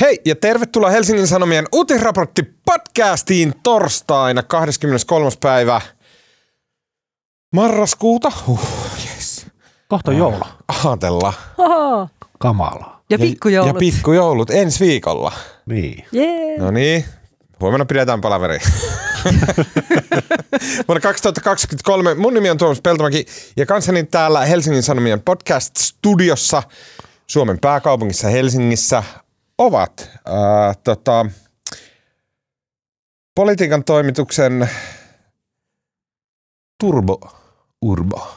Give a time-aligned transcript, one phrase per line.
[0.00, 5.30] Hei ja tervetuloa Helsingin Sanomien uutisraportti podcastiin torstaina 23.
[5.40, 5.80] päivä
[7.54, 8.32] marraskuuta.
[8.46, 8.60] Huh,
[9.04, 9.46] yes.
[9.88, 10.44] Kohta joulu.
[10.84, 11.32] Aatella.
[11.58, 12.08] Oho.
[12.38, 13.02] Kamalaa.
[13.10, 13.74] Ja pikkujoulut.
[13.74, 15.32] Ja pikkujoulut ensi viikolla.
[15.66, 16.04] Niin.
[16.12, 16.58] Jee.
[16.58, 17.04] No niin,
[17.60, 18.58] huomenna pidetään palaveri.
[20.88, 23.26] Vuonna 2023 mun nimi on Tuomas Peltomäki
[23.56, 26.62] ja kanssani täällä Helsingin Sanomien podcast-studiossa
[27.26, 29.02] Suomen pääkaupungissa Helsingissä
[29.60, 31.26] ovat äh, tota,
[33.34, 34.70] politiikan toimituksen
[36.80, 37.20] Turbo
[37.82, 38.28] Urbo.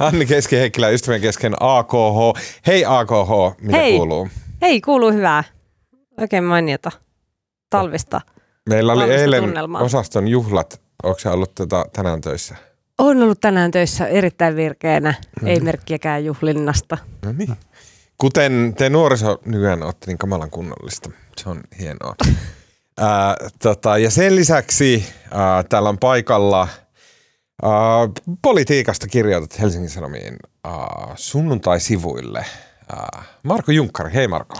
[0.00, 2.40] Anni Keski-Heikkilä, ystävien kesken AKH.
[2.66, 3.96] Hei AKH, mitä Hei.
[3.96, 4.28] kuuluu?
[4.62, 5.44] Hei, kuuluu hyvää.
[6.20, 6.90] Oikein mainiota
[7.70, 8.20] talvista.
[8.68, 9.82] Meillä oli Valmista eilen tunnelmaa.
[9.82, 10.80] osaston juhlat.
[11.02, 12.56] Onko se ollut tota, tänään töissä?
[12.98, 15.14] On ollut tänään töissä erittäin virkeänä.
[15.44, 16.98] Ei merkkiäkään juhlinnasta.
[17.24, 17.56] No niin.
[18.22, 21.10] Kuten te nuoriso nykyään olette niin kamalan kunnollista.
[21.36, 22.14] Se on hienoa.
[23.00, 26.68] Ää, tota, ja sen lisäksi ää, täällä on paikalla
[27.62, 27.70] ää,
[28.42, 30.72] politiikasta kirjoitat Helsingin Sanomiin ää,
[31.14, 32.44] sunnuntai-sivuille.
[32.92, 34.58] Ää, Marko Junkkari, hei Marko.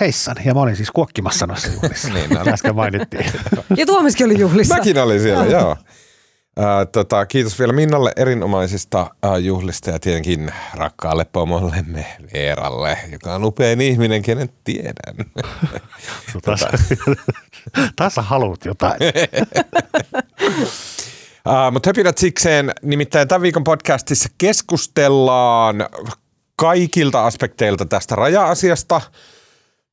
[0.00, 0.36] Heissan.
[0.44, 2.08] Ja mä olin siis kuokkimassa noissa juhlissa.
[2.14, 2.40] Niin, no.
[2.52, 3.26] Äsken mainittiin.
[3.76, 4.76] Ja Tuomiskin oli juhlissa.
[4.76, 5.76] Mäkin olin siellä, joo.
[6.58, 13.44] Ää, tota, kiitos vielä Minnalle erinomaisista ää, juhlista ja tietenkin rakkaalle pomollemme Veeralle, joka on
[13.44, 15.16] upein ihminen, kenen tiedän.
[16.44, 16.66] Taas,
[17.96, 18.98] taas sä haluut jotain.
[21.48, 25.76] Uh, mutta höpinät sikseen, nimittäin tämän viikon podcastissa keskustellaan
[26.56, 29.00] kaikilta aspekteilta tästä raja-asiasta.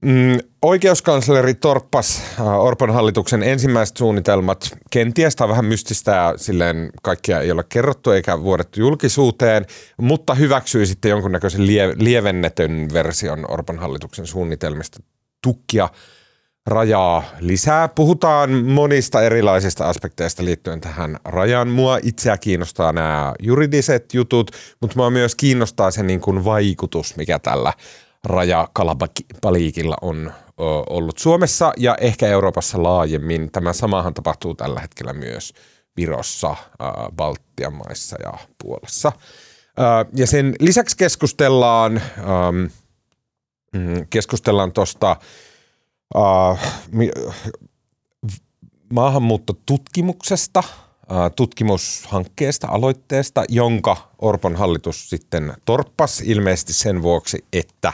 [0.06, 4.78] Mm, oikeuskansleri torppas uh, Orpon hallituksen ensimmäiset suunnitelmat.
[4.92, 9.66] Kenties tämä vähän mystistä silleen kaikkia ei ole kerrottu eikä vuodettu julkisuuteen,
[10.02, 15.00] mutta hyväksyi sitten jonkunnäköisen lie- lievennetön version Orpon hallituksen suunnitelmista
[15.44, 15.90] tukkia
[16.66, 17.88] rajaa lisää.
[17.88, 21.68] Puhutaan monista erilaisista aspekteista liittyen tähän rajaan.
[21.68, 24.52] Mua itseä kiinnostaa nämä juridiset jutut,
[24.82, 27.74] mutta mua myös kiinnostaa se niin kuin vaikutus, mikä tällä
[28.26, 33.52] rajakalapaliikilla on ö, ollut Suomessa ja ehkä Euroopassa laajemmin.
[33.52, 35.54] Tämä samahan tapahtuu tällä hetkellä myös
[35.98, 36.56] Virossa,
[37.16, 39.12] Baltian maissa ja Puolassa.
[40.16, 42.66] Ja sen lisäksi keskustellaan, ähm,
[43.74, 45.16] mm, keskustellaan tuosta
[46.92, 47.12] mi-
[48.94, 50.64] maahanmuuttotutkimuksesta,
[51.36, 57.94] tutkimushankkeesta, aloitteesta, jonka Orpon hallitus sitten torppas ilmeisesti sen vuoksi, että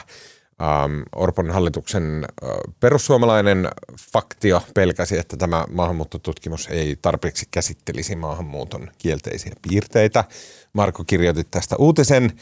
[0.62, 3.68] um, Orpon hallituksen uh, perussuomalainen
[4.12, 10.24] faktio pelkäsi, että tämä maahanmuuttotutkimus ei tarpeeksi käsittelisi maahanmuuton kielteisiä piirteitä.
[10.72, 12.32] Marko kirjoitti tästä uutisen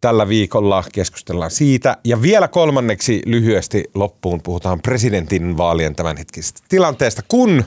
[0.00, 1.96] tällä viikolla, keskustellaan siitä.
[2.04, 7.64] Ja vielä kolmanneksi lyhyesti loppuun puhutaan presidentin vaalien tämänhetkisestä tilanteesta, kun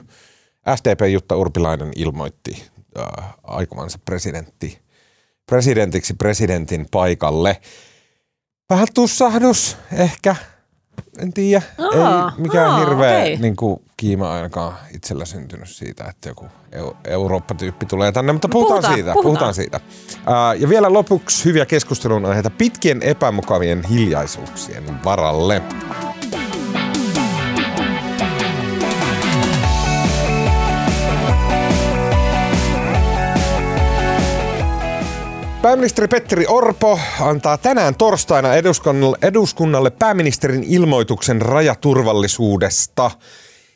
[0.75, 2.63] SDP Jutta Urpilainen ilmoitti
[2.99, 4.79] äh, aikovansa presidentti,
[5.45, 7.61] presidentiksi presidentin paikalle.
[8.69, 10.35] Vähän tussahdus ehkä,
[11.19, 11.61] en tiedä.
[11.79, 13.38] Ei mikään aa, hirveä okei.
[13.38, 18.75] niin kuin, kiima ainakaan itsellä syntynyt siitä, että joku eu- Eurooppa-tyyppi tulee tänne, mutta puhutaan,
[18.75, 19.13] Puhutaan, siitä.
[19.13, 19.23] puhutaan.
[19.33, 19.79] Puhutaan siitä.
[20.25, 25.61] Ää, ja vielä lopuksi hyviä keskustelun aiheita pitkien epämukavien hiljaisuuksien varalle.
[35.61, 43.11] Pääministeri Petteri Orpo antaa tänään torstaina eduskunnalle, eduskunnalle pääministerin ilmoituksen rajaturvallisuudesta.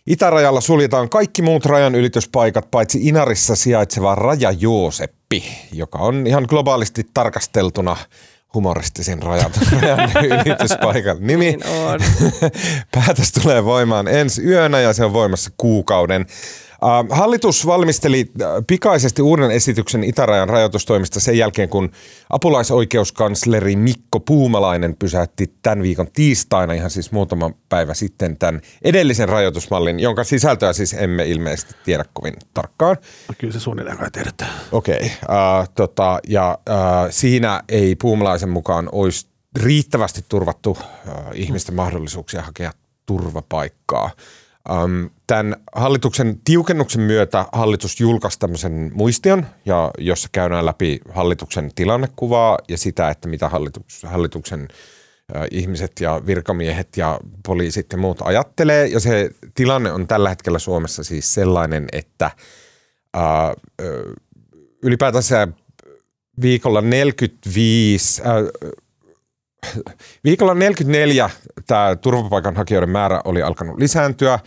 [0.07, 7.03] Itärajalla suljetaan kaikki muut rajan ylityspaikat paitsi Inarissa sijaitseva Raja Jooseppi, joka on ihan globaalisti
[7.13, 7.97] tarkasteltuna
[8.53, 9.51] humoristisin rajan,
[9.81, 10.11] rajan
[10.45, 11.45] ylityspaikan nimi.
[11.45, 11.99] Niin on.
[12.95, 16.25] Päätös tulee voimaan ensi yönä ja se on voimassa kuukauden.
[17.09, 18.31] Hallitus valmisteli
[18.67, 21.91] pikaisesti uuden esityksen itärajan rajoitustoimista sen jälkeen, kun
[22.29, 29.99] apulaisoikeuskansleri Mikko Puumalainen pysäytti tämän viikon tiistaina, ihan siis muutama päivä sitten, tämän edellisen rajoitusmallin,
[29.99, 32.97] jonka sisältöä siis emme ilmeisesti tiedä kovin tarkkaan.
[33.27, 34.51] No, Kyllä se suunnilleen kai tiedetään.
[34.71, 36.75] Okei, äh, tota, ja äh,
[37.09, 42.71] siinä ei Puumalaisen mukaan olisi riittävästi turvattu äh, ihmisten mahdollisuuksia hakea
[43.05, 44.11] turvapaikkaa.
[44.71, 52.57] Ähm, tämän hallituksen tiukennuksen myötä hallitus julkaisi tämmöisen muistion, ja jossa käydään läpi hallituksen tilannekuvaa
[52.67, 54.67] ja sitä, että mitä hallitus, hallituksen
[55.51, 58.87] ihmiset ja virkamiehet ja poliisit ja muut ajattelee.
[58.87, 62.31] Ja se tilanne on tällä hetkellä Suomessa siis sellainen, että
[63.13, 63.53] ää,
[64.83, 65.47] ylipäätänsä
[66.41, 68.27] viikolla 45, äh,
[70.23, 71.29] viikolla 44
[71.67, 74.39] tämä turvapaikanhakijoiden määrä oli alkanut lisääntyä.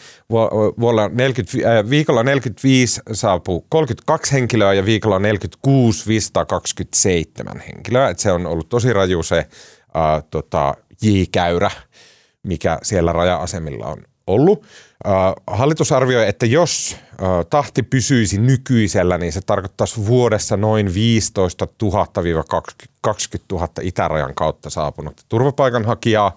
[0.80, 8.08] Vuonna 40, äh, viikolla 45 saapuu 32 henkilöä ja viikolla 46 527 henkilöä.
[8.08, 11.70] Et se on ollut tosi raju se äh, tota, J-käyrä,
[12.42, 14.64] mikä siellä raja-asemilla on ollut.
[15.46, 16.96] Hallitus arvioi, että jos
[17.50, 21.88] tahti pysyisi nykyisellä, niin se tarkoittaisi vuodessa noin 15 000-20
[23.52, 26.36] 000 itärajan kautta saapunutta turvapaikanhakijaa.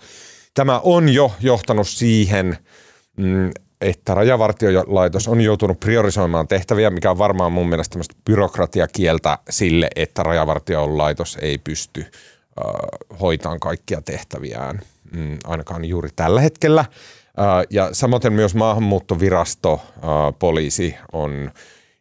[0.54, 2.58] Tämä on jo johtanut siihen,
[3.18, 3.52] mm,
[3.82, 10.24] että rajavartiolaitos on joutunut priorisoimaan tehtäviä, mikä on varmaan mun mielestä tämmöistä byrokratiakieltä sille, että
[10.24, 12.06] rajavartiolaitos ei pysty
[13.22, 14.82] hoitamaan kaikkia tehtäviään,
[15.16, 16.86] mm, ainakaan juuri tällä hetkellä.
[17.70, 19.82] Ja samoin myös maahanmuuttovirasto,
[20.40, 21.52] poliisi on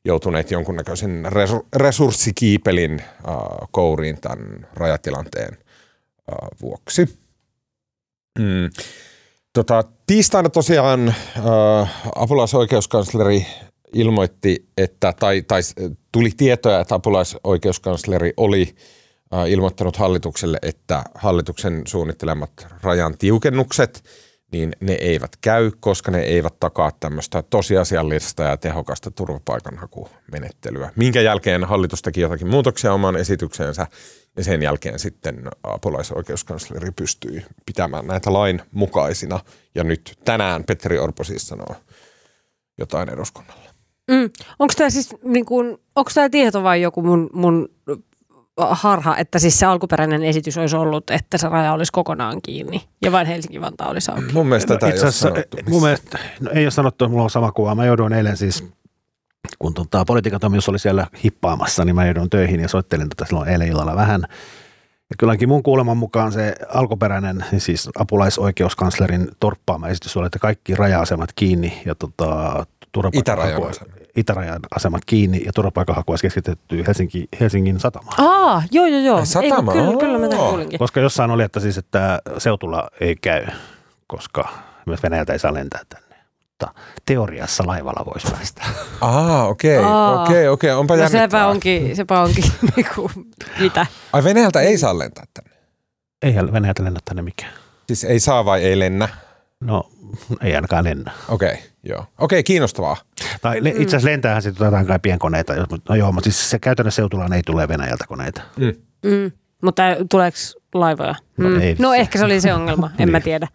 [0.04, 1.26] joutuneet jonkunnäköisen
[1.76, 3.02] resurssikiipelin
[3.70, 5.58] kouriin tämän rajatilanteen
[6.62, 7.18] vuoksi.
[8.38, 8.70] Mm.
[9.52, 11.14] Tota, tiistaina tosiaan
[12.14, 13.46] apulaisoikeuskansleri
[13.92, 15.60] ilmoitti, että, tai, tai
[16.12, 18.74] tuli tietoja, että apulaisoikeuskansleri oli
[19.48, 24.02] ilmoittanut hallitukselle, että hallituksen suunnittelemat rajan tiukennukset–
[24.52, 30.90] niin ne eivät käy, koska ne eivät takaa tämmöistä tosiasiallista ja tehokasta turvapaikanhakumenettelyä.
[30.96, 33.86] Minkä jälkeen hallitus teki jotakin muutoksia omaan esitykseensä
[34.36, 39.40] ja sen jälkeen sitten apulaisoikeuskansleri pystyi pitämään näitä lain mukaisina.
[39.74, 41.76] Ja nyt tänään Petteri Orpo siis sanoo
[42.78, 43.70] jotain eduskunnalle.
[44.10, 44.30] Mm.
[44.58, 47.68] Onko tämä siis, niin kun, onko tämä tieto vai joku mun, mun
[48.70, 53.12] harha, että siis se alkuperäinen esitys olisi ollut, että se raja olisi kokonaan kiinni ja
[53.12, 54.32] vain Helsinki-Vantaa olisi auki.
[54.32, 57.30] Mun mielestä no, tätä ei ole sanottu mun mielestä, no, ei ole sanottu, mulla on
[57.30, 57.74] sama kuva.
[57.74, 58.64] Mä jouduin eilen siis,
[59.58, 63.68] kun tota, politiikatoimitus oli siellä hippaamassa, niin mä joudun töihin ja soittelin tätä silloin eilen
[63.68, 64.20] illalla vähän.
[65.10, 70.74] Ja kylläkin mun kuuleman mukaan se alkuperäinen, niin siis apulaisoikeuskanslerin torppaama esitys oli, että kaikki
[70.74, 72.66] raja-asemat kiinni ja tota,
[73.12, 73.62] Itärajan
[74.16, 78.14] itärajan asemat kiinni ja turvapaikanhaku olisi keskitetty Helsinki, Helsingin satamaan.
[78.20, 79.24] Aa, joo, joo, joo.
[79.24, 80.78] Satama, Ei, kyllä, kyllä mä kuulinkin.
[80.78, 83.46] Koska jossain oli, että siis, että seutulla ei käy,
[84.06, 84.48] koska
[84.86, 86.16] myös Venäjältä ei saa lentää tänne.
[86.40, 88.62] Mutta teoriassa laivalla voisi päästä.
[89.00, 90.80] Aa, okei, okay, okei, okay, okei, okay.
[90.80, 92.44] onpa no sepä onkin, sepä onkin
[92.76, 93.10] niinku,
[93.60, 93.86] mitä.
[94.12, 95.50] Ai Venäjältä ei saa lentää tänne?
[96.22, 97.52] Ei Venäjältä lennä tänne mikään.
[97.86, 99.08] Siis ei saa vai ei lennä?
[99.60, 99.90] No
[100.40, 101.12] ei ainakaan lennä.
[101.28, 102.00] Okei, okay, joo.
[102.00, 102.96] Okei, okay, kiinnostavaa.
[103.40, 105.52] Tai itse asiassa lentäähän sitten jotain kai pienkoneita.
[105.88, 108.42] No joo, mutta siis se käytännössä seutulaan ei tule Venäjältä koneita.
[108.56, 108.72] Mm.
[109.10, 109.32] Mm.
[109.62, 110.36] Mutta tuleeko
[110.74, 111.14] laivoja?
[111.36, 111.60] No, mm.
[111.60, 113.24] ei, no ehkä se oli se ongelma, en mä niin.
[113.24, 113.48] tiedä.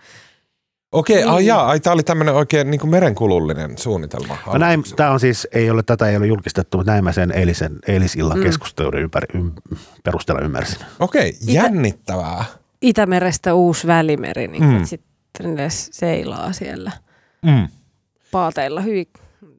[0.91, 1.53] Okei, okay, niin.
[1.53, 4.37] ai, ai tämä oli tämmöinen oikein niin merenkulullinen suunnitelma.
[4.45, 7.31] No näin, tämä on siis, ei ole, tätä ei ole julkistettu, mutta näin mä sen
[7.31, 8.43] eilisen, eilisillan mm.
[8.43, 9.51] keskustelun ympäri, ym,
[10.03, 10.77] perusteella ymmärsin.
[10.99, 12.45] Okei, okay, jännittävää.
[12.45, 14.85] Itä, Itämerestä uusi välimeri, niin mm.
[14.85, 15.14] sitten
[15.69, 16.91] seilaa siellä
[17.41, 17.67] mm.
[18.31, 18.81] paateilla.
[18.81, 19.07] Hyi.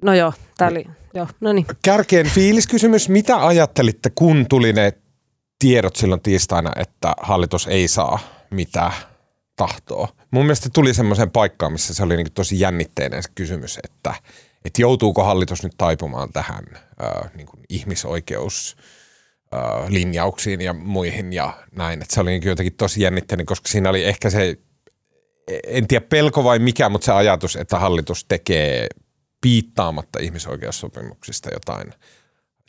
[0.02, 1.66] No joo, tää oli, joo, no niin.
[1.84, 3.08] Kärkeen fiiliskysymys.
[3.08, 4.92] Mitä ajattelitte, kun tuli ne
[5.58, 8.18] tiedot silloin tiistaina, että hallitus ei saa
[8.50, 8.92] mitään
[9.56, 10.08] tahtoa?
[10.30, 14.14] Mun mielestä tuli semmoiseen paikkaan, missä se oli niin tosi jännitteinen se kysymys, että,
[14.64, 18.76] että joutuuko hallitus nyt taipumaan tähän äh, niin kuin ihmisoikeus
[19.88, 22.02] linjauksiin ja muihin ja näin.
[22.02, 24.58] Että se oli niin jotenkin tosi jännitteinen, koska siinä oli ehkä se
[25.66, 28.86] en tiedä pelko vai mikä, mutta se ajatus, että hallitus tekee
[29.40, 31.92] piittaamatta ihmisoikeussopimuksista jotain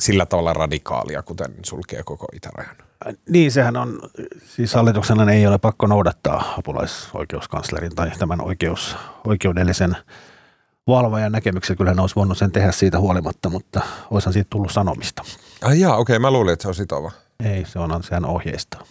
[0.01, 2.75] sillä tavalla radikaalia, kuten sulkee koko itärajan.
[3.29, 3.99] Niin, sehän on,
[4.55, 8.95] siis hallituksena ei ole pakko noudattaa apulaisoikeuskanslerin tai tämän oikeus,
[9.27, 9.97] oikeudellisen
[10.87, 11.75] valvojan näkemyksiä.
[11.75, 15.23] Kyllä ne olisi voinut sen tehdä siitä huolimatta, mutta olisihan siitä tullut sanomista.
[15.63, 17.11] Ai jaa, okei, okay, mä luulin, että se on sitova.
[17.45, 18.83] Ei, se on sehän ohjeistaa.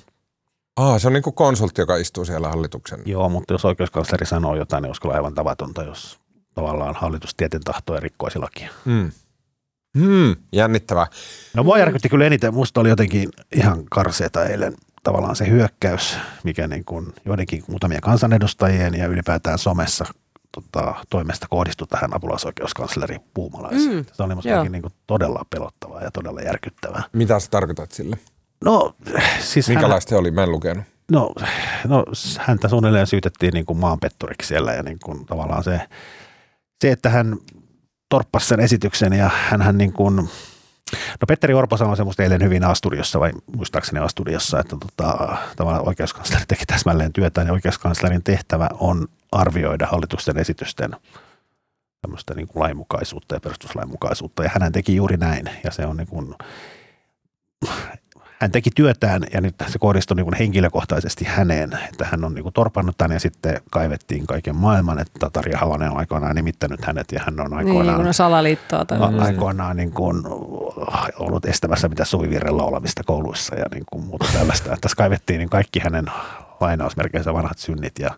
[0.76, 3.00] Aa, se on niin kuin konsultti, joka istuu siellä hallituksen.
[3.04, 6.18] Joo, mutta jos oikeuskansleri sanoo jotain, niin olisiko aivan tavatonta, jos
[6.54, 8.70] tavallaan hallitus tieten tahtoa rikkoisi lakia.
[8.84, 9.10] Hmm.
[9.98, 11.06] Hmm, jännittävää.
[11.54, 12.54] No mua järkytti kyllä eniten.
[12.54, 18.94] Musta oli jotenkin ihan karseeta eilen tavallaan se hyökkäys, mikä niin kuin joidenkin muutamia kansanedustajien
[18.94, 20.04] ja ylipäätään somessa
[20.52, 23.96] tota, toimesta kohdistui tähän apulaisoikeuskansleri Puumalaiseen.
[23.96, 27.02] Mm, se oli musta niin kuin todella pelottavaa ja todella järkyttävää.
[27.12, 28.18] Mitä sä tarkoitat sille?
[28.64, 28.94] No,
[29.40, 30.30] siis Minkälaista hän, oli?
[30.30, 30.84] Mä en lukenut.
[31.12, 31.32] No,
[31.88, 32.04] no
[32.38, 35.80] häntä suunnilleen syytettiin niin kuin maanpetturiksi siellä ja niin kuin tavallaan se,
[36.80, 37.36] se, että hän
[38.08, 43.20] torppasi sen esityksen ja hän niin kuin, no Petteri Orpo sanoi semmoista eilen hyvin Astudiossa
[43.20, 49.86] vai muistaakseni Astudiossa, että tota, tavallaan oikeuskansleri teki täsmälleen työtään ja oikeuskanslerin tehtävä on arvioida
[49.86, 50.90] hallitusten esitysten
[52.00, 56.08] tämmöistä niin kuin lainmukaisuutta ja perustuslainmukaisuutta ja hän teki juuri näin ja se on niin
[56.08, 56.34] kuin,
[58.40, 62.98] hän teki työtään ja nyt se kohdistui niin henkilökohtaisesti häneen, että hän on niin torpannut
[62.98, 67.40] tämän ja sitten kaivettiin kaiken maailman, että Tarja Halonen on aikoinaan nimittänyt hänet ja hän
[67.40, 68.84] on Niin, aikoinaan, kun on salaliittoa.
[68.84, 68.98] Tai...
[69.18, 70.22] aikoinaan niin kuin
[71.18, 74.68] ollut estämässä mitä suvivirrellä olemista kouluissa ja niin kuin muuta tällaista.
[74.68, 76.06] Että Tässä kaivettiin niin kaikki hänen
[76.60, 78.10] lainausmerkeissä vanhat synnit ja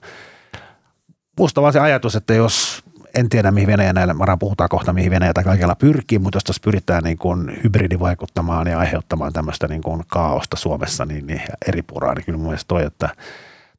[1.39, 2.85] musta vaan se ajatus, että jos
[3.15, 6.45] en tiedä mihin Venäjä näillä, varmaan puhutaan kohta mihin Venäjä tai kaikella pyrkii, mutta jos
[6.45, 11.83] tässä pyritään niin kuin hybridivaikuttamaan ja aiheuttamaan tämmöistä niin kuin kaaosta Suomessa niin, niin eri
[11.83, 13.09] puraa, niin kyllä mun mielestä toi, että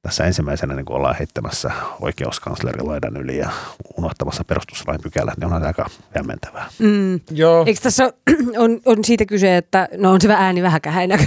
[0.02, 1.72] tässä ensimmäisenä niin kuin ollaan heittämässä
[2.02, 3.50] oikeuskanslerin laidan yli ja
[3.98, 6.70] unohtamassa perustuslain pykälät, niin on aika hämmentävää.
[6.80, 7.20] Mm.
[7.32, 7.64] Joo.
[7.68, 8.14] Eikö tässä
[8.58, 11.18] on, on siitä kyse, että no on se ääni vähän kähäinä,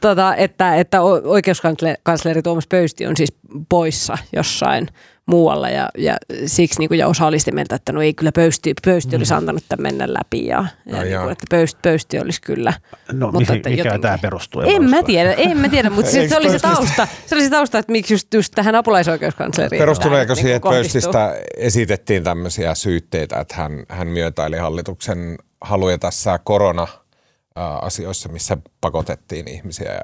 [0.00, 3.32] tota, että, että oikeuskansleri Tuomas Pöysti on siis
[3.68, 4.88] poissa jossain
[5.26, 6.16] muualla ja, ja
[6.46, 9.34] siksi niin kuin, ja osa oli sitä mieltä, että no ei kyllä Pöysti, Pöysti olisi
[9.34, 12.72] antanut tämän mennä läpi ja, ja Ai niin kuin, että Pöysti, Pöysti olisi kyllä.
[13.12, 14.62] No Mutta mihin, että mikä jotenkin- tämä perustuu?
[14.62, 17.44] ja En mä tiedä, en mä tiedä, mutta se, se oli se tausta, se oli
[17.44, 19.80] se tausta, että miksi just, just tähän apulaisoikeuskansleriin.
[19.80, 20.76] Perustuneeko tämä siihen, että niin.
[20.76, 30.00] Pöystistä esitettiin tämmöisiä syytteitä, että hän, hän myötäili hallituksen haluja tässä korona-asioissa, missä pakotettiin ihmisiä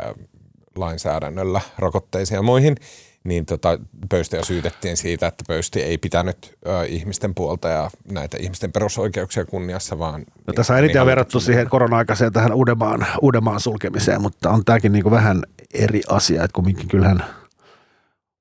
[0.76, 2.76] lainsäädännöllä rokotteisiin ja muihin,
[3.24, 8.72] niin tota, Pöystiä syytettiin siitä, että Pöysti ei pitänyt ö, ihmisten puolta ja näitä ihmisten
[8.72, 10.24] perusoikeuksia kunniassa, vaan...
[10.46, 14.64] No, tässä on niin eniten verrattu hallituksen- siihen korona-aikaiseen tähän Uudenmaan, Uudenmaan sulkemiseen, mutta on
[14.64, 15.42] tämäkin niin vähän
[15.74, 17.24] eri asia, että kumminkin kyllähän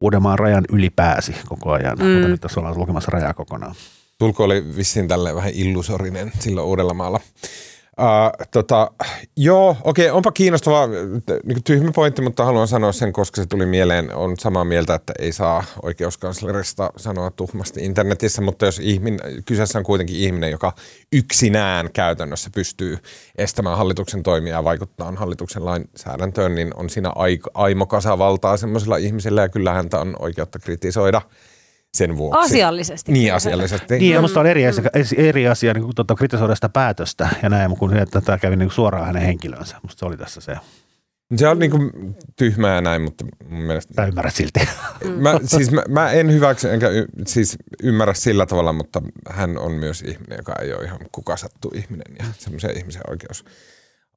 [0.02, 2.06] Uudenmaan rajan yli pääsi koko ajan, mm.
[2.06, 3.76] mutta nyt tässä ollaan sulkemassa rajaa kokonaan.
[4.20, 7.20] Tulko oli vissiin tälle vähän illusorinen silloin Uudellamaalla.
[8.00, 8.92] Uh, tota,
[9.38, 10.88] joo, okei, onpa kiinnostava
[11.46, 14.16] niin tyhmä pointti, mutta haluan sanoa sen, koska se tuli mieleen.
[14.16, 19.84] On samaa mieltä, että ei saa oikeuskanslerista sanoa tuhmasti internetissä, mutta jos ihminen, kyseessä on
[19.84, 20.74] kuitenkin ihminen, joka
[21.14, 22.98] yksinään käytännössä pystyy
[23.38, 29.42] estämään hallituksen toimia ja vaikuttaa hallituksen lainsäädäntöön, niin on siinä aik- aimo kasavaltaa semmoisella ihmisellä
[29.42, 31.22] ja kyllä häntä on oikeutta kritisoida
[31.98, 32.40] sen vuoksi.
[32.40, 33.12] Asiallisesti.
[33.12, 34.00] Niin, asiallisesti.
[34.00, 34.84] Niin, musta on eri asia,
[35.18, 38.56] eri asia niin kuin, tota, kritisoida sitä päätöstä ja näin, kuin se, että tämä kävi
[38.56, 39.76] niin kuin suoraan hänen henkilönsä.
[39.84, 40.56] Musta se oli tässä se.
[41.36, 41.78] Se on niinku
[42.36, 43.94] tyhmää ja näin, mutta mun mielestä...
[43.96, 44.60] Sä ymmärrät silti.
[45.18, 49.72] Mä, siis mä, mä en hyväksy enkä y, siis ymmärrä sillä tavalla, mutta hän on
[49.72, 53.46] myös ihminen, joka ei ole ihan kuka sattuu ihminen ja semmoisen ihmisen oikeus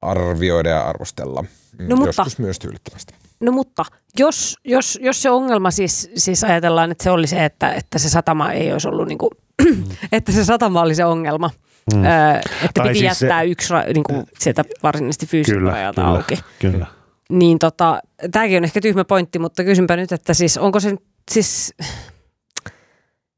[0.03, 1.41] arvioida ja arvostella.
[1.41, 3.13] Mm, No mutta- Joskus myös tyydyttävästi.
[3.39, 3.85] No mutta
[4.19, 8.09] jos, jos, jos se ongelma siis, siis ajatellaan, että se oli se, että, että se
[8.09, 9.29] satama ei olisi ollut niin kuin,
[10.11, 11.49] että se satama oli se ongelma.
[11.93, 12.03] Mm.
[12.05, 16.01] Öö, että Tai piti siis se- jättää yksi ra, niin kuin sieltä varsinaisesti fyysiseltä rajalta
[16.01, 16.39] kyllä, auki.
[16.59, 16.85] kyllä.
[17.29, 20.95] Niin tota, tämäkin on ehkä tyhmä pointti, mutta kysynpä nyt, että siis onko se
[21.31, 21.73] siis,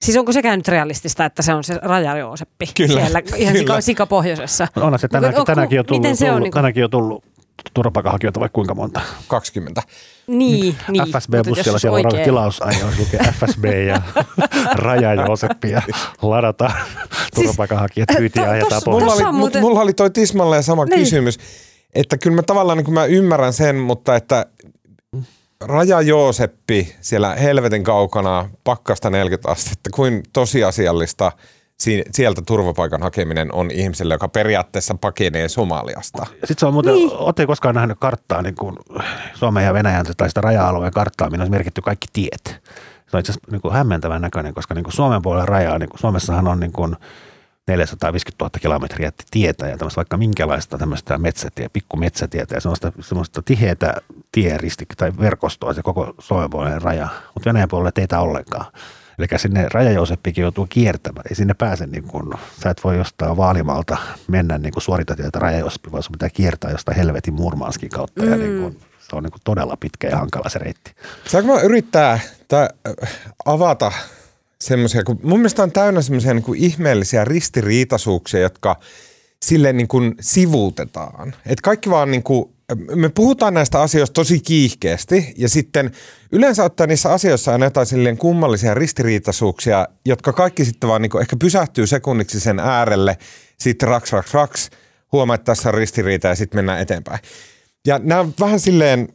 [0.05, 3.59] siis onko sekään nyt realistista, että se on se raja Jooseppi Kyllä, siellä ihan kyllä.
[3.59, 4.67] sika, sikapohjoisessa?
[4.75, 6.83] No Onhan se tänäänkin, Onko- tänäänkin, on tullut, miten se on tullut, niin kuin- tänäänkin
[6.83, 7.23] on tullut
[7.73, 9.01] turvapaikanhakijoita vaikka kuinka monta.
[9.27, 9.81] 20.
[10.27, 11.03] Niin, niin.
[11.07, 14.01] FSB-bussilla siellä on oikein- tilausajo, lukee FSB ja
[14.85, 15.81] Raja Jooseppi ja
[16.21, 16.73] ladataan
[17.35, 19.03] turvapaikanhakijat kyytiä ajetaan pois.
[19.03, 20.99] Mulla oli, on muuten- mulla oli toi tismalleen sama Niin.
[20.99, 21.37] kysymys,
[21.95, 24.45] että kyllä mä tavallaan niin mä ymmärrän sen, mutta että
[25.67, 31.31] Raja Jooseppi siellä helvetin kaukana pakkasta 40 astetta, kuin tosiasiallista
[31.79, 36.25] si- sieltä turvapaikan hakeminen on ihmiselle, joka periaatteessa pakenee Somaliasta.
[36.31, 37.11] Sitten se on muuten, niin.
[37.13, 38.75] ootte koskaan nähnyt karttaa, niin kuin
[39.33, 42.61] Suomen ja Venäjän tai sitä raja-alueen karttaa, minne on merkitty kaikki tiet.
[43.07, 45.89] Se on itse asiassa niin kuin hämmentävän näköinen, koska niin kuin Suomen puolella rajaa, niin
[45.89, 46.95] kuin Suomessahan on niin kuin
[47.67, 53.41] 450 000 kilometriä tietä ja tämmöistä vaikka minkälaista tämmöistä metsätie, pikku metsätietä ja semmoista, semmoista
[53.41, 53.93] tiheätä
[54.31, 58.65] tieristik tai verkostoa se koko Suomen puolinen raja, mutta Venäjän puolella teitä ollenkaan.
[59.19, 61.23] Eli sinne Rajajouseppikin joutuu kiertämään.
[61.29, 66.03] Ei sinne pääse, niin kuin, sä et voi jostain Vaalimalta mennä niin suoritatietä Rajajouseppi, vaan
[66.03, 68.23] sun pitää kiertää jostain helvetin Murmanskin kautta.
[68.23, 68.31] Mm.
[68.31, 70.95] Ja niin kuin, se on niin todella pitkä ja hankala se reitti.
[71.27, 72.69] Saanko mä yrittää tää,
[73.03, 73.09] äh,
[73.45, 73.91] avata
[74.65, 78.75] semmoisia, kun mun mielestä on täynnä semmoisia niin ihmeellisiä ristiriitaisuuksia, jotka
[79.45, 81.35] silleen niin kuin sivuutetaan.
[81.45, 82.49] Et kaikki vaan niin kuin,
[82.95, 85.91] me puhutaan näistä asioista tosi kiihkeästi ja sitten
[86.31, 91.21] yleensä ottaen niissä asioissa on jotain silleen kummallisia ristiriitaisuuksia, jotka kaikki sitten vaan niin kuin
[91.21, 93.17] ehkä pysähtyy sekunniksi sen äärelle,
[93.57, 94.69] sitten raks, raks, raks,
[95.11, 97.19] huomaa, että tässä on ristiriita ja sitten mennään eteenpäin.
[97.87, 99.09] Ja nämä on vähän silleen,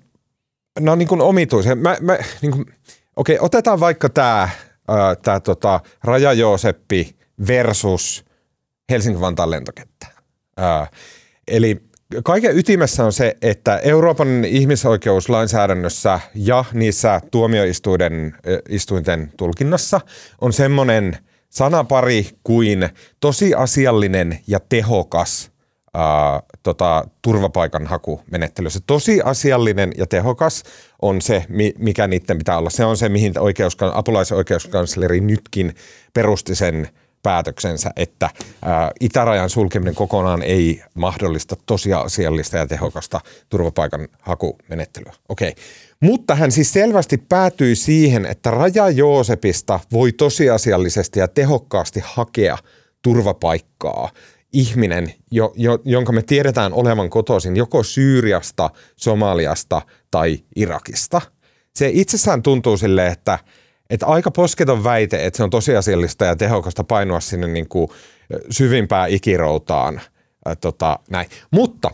[0.79, 1.75] nämä on niin kuin omituisia.
[1.75, 2.67] Mä, mä, niin kuin,
[3.17, 4.49] okei, otetaan vaikka tämä
[5.23, 7.17] tää tota, Raja Jooseppi
[7.47, 8.25] versus
[8.91, 10.07] Helsinki-Vantaan lentokenttä.
[10.57, 10.87] Ää,
[11.49, 11.91] eli
[12.25, 18.37] kaiken ytimessä on se, että Euroopan ihmisoikeuslainsäädännössä ja niissä tuomioistuinten
[18.69, 20.01] istuinten tulkinnassa
[20.41, 21.17] on semmoinen
[21.49, 22.89] sanapari kuin
[23.21, 25.50] tosiasiallinen ja tehokas
[25.95, 28.71] ää, tota, turvapaikanhakumenettely.
[28.71, 30.63] Se tosiasiallinen ja tehokas
[31.03, 32.71] on se, mi- mikä niiden pitää olla.
[32.71, 35.75] Se on se, mihin oikeuskan, apulaisoikeuskansleri nytkin
[36.15, 36.89] perusti sen
[37.23, 38.31] päätöksensä, että
[38.63, 45.13] ää, itärajan sulkeminen kokonaan ei mahdollista tosiasiallista ja tehokasta turvapaikanhakumenettelyä.
[45.29, 45.55] Okei.
[46.01, 52.59] Mutta hän siis selvästi päätyi siihen, että Raja Joosepista voi tosiasiallisesti ja tehokkaasti hakea
[53.03, 54.11] turvapaikkaa
[54.53, 61.21] ihminen, jo, jo, jonka me tiedetään olevan kotoisin joko Syyriasta, Somaliasta tai Irakista.
[61.75, 63.39] Se itsessään tuntuu sille, että,
[63.91, 67.89] että aika posketon väite, että se on tosiasiallista ja tehokasta painua sinne niin kuin
[68.51, 70.01] syvimpään ikiroutaan.
[70.47, 71.29] Ää, tota, näin.
[71.51, 71.91] Mutta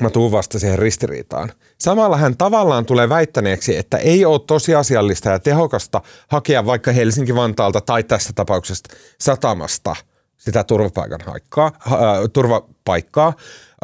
[0.00, 1.52] mä tuun vasta siihen ristiriitaan.
[1.78, 8.02] Samalla hän tavallaan tulee väittäneeksi, että ei ole tosiasiallista ja tehokasta hakea vaikka Helsinki-Vantaalta tai
[8.02, 9.96] tässä tapauksessa satamasta
[10.36, 11.92] sitä turvapaikanhaikkaa, äh,
[12.32, 13.32] turvapaikkaa.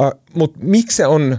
[0.00, 1.38] Äh, Mutta miksi se on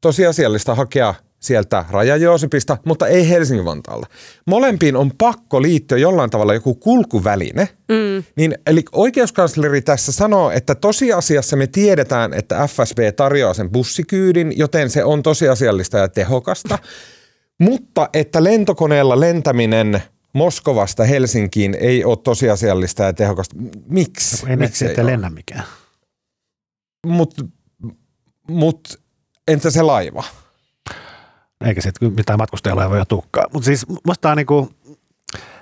[0.00, 4.06] tosiasiallista hakea sieltä Raja-Joosepista, mutta ei Helsingin-Vantaalta.
[4.46, 7.68] Molempiin on pakko liittyä jollain tavalla joku kulkuväline.
[7.88, 8.24] Mm.
[8.36, 14.90] Niin, eli oikeuskansleri tässä sanoo, että tosiasiassa me tiedetään, että FSB tarjoaa sen bussikyydin, joten
[14.90, 16.78] se on tosiasiallista ja tehokasta.
[17.58, 20.02] mutta että lentokoneella lentäminen
[20.34, 23.56] Moskovasta Helsinkiin ei ole tosiasiallista ja tehokasta.
[23.88, 24.46] Miksi?
[24.50, 25.06] Ei ne Miksi ole?
[25.06, 25.64] lennä mikään.
[27.06, 27.34] Mut,
[28.48, 29.00] mut
[29.48, 30.24] entä se laiva?
[31.66, 33.46] Eikä kyllä mitään matkustajalaivoja tukkaa.
[33.52, 34.70] Mutta siis musta on niinku,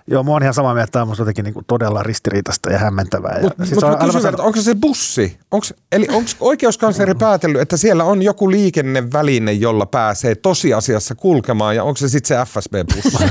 [0.06, 2.78] joo, mä oon ihan samaa mieltä, että tämä on musta jotenkin niinku todella ristiriitasta ja
[2.78, 3.36] hämmentävää.
[3.36, 5.38] Ja Mutta siis mut on kysyn, että onko se bussi?
[5.50, 11.84] Onks, eli onko oikeuskansleri päätellyt, että siellä on joku liikenneväline, jolla pääsee tosiasiassa kulkemaan, ja
[11.84, 13.24] onko se sitten se FSB-bussi?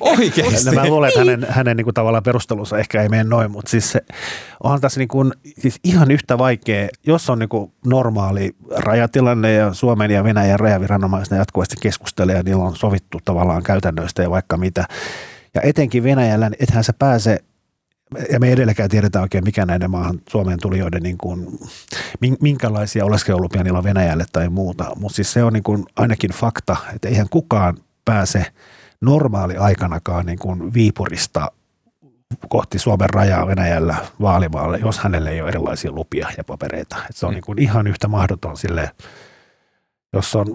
[0.00, 0.66] Oikeasti.
[0.66, 3.70] Ja mä luulen, että hänen, hänen niin kuin tavallaan perustelunsa ehkä ei mene noin, mutta
[3.70, 4.00] siis se,
[4.62, 9.74] onhan tässä niin kuin, siis ihan yhtä vaikea, jos on niin kuin normaali rajatilanne ja
[9.74, 14.56] Suomen ja Venäjän rajaviranomaiset ne jatkuvasti keskustelee ja niillä on sovittu tavallaan käytännöistä ja vaikka
[14.56, 14.84] mitä.
[15.54, 17.38] Ja etenkin Venäjällä, niin ethän sä pääse
[18.32, 21.58] ja me edelläkään tiedetä oikein, mikä näiden maahan Suomeen tulijoiden, niin kuin,
[22.20, 24.92] min- minkälaisia oleskelulupia niillä on Venäjälle tai muuta.
[24.96, 28.46] Mutta siis se on niin kuin ainakin fakta, että eihän kukaan pääse
[29.00, 31.52] normaali aikanakaan niin kuin Viipurista
[32.48, 36.96] kohti Suomen rajaa Venäjällä vaalimaalle, jos hänelle ei ole erilaisia lupia ja papereita.
[37.10, 38.90] Et se on niin kuin ihan yhtä mahdoton sille,
[40.12, 40.46] jos on,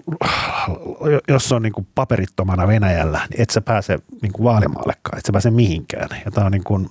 [1.27, 5.31] jos on niin kuin paperittomana Venäjällä, niin et sä pääse niin kuin vaalimaallekaan, et sä
[5.31, 6.09] pääse mihinkään.
[6.25, 6.89] Ja tämä, on niin kuin,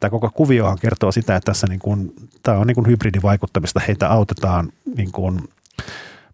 [0.00, 2.12] tämä koko kuviohan kertoo sitä, että tässä niin kuin,
[2.42, 3.80] tämä on niin kuin hybridivaikuttamista.
[3.88, 5.40] Heitä autetaan niin kuin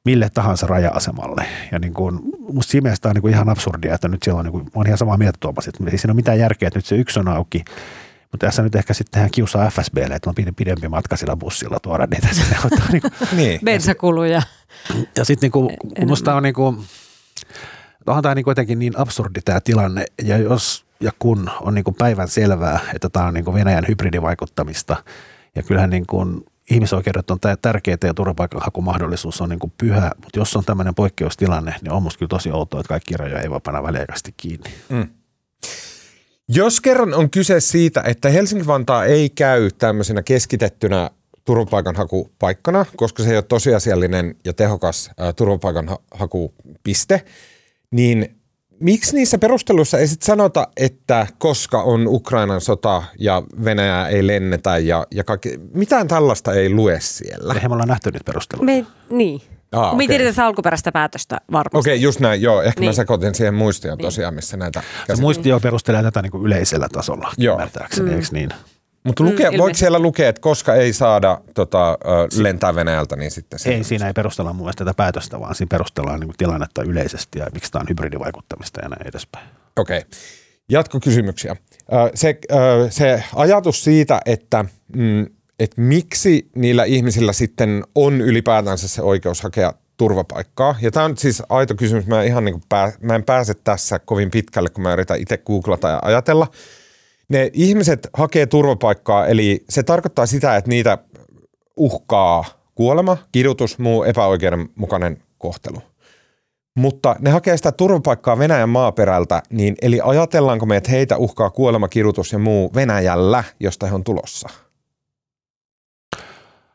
[0.04, 1.46] mille tahansa raja-asemalle.
[1.72, 2.20] Ja niin kuin,
[2.52, 4.70] musta siinä mielessä tämä on niin kuin ihan absurdia, että nyt siellä on, niin kuin,
[4.74, 7.20] oon ihan samaa mieltä Tuomas, että ei siinä ole mitään järkeä, että nyt se yksi
[7.20, 7.64] on auki,
[8.32, 11.80] mutta tässä nyt ehkä sitten tehdään kiusaa FSBlle, että on pide- pidempi matka sillä bussilla
[11.80, 12.56] tuoda niitä sinne.
[12.64, 13.60] Mutta niin kuin, niin.
[13.64, 14.42] Bensakuluja.
[15.16, 16.08] ja sitten niinku, Enemmän.
[16.08, 16.84] musta on niinku,
[18.06, 22.28] onhan tämä niinku jotenkin niin absurdi tämä tilanne, ja jos ja kun on niinku päivän
[22.28, 24.96] selvää, että tämä on niinku Venäjän hybridivaikuttamista,
[25.54, 26.26] ja kyllähän niinku
[26.70, 31.92] ihmisoikeudet on tää- tärkeitä ja turvapaikanhakumahdollisuus on niinku pyhä, mutta jos on tämmöinen poikkeustilanne, niin
[31.92, 34.70] on musta kyllä tosi outoa, että kaikki rajoja ei voi panna väliaikaisesti kiinni.
[36.48, 41.10] Jos kerran on kyse siitä, että Helsinki-Vantaa ei käy tämmöisenä keskitettynä
[41.44, 47.24] turvapaikanhakupaikkana, koska se ei ole tosiasiallinen ja tehokas ää, turvapaikanhakupiste,
[47.90, 48.36] niin
[48.80, 54.78] miksi niissä perusteluissa ei sit sanota, että koska on Ukrainan sota ja Venäjää ei lennetä
[54.78, 57.54] ja, ja kaikki, mitään tällaista ei lue siellä?
[57.54, 58.64] Eihän me ollaan nähty nyt perusteluja.
[58.64, 59.42] Me, niin.
[59.72, 60.14] Aa, Me okei.
[60.14, 61.78] ei tiedetä alkuperäistä päätöstä varmasti.
[61.90, 62.62] Okei, just näin, joo.
[62.62, 62.86] Ehkä niin.
[62.86, 62.96] mä Niin.
[62.96, 65.20] sekoitin siihen muistioon tosiaan, missä näitä Se käsitellään.
[65.20, 67.54] muistio perustelee tätä niinku yleisellä tasolla, Joo.
[67.56, 68.50] ymmärtääkseni, eikö niin?
[69.04, 71.98] Mutta lukee, Mm, voiko siellä lukea, että koska ei saada tota,
[72.36, 73.58] lentää Venäjältä, niin sitten.
[73.66, 77.46] Ei, siinä ei perustella mun mielestä tätä päätöstä, vaan siinä perustellaan niin tilannetta yleisesti ja
[77.54, 79.48] miksi tämä on hybridivaikuttamista ja näin edespäin.
[79.76, 80.02] Okei.
[80.68, 81.56] Jatkokysymyksiä.
[81.92, 82.38] Ö, Se,
[82.90, 84.64] se ajatus siitä, että,
[84.96, 85.26] mm,
[85.58, 90.74] että miksi niillä ihmisillä sitten on ylipäätänsä se oikeus hakea turvapaikkaa.
[90.80, 92.06] Ja tämä on siis aito kysymys.
[92.06, 95.88] Mä, ihan niin pää, mä en pääse tässä kovin pitkälle, kun mä yritän itse googlata
[95.88, 96.46] ja ajatella.
[97.28, 100.98] Ne ihmiset hakee turvapaikkaa, eli se tarkoittaa sitä, että niitä
[101.76, 102.44] uhkaa
[102.74, 105.78] kuolema, kidutus, muu epäoikeudenmukainen kohtelu.
[106.76, 111.88] Mutta ne hakee sitä turvapaikkaa Venäjän maaperältä, niin eli ajatellaanko me, että heitä uhkaa kuolema,
[111.88, 114.48] kidutus ja muu Venäjällä, josta he on tulossa?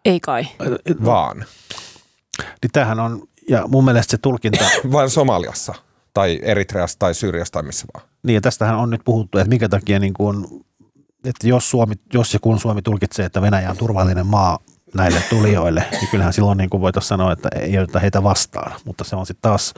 [0.05, 0.47] Ei kai.
[1.05, 1.45] Vaan.
[2.37, 5.73] Niin tämähän on, ja mun mielestä se tulkinta, Vaan Somaliassa
[6.13, 8.07] tai Eritreassa tai Syyriassa tai missä vaan.
[8.23, 10.45] niin ja tästähän on nyt puhuttu, että minkä takia niin kuin,
[11.25, 14.59] että jos, Suomi, jos ja kun Suomi tulkitsee, että Venäjä on turvallinen maa
[14.93, 18.71] näille tulijoille, niin kyllähän silloin niin kuin voitaisiin sanoa, että ei oteta heitä vastaan.
[18.85, 19.73] Mutta se on sitten taas,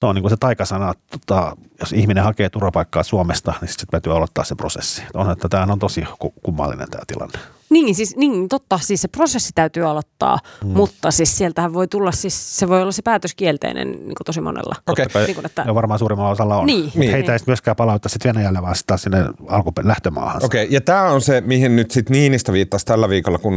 [0.00, 3.86] se on niin kuin se taikasana, että tota, jos ihminen hakee turvapaikkaa Suomesta, niin sitten
[3.90, 5.02] täytyy aloittaa se prosessi.
[5.14, 6.04] On, että tämä on tosi
[6.42, 7.38] kummallinen tämä tilanne.
[7.74, 8.78] Niin, siis, niin, totta.
[8.78, 10.70] Siis se prosessi täytyy aloittaa, mm.
[10.70, 14.40] mutta siis sieltähän voi tulla, siis se voi olla se päätös kielteinen niin kuin tosi
[14.40, 14.74] monella.
[14.86, 15.06] Okei.
[15.06, 15.24] Okay.
[15.26, 16.66] Niin kuin, että, Ja varmaan suurimmalla osalla on.
[16.66, 16.92] Niin.
[16.94, 17.10] Niin.
[17.10, 20.44] heitä ei myöskään palauttaa sitten Venäjälle, taas sinne alkupe- lähtömaahan.
[20.44, 23.54] Okei, ja tämä on se, mihin nyt sitten Niinistö viittasi tällä viikolla, kun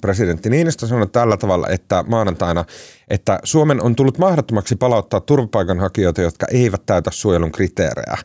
[0.00, 2.64] presidentti Niinistö sanoi tällä tavalla, että maanantaina,
[3.08, 8.16] että Suomen on tullut mahdottomaksi palauttaa turvapaikanhakijoita, jotka eivät täytä suojelun kriteerejä.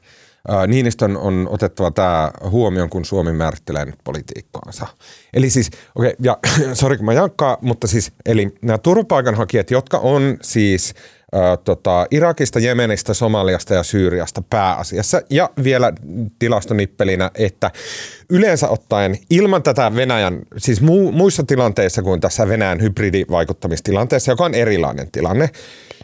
[0.68, 4.88] Niinistön on otettava tämä huomioon, kun Suomi määrittelee nyt politiikkaansa.
[5.34, 6.38] Eli siis, okei, okay, ja
[6.74, 10.94] sori kun mä jankkaan, mutta siis, eli nämä turvapaikanhakijat, jotka on siis
[11.34, 15.22] ää, tota, Irakista, Jemenistä, Somaliasta ja Syyriasta pääasiassa.
[15.30, 15.94] Ja vielä
[16.40, 17.72] tilastonippelinä, että
[18.30, 24.54] yleensä ottaen ilman tätä Venäjän, siis mu, muissa tilanteissa kuin tässä Venäjän hybridivaikuttamistilanteessa, joka on
[24.54, 25.50] erilainen tilanne,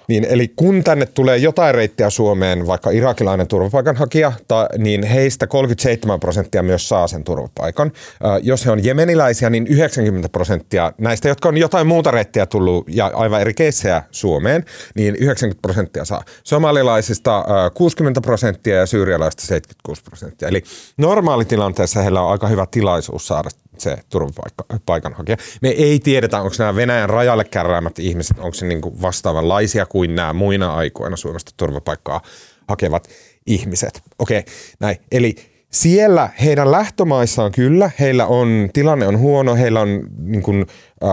[0.10, 6.20] niin eli kun tänne tulee jotain reittiä Suomeen, vaikka irakilainen turvapaikanhakija, ta, niin heistä 37
[6.20, 7.92] prosenttia myös saa sen turvapaikan.
[7.92, 12.86] Ö, jos he on jemeniläisiä, niin 90 prosenttia näistä, jotka on jotain muuta reittiä tullut
[12.88, 16.24] ja aivan eri keissejä Suomeen, niin 90 prosenttia saa.
[16.44, 20.48] Somalilaisista ö, 60 prosenttia ja syyrialaisista 76 prosenttia.
[20.48, 20.64] Eli
[20.98, 25.38] normaalitilanteessa heillä on aika hyvä tilaisuus saada se turvapaikanhakija.
[25.62, 30.16] Me ei tiedetä, onko nämä Venäjän rajalle kärräämät ihmiset, onko se niin kuin vastaavanlaisia kuin
[30.16, 32.22] nämä muina aikoina Suomesta turvapaikkaa
[32.68, 33.10] hakevat
[33.48, 34.04] ihmiset.
[34.20, 34.44] Okei,
[34.80, 34.98] näin.
[35.12, 35.36] Eli
[35.72, 40.66] siellä heidän lähtömaissaan kyllä, heillä on, tilanne on huono, heillä on niin kuin,
[41.04, 41.10] äh,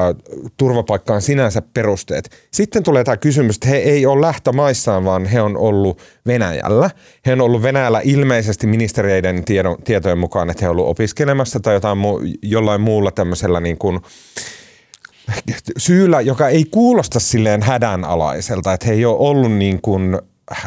[0.56, 2.30] turvapaikkaan sinänsä perusteet.
[2.52, 6.90] Sitten tulee tämä kysymys, että he ei ole lähtömaissaan, vaan he on ollut Venäjällä.
[7.26, 11.74] He on ollut Venäjällä ilmeisesti ministeriöiden tiedon, tietojen mukaan, että he on ollut opiskelemassa tai
[11.74, 14.00] jotain muu, jollain muulla tämmöisellä niin kuin,
[15.78, 20.18] syyllä, joka ei kuulosta silleen hädänalaiselta, että he ei ole ollut niin kuin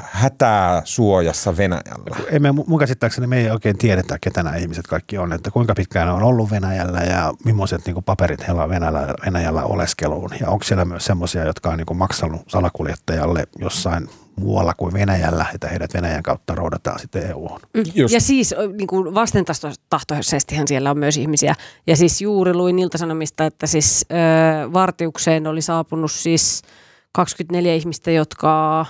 [0.04, 2.16] hätää suojassa Venäjällä.
[2.32, 6.08] Emme, mun käsittääkseni me ei oikein tiedetä, ketä nämä ihmiset kaikki on, että kuinka pitkään
[6.08, 10.30] ne on ollut Venäjällä ja millaiset niin paperit heillä on Venäjällä, Venäjällä oleskeluun.
[10.40, 15.68] Ja onko siellä myös semmoisia, jotka on niin maksanut salakuljettajalle jossain muualla kuin Venäjällä, että
[15.68, 17.60] heidät Venäjän kautta roudataan sitten EU:hun.
[17.96, 18.14] Just.
[18.14, 21.56] Ja siis niin kuin vastentahtoisestihan siellä on myös ihmisiä.
[21.88, 26.62] Ja siis juuri luin Iltasanomista, että siis ö, Vartiukseen oli saapunut siis
[27.12, 28.86] 24 ihmistä, jotka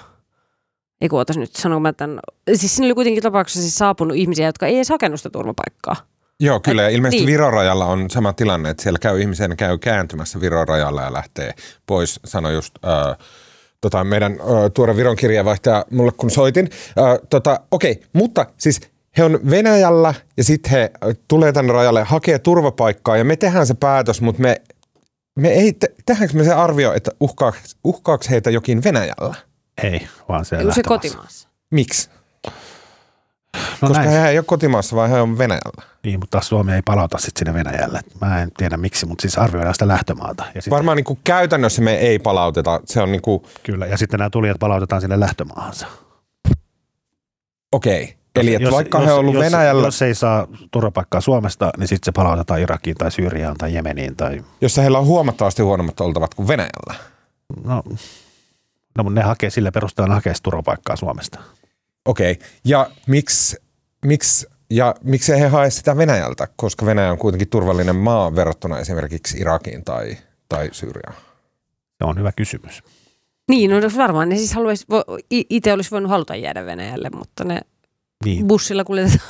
[1.02, 2.20] ei kun ootas nyt, sanonko mä tämän.
[2.54, 5.96] Siis sinne oli kuitenkin tapauksessa siis saapunut ihmisiä, jotka ei edes hakenut sitä turvapaikkaa.
[6.40, 6.82] Joo, kyllä.
[6.82, 7.26] Ja ilmeisesti niin.
[7.26, 7.34] niin.
[7.34, 11.14] Viron rajalla on sama tilanne, että siellä käy ihmisiä, ne käy kääntymässä Viron rajalla ja
[11.14, 11.54] lähtee
[11.86, 13.18] pois, sanoi just äh,
[13.82, 16.70] tota, meidän äh, tuore Viron kirjeenvaihtaja mulle, kun soitin.
[17.00, 18.82] Äh, tota, Okei, mutta siis
[19.18, 20.92] he on Venäjällä ja sitten he
[21.28, 24.62] tulee tänne rajalle, hakee turvapaikkaa ja me tehdään se päätös, mutta me,
[25.40, 29.49] me ei, te, tehdäänkö me se arvio, että uhkaako, uhkaako heitä jokin Venäjällä?
[29.84, 31.48] Ei, vaan siellä Ei se kotimaassa.
[31.72, 32.10] Miksi?
[33.82, 34.10] No Koska näin.
[34.22, 35.84] he ei ole kotimaassa, vaan he on Venäjällä.
[36.04, 38.00] Niin, mutta Suomi ei palauta sitten sinne Venäjälle.
[38.22, 40.44] Mä en tiedä miksi, mutta siis arvioidaan sitä lähtömaata.
[40.56, 42.82] Ja sitten, Varmaan niin kuin käytännössä me ei palauteta.
[42.86, 45.88] Se on niin kuin, kyllä, ja sitten nämä tulijat palautetaan sinne lähtömaahansa.
[47.72, 48.16] okei.
[48.36, 52.06] Eli että vaikka he on ollut jos, Venäjällä, Jos ei saa turvapaikkaa Suomesta, niin sitten
[52.06, 54.16] se palautetaan Irakiin tai Syyriaan tai Jemeniin.
[54.16, 56.94] Tai, jossa heillä on huomattavasti huonommat oltavat kuin Venäjällä.
[57.64, 57.84] no,
[58.98, 61.40] no, mutta ne hakee sillä perusteella hakee turvapaikkaa Suomesta.
[62.06, 62.40] Okei.
[62.66, 63.58] Ja miksi,
[64.06, 66.48] miksi, ja miksi he hae sitä Venäjältä?
[66.56, 70.18] Koska Venäjä on kuitenkin turvallinen maa verrattuna esimerkiksi Irakiin tai,
[70.50, 71.16] tai Syyriaan.
[71.98, 72.84] Se on hyvä kysymys.
[73.50, 74.86] Niin, no varmaan ne siis haluaisi,
[75.30, 77.62] itse olisi voinut haluta jäädä Venäjälle, mutta ne
[78.26, 78.48] Niin.
[78.48, 79.30] bussilla kuljetetaan.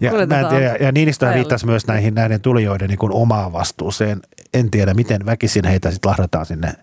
[0.00, 4.20] Ja, mä kuljetetaan tiedä, ja Niinistö viittasi myös näihin näiden tulijoiden niin kuin omaan vastuuseen.
[4.54, 6.74] En tiedä, miten väkisin heitä sitten lahdataan sinne,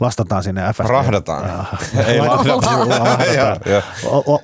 [0.00, 0.90] lastataan sinne FSB.
[0.90, 1.66] Rahdataan.
[2.06, 2.20] Ei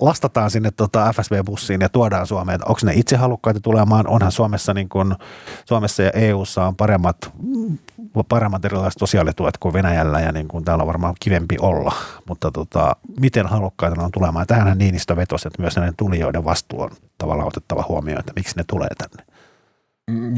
[0.00, 2.60] lastataan sinne tota FSB-bussiin ja tuodaan Suomeen.
[2.68, 4.06] Onko ne itse halukkaita tulemaan?
[4.06, 5.16] Onhan Suomessa, niin kun,
[5.64, 7.16] Suomessa ja EU:ssa on paremmat,
[8.28, 11.92] paremmat erilaiset sosiaalituet kuin Venäjällä ja niin kun täällä on varmaan kivempi olla.
[12.28, 14.46] Mutta tota, miten halukkaita ne on tulemaan?
[14.46, 18.64] Tähän Niinistö vetosi, että myös näiden tulijoiden vastuu on tavallaan otettava huomioon, että miksi ne
[18.66, 19.24] tulee tänne.
[20.10, 20.34] Mm,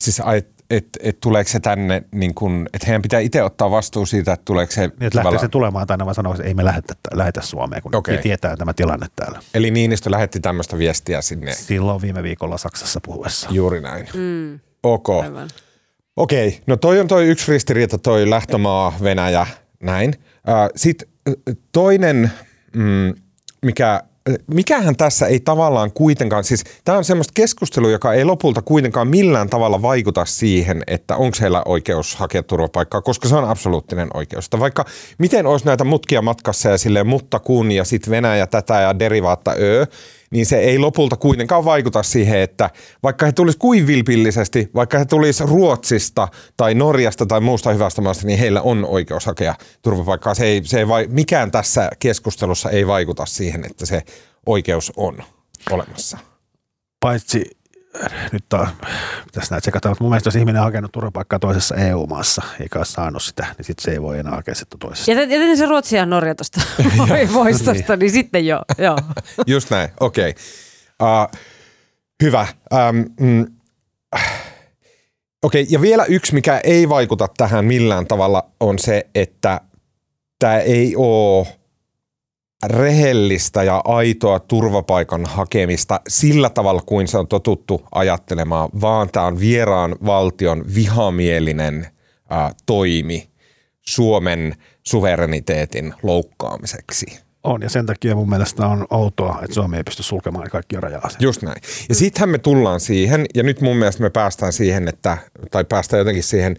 [0.00, 4.06] Siis ai, et, et, tuleeko se tänne, niin kun, että heidän pitää itse ottaa vastuu
[4.06, 4.80] siitä, että tuleeko se...
[4.80, 7.82] Niin, että lähtee tavallaan- se tulemaan tänne, vaan sanoo, että ei me lähetä, lähetä Suomeen,
[7.82, 8.18] kun okay.
[8.18, 9.40] tietää tämä tilanne täällä.
[9.54, 11.52] Eli Niinistö lähetti tämmöistä viestiä sinne.
[11.54, 13.48] Silloin viime viikolla Saksassa puhuessa.
[13.52, 14.08] Juuri näin.
[14.14, 15.08] Mm, Ok.
[15.08, 15.48] aivan.
[16.16, 19.46] Okei, no toi on toi yksi ristiriita, toi lähtömaa, Venäjä,
[19.82, 20.14] näin.
[20.76, 21.08] Sitten
[21.72, 22.32] toinen,
[22.76, 23.14] mm,
[23.62, 24.02] mikä
[24.46, 29.50] mikähän tässä ei tavallaan kuitenkaan, siis tämä on semmoista keskustelua, joka ei lopulta kuitenkaan millään
[29.50, 34.44] tavalla vaikuta siihen, että onko heillä oikeus hakea turvapaikkaa, koska se on absoluuttinen oikeus.
[34.44, 34.84] Että vaikka
[35.18, 39.54] miten olisi näitä mutkia matkassa ja silleen mutta kun ja sitten Venäjä tätä ja derivaatta
[39.60, 39.86] ö,
[40.30, 42.70] niin se ei lopulta kuitenkaan vaikuta siihen, että
[43.02, 48.26] vaikka he tulisi kuin vilpillisesti, vaikka he tulisi Ruotsista tai Norjasta tai muusta hyvästä maasta,
[48.26, 50.34] niin heillä on oikeus hakea turvapaikkaa.
[50.34, 54.02] Se ei, se ei vai, mikään tässä keskustelussa ei vaikuta siihen, että se
[54.46, 55.18] oikeus on
[55.70, 56.18] olemassa.
[57.00, 57.57] Paitsi
[58.32, 58.68] nyt taas,
[59.32, 62.86] tässä näet sekata, mutta mun mielestä jos ihminen on hakenut turvapaikkaa toisessa EU-maassa eikä ole
[62.86, 65.10] saanut sitä, niin sitten se ei voi enää hakea sitä toisesta.
[65.10, 66.60] Jätän, jätän se Ruotsi ja Norja tuosta
[67.32, 68.62] pois tosta, niin sitten joo.
[68.78, 68.98] joo.
[69.46, 70.34] Just näin, okei.
[71.00, 71.22] Okay.
[71.22, 71.38] Uh,
[72.22, 72.46] hyvä.
[72.72, 73.46] Um, mm,
[75.42, 79.60] Okei, okay, ja vielä yksi, mikä ei vaikuta tähän millään tavalla, on se, että
[80.38, 81.46] tämä ei ole
[82.66, 89.40] rehellistä ja aitoa turvapaikan hakemista sillä tavalla kuin se on totuttu ajattelemaan, vaan tämä on
[89.40, 91.86] vieraan valtion vihamielinen
[92.30, 93.30] ää, toimi
[93.80, 97.06] Suomen suvereniteetin loukkaamiseksi.
[97.44, 101.08] On, ja sen takia mun mielestä on outoa, että Suomi ei pysty sulkemaan kaikkia rajaa.
[101.20, 101.62] Just näin.
[101.88, 105.18] Ja sittenhän me tullaan siihen, ja nyt mun mielestä me päästään siihen, että,
[105.50, 106.56] tai päästään jotenkin siihen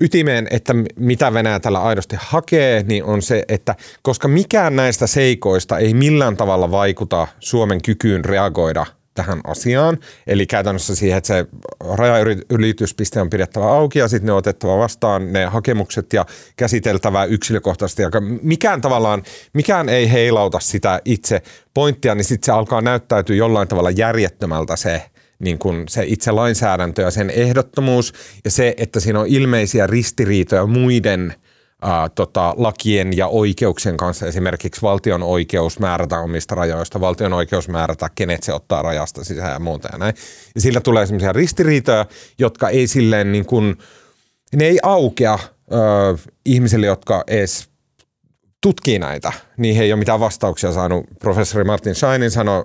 [0.00, 5.78] ytimeen, että mitä Venäjä tällä aidosti hakee, niin on se, että koska mikään näistä seikoista
[5.78, 9.98] ei millään tavalla vaikuta Suomen kykyyn reagoida tähän asiaan.
[10.26, 11.46] Eli käytännössä siihen, että se
[11.94, 18.02] rajaylityspiste on pidettävä auki ja sitten ne on otettava vastaan ne hakemukset ja käsiteltävä yksilökohtaisesti.
[18.02, 18.10] Ja
[18.42, 21.42] mikään tavallaan, mikään ei heilauta sitä itse
[21.74, 25.09] pointtia, niin sitten se alkaa näyttäytyä jollain tavalla järjettömältä se
[25.40, 28.12] niin kuin se itse lainsäädäntö ja sen ehdottomuus
[28.44, 31.34] ja se, että siinä on ilmeisiä ristiriitoja muiden
[31.82, 38.10] ää, tota, lakien ja oikeuksien kanssa, esimerkiksi valtion oikeus määrätä omista rajoista, valtion oikeus määrätä,
[38.14, 40.14] kenet se ottaa rajasta sisään ja muuta ja näin.
[40.54, 42.06] Ja sillä tulee sellaisia ristiriitoja,
[42.38, 43.76] jotka ei silleen niin kuin,
[44.56, 45.38] ne ei aukea
[45.72, 45.76] ö,
[46.46, 47.69] ihmisille, jotka edes
[48.60, 51.06] tutkii näitä, niihin ei ole mitään vastauksia saanut.
[51.18, 52.64] Professori Martin Scheinin sanoi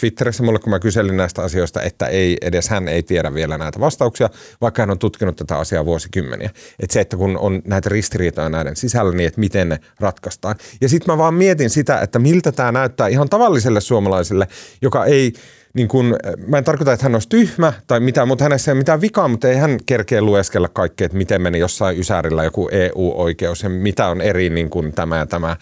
[0.00, 3.80] Twitterissä mulle, kun mä kyselin näistä asioista, että ei, edes hän ei tiedä vielä näitä
[3.80, 6.50] vastauksia, vaikka hän on tutkinut tätä asiaa vuosikymmeniä.
[6.80, 10.56] Että se, että kun on näitä ristiriitoja näiden sisällä, niin että miten ne ratkaistaan.
[10.80, 14.48] Ja sitten mä vaan mietin sitä, että miltä tämä näyttää ihan tavalliselle suomalaiselle,
[14.82, 15.32] joka ei–
[15.74, 18.78] niin kun, mä en tarkoita, että hän olisi tyhmä tai mitään, mutta hänessä ei ole
[18.78, 23.62] mitään vikaa, mutta ei hän kerkeä lueskella kaikkea, että miten meni jossain ysärillä joku EU-oikeus
[23.62, 25.56] ja mitä on eri niin kuin tämä ja tämä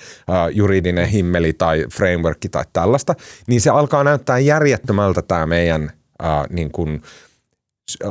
[0.53, 3.14] juridinen himmeli tai framework tai tällaista,
[3.47, 5.92] niin se alkaa näyttää järjettömältä tämä meidän
[6.23, 7.03] uh, niin kuin,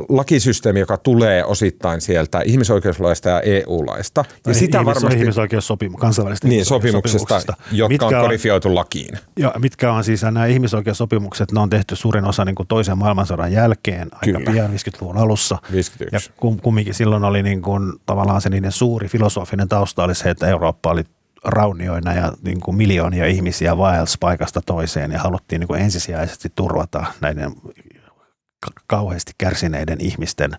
[0.08, 4.24] lakisysteemi, joka tulee osittain sieltä ihmisoikeuslaista ja EU-laista.
[4.46, 5.18] Ja sitä ihmis- varmasti...
[5.18, 9.18] Ihmisoikeussopimus, kansainvälistä niin, sopimuksesta, jotka mitkä on kodifioitu lakiin.
[9.36, 13.52] Jo, mitkä on siis nämä ihmisoikeussopimukset, ne on tehty suurin osa niin kuin toisen maailmansodan
[13.52, 14.52] jälkeen, aika Kyllä.
[14.52, 15.58] pian 50-luvun alussa.
[15.72, 16.28] 51.
[16.28, 20.30] Ja kum, kumminkin silloin oli niin kuin, tavallaan se niiden suuri filosofinen tausta oli se,
[20.30, 21.04] että Eurooppa oli
[21.44, 27.04] raunioina ja niin kuin miljoonia ihmisiä vaelsi paikasta toiseen ja haluttiin niin kuin ensisijaisesti turvata
[27.20, 27.52] näiden
[28.86, 30.50] kauheasti kärsineiden ihmisten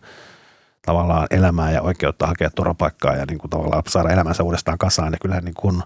[0.82, 5.14] tavallaan elämää ja oikeutta hakea turvapaikkaa ja niin kuin tavallaan saada elämänsä uudestaan kasaan.
[5.14, 5.84] Ja kyllähän niin kuin,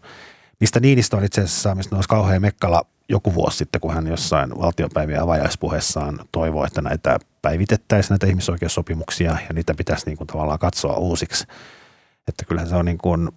[0.60, 4.58] mistä Niinistö on itse asiassa, mistä olisi kauhean mekkala joku vuosi sitten, kun hän jossain
[4.58, 10.98] valtiopäivien avajaispuheessaan toivoi, että näitä päivitettäisiin näitä ihmisoikeussopimuksia ja niitä pitäisi niin kuin tavallaan katsoa
[10.98, 11.46] uusiksi.
[12.28, 13.30] Että kyllähän se on niin kuin,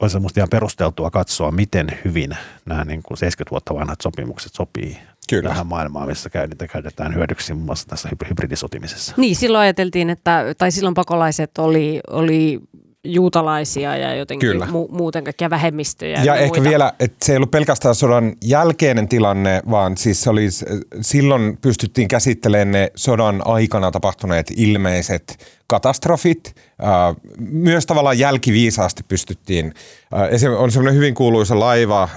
[0.00, 4.98] olisi ihan perusteltua katsoa, miten hyvin nämä niin kuin 70 vuotta vanhat sopimukset sopii
[5.36, 5.48] Kyllä.
[5.48, 9.14] tähän maailmaan, missä käy, niitä käytetään hyödyksi muun muassa tässä hybridisotimisessa.
[9.16, 12.60] Niin, silloin ajateltiin, että, tai silloin pakolaiset oli, oli
[13.04, 16.18] juutalaisia ja jotenkin mu- muuten kaikkia vähemmistöjä.
[16.18, 16.70] Ja, ja ehkä muita.
[16.70, 20.48] vielä, että se ei ollut pelkästään sodan jälkeinen tilanne, vaan siis se oli,
[21.00, 26.56] silloin pystyttiin käsittelemään ne sodan aikana tapahtuneet ilmeiset katastrofit.
[27.38, 29.74] Myös tavallaan jälkiviisaasti pystyttiin,
[30.58, 32.08] on semmoinen hyvin kuuluisa laiva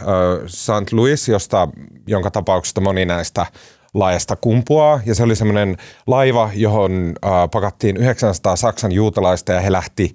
[0.48, 0.94] St.
[0.94, 1.68] Louis, josta,
[2.08, 3.46] jonka tapauksesta moni näistä
[3.94, 5.02] laajasta kumpuaa.
[5.06, 7.16] Ja se oli semmoinen laiva, johon
[7.52, 10.14] pakattiin 900 Saksan juutalaista ja he lähti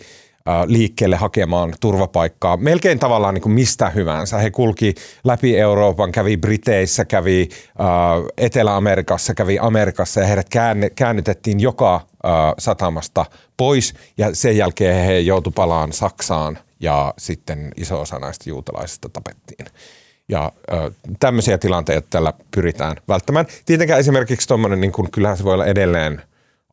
[0.66, 4.38] liikkeelle hakemaan turvapaikkaa melkein tavallaan niin kuin mistä hyvänsä.
[4.38, 7.48] He kulki läpi Euroopan, kävi Briteissä, kävi
[8.38, 10.48] Etelä-Amerikassa, kävi Amerikassa ja heidät
[10.94, 12.00] käännytettiin joka
[12.58, 13.26] satamasta
[13.56, 19.66] pois ja sen jälkeen he joutu palaan Saksaan ja sitten iso osa näistä juutalaisista tapettiin.
[20.28, 23.46] Ja ö, tämmöisiä tilanteita tällä pyritään välttämään.
[23.66, 26.22] Tietenkään esimerkiksi tuommoinen, niin kyllähän se voi olla edelleen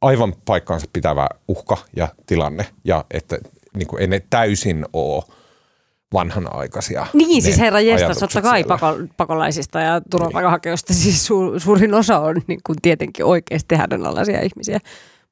[0.01, 3.37] aivan paikkaansa pitävä uhka ja tilanne, ja että
[3.75, 5.23] niin kuin ei ne täysin ole
[6.13, 7.05] vanhanaikaisia.
[7.13, 8.77] Niin, siis herra jestas, totta kai siellä.
[8.77, 14.79] pako, pakolaisista ja turvapaikanhakijoista siis su, suurin osa on niin kuin tietenkin oikeasti hädänalaisia ihmisiä.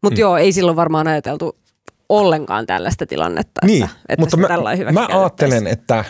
[0.01, 0.21] Mutta mm.
[0.21, 1.55] joo, ei silloin varmaan ajateltu
[2.09, 6.05] ollenkaan tällaista tilannetta, Niin, että, että mutta sitä mä, mä ajattelen, että,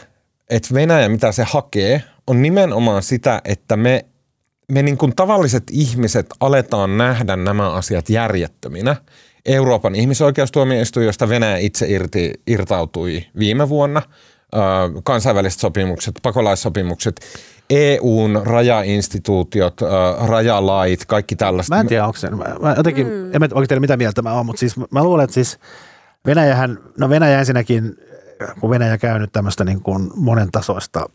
[0.50, 4.06] että Venäjä, mitä se hakee, on nimenomaan sitä, että me,
[4.72, 8.96] me niin kuin tavalliset ihmiset aletaan nähdä nämä asiat järjettöminä.
[9.46, 14.02] Euroopan ihmisoikeustuomioistuin, josta Venäjä itse irti, irtautui viime vuonna,
[15.04, 17.22] kansainväliset sopimukset, pakolaissopimukset,
[17.70, 19.82] EUn rajainstituutiot,
[20.28, 21.76] rajalait, kaikki tällaista.
[21.76, 23.34] Mä en tiedä, onko se, mä, mä jotenkin, mm.
[23.34, 25.60] en mä oikein tiedä mitä mieltä mä oon, mutta siis mä luulen, että siis
[26.26, 27.98] Venäjähän, no Venäjä ensinnäkin,
[28.60, 31.10] kun Venäjä käy nyt tämmöistä niin kuin monen tasoista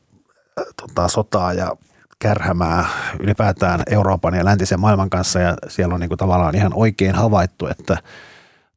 [0.77, 1.77] tota, sotaa ja
[2.21, 2.89] kärhämää
[3.21, 7.67] ylipäätään Euroopan ja läntisen maailman kanssa ja siellä on niin kuin tavallaan ihan oikein havaittu,
[7.67, 7.97] että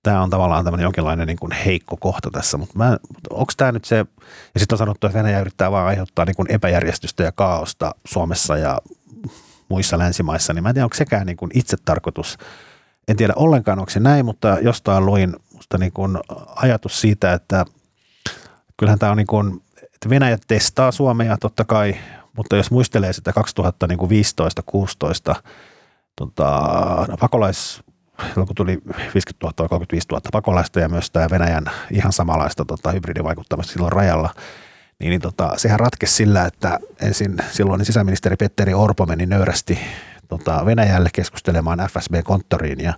[0.03, 3.95] tämä on tavallaan tämmöinen jonkinlainen niin kuin heikko kohta tässä, mutta onko tämä nyt se,
[4.53, 8.57] ja sitten on sanottu, että Venäjä yrittää vaan aiheuttaa niin kuin epäjärjestystä ja kaaosta Suomessa
[8.57, 8.77] ja
[9.69, 12.37] muissa länsimaissa, niin mä en tiedä, onko sekään niin kuin itse tarkoitus.
[13.07, 16.17] En tiedä ollenkaan, onko se näin, mutta jostain luin musta niin kuin
[16.55, 17.65] ajatus siitä, että
[18.77, 19.61] kyllähän tämä on niin kuin,
[20.03, 21.95] että Venäjä testaa Suomea totta kai,
[22.37, 23.33] mutta jos muistelee sitä
[25.31, 25.35] 2015-16
[26.15, 26.45] tota,
[27.09, 27.83] no, pakolais,
[28.33, 28.81] kun tuli
[29.13, 33.91] 50 000 vai 35 000 pakolaista ja myös tämä Venäjän ihan samanlaista tota, hybridivaikuttamista silloin
[33.91, 34.29] rajalla,
[34.99, 39.79] niin, niin tota, sehän ratkesi sillä, että ensin silloin sisäministeri Petteri Orpo meni nöyrästi
[40.27, 42.93] tota, Venäjälle keskustelemaan FSB-konttoriin ja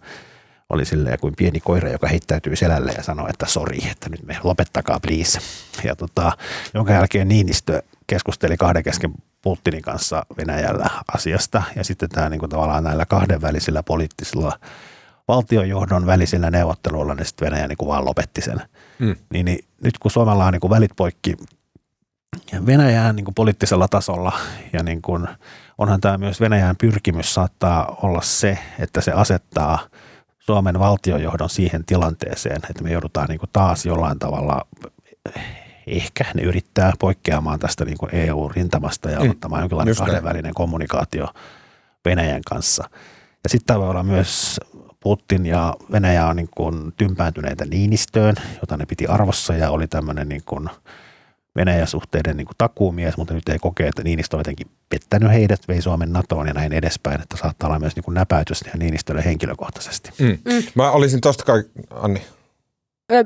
[0.70, 4.38] oli silleen kuin pieni koira, joka heittäytyy selälle ja sanoi, että sori, että nyt me
[4.44, 5.40] lopettakaa please.
[5.84, 6.32] Ja tota,
[6.74, 12.50] jonka jälkeen Niinistö keskusteli kahden kesken Putinin kanssa Venäjällä asiasta ja sitten tämä niin kuin
[12.50, 14.60] tavallaan näillä kahdenvälisillä poliittisilla
[15.28, 18.62] valtiojohdon välisillä neuvotteluilla, niin sitten Venäjä niin kuin vaan lopetti sen.
[19.00, 19.16] Mm.
[19.30, 21.36] Niin, niin nyt kun Suomella on niin kuin välit poikki
[22.66, 24.32] Venäjään niin kuin poliittisella tasolla
[24.74, 25.28] ja niin kuin,
[25.78, 29.80] onhan tämä myös Venäjän pyrkimys saattaa olla se, että se asettaa
[30.46, 34.68] Suomen valtiojohdon siihen tilanteeseen, että me joudutaan niin kuin taas jollain tavalla
[35.88, 41.28] ehkä ne yrittää poikkeamaan tästä niin kuin EU-rintamasta ja Mm, ottamaan jonkinlainen kahdenvälinen kommunikaatio
[42.06, 42.90] Venäjän kanssa.
[43.44, 44.60] Ja sitten voi olla myös
[45.00, 50.30] Putin ja Venäjä on niin kuin tympääntyneitä Niinistöön, jota ne piti arvossa ja oli tämmöinen
[50.30, 50.70] niin kuin
[51.56, 55.82] Venäjä-suhteiden niin kuin takuumies, mutta nyt ei kokee, että Niinistö on jotenkin pettänyt heidät, vei
[55.82, 60.10] Suomen NATOon ja näin edespäin, että saattaa olla myös niin kuin näpäytys Niinistölle henkilökohtaisesti.
[60.20, 60.26] Mm.
[60.54, 60.64] Mm.
[60.76, 62.22] Mä olisin tosta kai, Anni.
[63.12, 63.24] Ö, ö,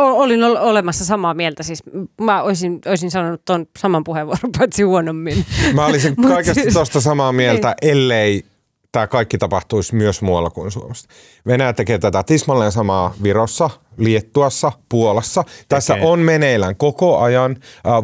[0.00, 1.82] o- Olin ol- olemassa samaa mieltä, siis
[2.20, 5.44] mä olisin, olisin sanonut tuon saman puheenvuoron, paitsi huonommin.
[5.74, 8.44] Mä olisin kaikesta siis- tuosta samaa mieltä, ellei
[8.92, 11.08] tämä kaikki tapahtuisi myös muualla kuin Suomessa.
[11.46, 15.44] Venäjä tekee tätä tismalleen samaa Virossa, Liettuassa, Puolassa.
[15.68, 17.56] Tässä on meneillään koko ajan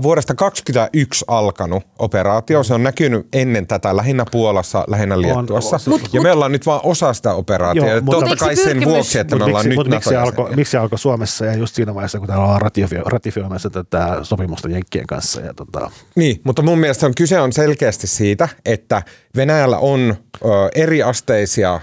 [0.03, 2.62] vuodesta 2021 alkanut operaatio.
[2.62, 5.76] Se on näkynyt ennen tätä lähinnä Puolassa, lähinnä Liettuassa.
[5.76, 5.81] on.
[6.00, 7.88] Mut, ja me ollaan nyt vaan osa sitä operaatiota.
[7.90, 10.09] Joo, mutta- Totta Mut kai sen pyrkimys- vuoksi, että me Mutta ollaan miksi, nyt miksi,
[10.09, 13.70] se alkoi, miksi se alkoi Suomessa ja just siinä vaiheessa, kun täällä ollaan ratifio, ratifioimassa
[13.70, 15.40] tätä sopimusta Jenkkien kanssa.
[15.40, 19.03] Ja tota, Niin, mutta mun mielestä on, kyse on selkeästi siitä, että
[19.37, 21.81] Venäjällä on ö, eriasteisia ö,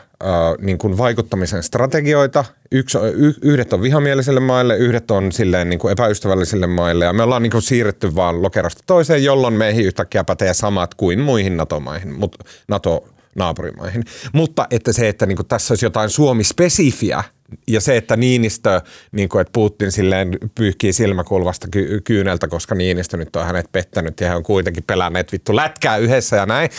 [0.60, 2.46] niin kuin vaikuttamisen strategioita.
[2.72, 7.06] Yksi, y, yhdet on vihamielisille maille, yhdet on silleen niin kuin epäystävällisille maille.
[7.06, 11.20] Ja me ollaan niin kuin siirretty vaan lokerosta toiseen, jolloin meihin yhtäkkiä pätee samat kuin
[11.20, 14.04] muihin NATO-maihin, mutta NATO naapurimaihin.
[14.34, 17.24] Mutta että se, että niin kuin tässä olisi jotain Suomi-spesifiä
[17.68, 18.82] ja se, että Niinistö,
[19.12, 24.20] niin kuin, että Putin silleen pyyhkii silmäkulvasta ky- kyyneltä, koska Niinistö nyt on hänet pettänyt
[24.20, 26.70] ja he on kuitenkin pelänneet vittu lätkää yhdessä ja näin,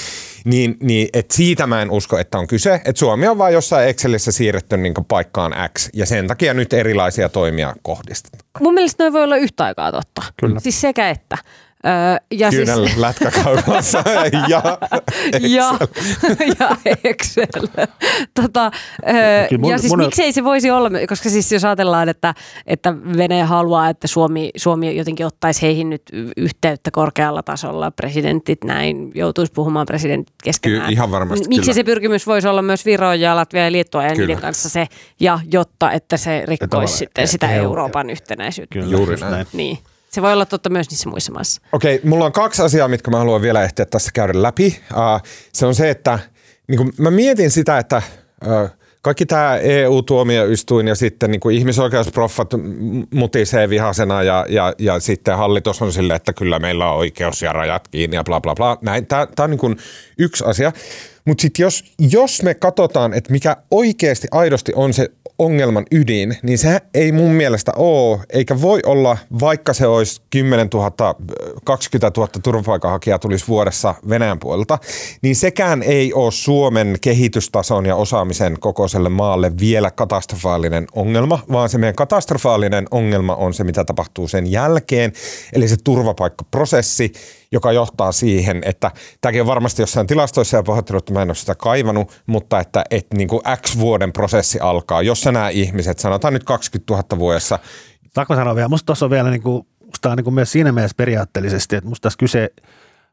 [0.45, 2.75] niin, niin että siitä mä en usko, että on kyse.
[2.75, 6.73] Että Suomi on vaan jossain Excelissä siirretty niin kuin paikkaan X ja sen takia nyt
[6.73, 8.43] erilaisia toimia kohdistetaan.
[8.61, 10.23] Mun mielestä noin voi olla yhtä aikaa totta.
[10.41, 10.61] Kyllä.
[10.61, 11.39] Siis sekä että.
[11.87, 11.93] Öö,
[12.33, 14.03] ja siis, Kyynel lätkäkaupassa
[14.49, 14.63] ja
[15.49, 15.79] ja,
[16.61, 17.47] ja Excel.
[18.43, 18.71] tota,
[19.09, 22.35] öö, Kyllä mun- ja siis mun- miksei se voisi olla, koska siis jos ajatellaan, että,
[22.67, 26.03] että Venäjä haluaa, että Suomi, Suomi jotenkin ottaisi heihin nyt
[26.37, 30.81] yhteyttä korkealla tasolla, presidentit näin, joutuisi puhumaan presidentit keskenään.
[30.81, 31.75] Kyllä, ihan varmasti, Miksi kyllä.
[31.75, 34.27] se pyrkimys voisi olla myös Viro ja Latvia ja Liettua ja Kyllä.
[34.27, 34.87] niiden kanssa se,
[35.21, 38.73] ja jotta että se rikkoisi sitten sitä EU Euroopan yhtenäisyyttä.
[38.79, 39.47] kyllä, Juuri näin.
[39.53, 39.79] Niin.
[40.09, 41.63] Se voi olla totta myös niissä muissa maissa.
[41.73, 44.81] Okei, mulla on kaksi asiaa, mitkä mä haluan vielä ehtiä tässä käydä läpi.
[44.93, 46.19] Uh, se on se, että
[46.69, 48.03] niin kun mä mietin sitä, että
[48.47, 48.71] uh,
[49.03, 52.51] kaikki tämä EU-tuomioistuin ja sitten niin ihmisoikeusproffat
[53.15, 57.53] mutisee vihasena ja, ja, ja sitten hallitus on sille, että kyllä meillä on oikeus ja
[57.53, 58.79] rajat kiinni ja bla bla bla.
[58.83, 59.79] Näin, tämä on niin
[60.19, 60.73] yksi asia.
[61.25, 65.09] Mutta sitten jos, jos me katsotaan, että mikä oikeasti aidosti on se
[65.39, 70.69] ongelman ydin, niin se ei mun mielestä ole, eikä voi olla, vaikka se olisi 10
[70.75, 71.15] 000,
[71.65, 74.79] 20 000 turvapaikanhakijaa tulisi vuodessa Venäjän puolelta,
[75.23, 81.79] niin sekään ei ole Suomen kehitystason ja osaamisen kokoiselle maalle vielä katastrofaalinen ongelma, vaan se
[81.79, 85.13] meidän katastrofaalinen ongelma on se, mitä tapahtuu sen jälkeen,
[85.53, 87.13] eli se turvapaikkaprosessi,
[87.53, 88.91] joka johtaa siihen, että
[89.21, 92.85] tämäkin on varmasti jossain tilastoissa ja pahoittelut, että mä en ole sitä kaivannut, mutta että,
[92.91, 97.59] että niin kuin X vuoden prosessi alkaa, jossa nämä ihmiset, sanotaan nyt 20 000 vuodessa.
[98.15, 100.73] Saanko sanoa vielä, musta tuossa on vielä niin kuin, musta on niin kuin myös siinä
[100.73, 102.51] mielessä periaatteellisesti, että musta tässä kyse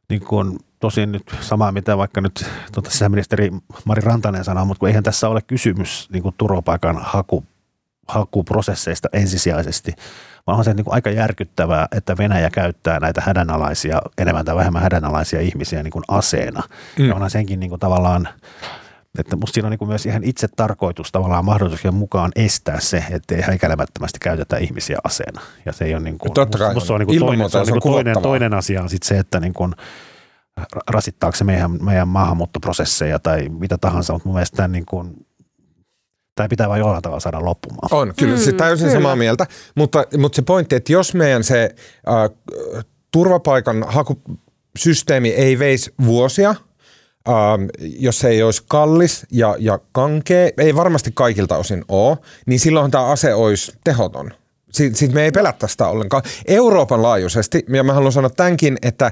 [0.10, 3.52] niin kuin, tosin nyt samaa, mitä vaikka nyt tuota, sisäministeri
[3.86, 7.44] Mari Rantanen sanoo, mutta kun eihän tässä ole kysymys niin kuin turvapaikan haku,
[8.08, 9.94] hakuprosesseista ensisijaisesti,
[10.48, 14.82] vaan on se niin kuin aika järkyttävää, että Venäjä käyttää näitä hädänalaisia, enemmän tai vähemmän
[14.82, 16.64] hädänalaisia ihmisiä niin kuin aseena.
[17.00, 17.06] Mm.
[17.06, 18.28] Ja onhan senkin niin kuin tavallaan,
[19.20, 23.04] että musta siinä on niin kuin myös ihan itse tarkoitus tavallaan mahdollisuuksien mukaan estää se,
[23.12, 25.42] ettei häikäilemättömästi käytetä ihmisiä aseena.
[25.66, 27.52] Ja se ei ole niin kuin, Totta kai, musta se on niin kuin toinen, muuta
[27.52, 29.74] se on niin kuin toinen, toinen asia on sitten se, että niin kuin,
[30.90, 35.26] rasittaako se meidän, meidän maahanmuuttoprosesseja tai mitä tahansa, mutta mun mielestä tämän niin kuin,
[36.36, 37.90] tämä pitää vain jollain tavalla saada loppumaan.
[37.92, 39.00] On, kyllä, mm, se täysin kyllä.
[39.00, 41.76] samaa mieltä, mutta, mutta se pointti, että jos meidän se
[42.08, 46.50] äh, turvapaikan hakusysteemi ei veisi vuosia,
[47.30, 52.60] ähm, jos se ei olisi kallis ja, ja kankea, ei varmasti kaikilta osin ole, niin
[52.60, 54.32] silloin tämä ase olisi tehoton.
[54.76, 56.24] Sitten sit me ei pelätä sitä ollenkaan.
[56.48, 59.12] Euroopan laajuisesti, ja mä haluan sanoa tämänkin, että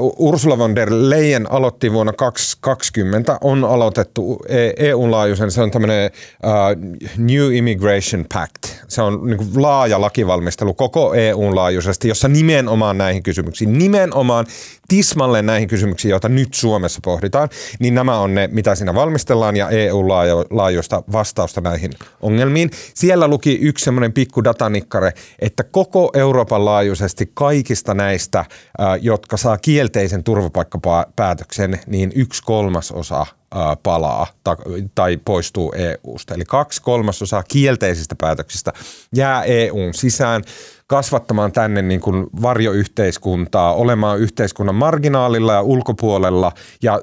[0.00, 6.10] uh, Ursula von der Leyen aloitti vuonna 2020, on aloitettu E- EU-laajuisen, se on tämmöinen
[6.44, 8.62] uh, New Immigration Pact.
[8.88, 14.46] Se on niin kuin laaja lakivalmistelu koko EUn laajuisesti, jossa nimenomaan näihin kysymyksiin, nimenomaan
[14.88, 19.68] tismalleen näihin kysymyksiin, joita nyt Suomessa pohditaan, niin nämä on ne, mitä siinä valmistellaan ja
[19.68, 21.90] EU-laajuista vastausta näihin
[22.22, 22.70] ongelmiin.
[22.94, 24.44] Siellä luki yksi semmoinen pikku
[24.82, 28.44] datanikkare, että koko Euroopan laajuisesti kaikista näistä,
[28.78, 34.56] ää, jotka saa kielteisen turvapaikkapäätöksen, niin yksi kolmasosa ää, palaa ta-
[34.94, 36.34] tai poistuu EUsta.
[36.34, 38.72] Eli kaksi kolmasosaa kielteisistä päätöksistä
[39.16, 40.42] jää EUn sisään
[40.92, 47.00] kasvattamaan tänne niin kuin varjoyhteiskuntaa, olemaan yhteiskunnan marginaalilla ja ulkopuolella ja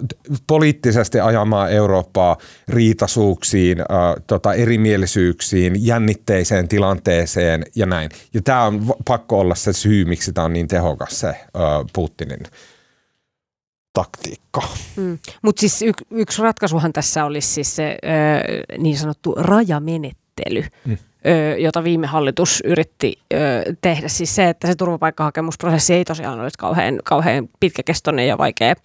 [0.47, 2.37] poliittisesti ajamaan Eurooppaa
[2.67, 8.09] riitasuuksiin, ää, tota, erimielisyyksiin, jännitteiseen tilanteeseen ja näin.
[8.33, 12.43] Ja tämä on pakko olla se syy, miksi tämä on niin tehokas se ää, Putinin
[13.93, 14.61] taktiikka.
[14.95, 15.19] Mm.
[15.41, 20.63] Mutta siis y- yksi ratkaisuhan tässä olisi siis se ö, niin sanottu rajamenettely.
[20.85, 20.97] Mm.
[21.57, 23.19] Jota viime hallitus yritti
[23.81, 24.07] tehdä.
[24.07, 28.75] Siis se, että se turvapaikkahakemusprosessi ei tosiaan olisi kauhean, kauhean pitkäkestoinen ja vaikea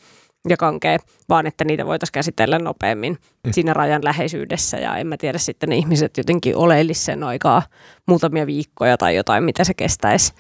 [0.49, 3.53] ja kankea, vaan että niitä voitaisiin käsitellä nopeammin mm.
[3.53, 4.76] siinä rajan läheisyydessä.
[4.76, 7.62] Ja en mä tiedä sitten ne ihmiset jotenkin oleellisi sen aikaa
[8.07, 10.32] muutamia viikkoja tai jotain, mitä se kestäisi.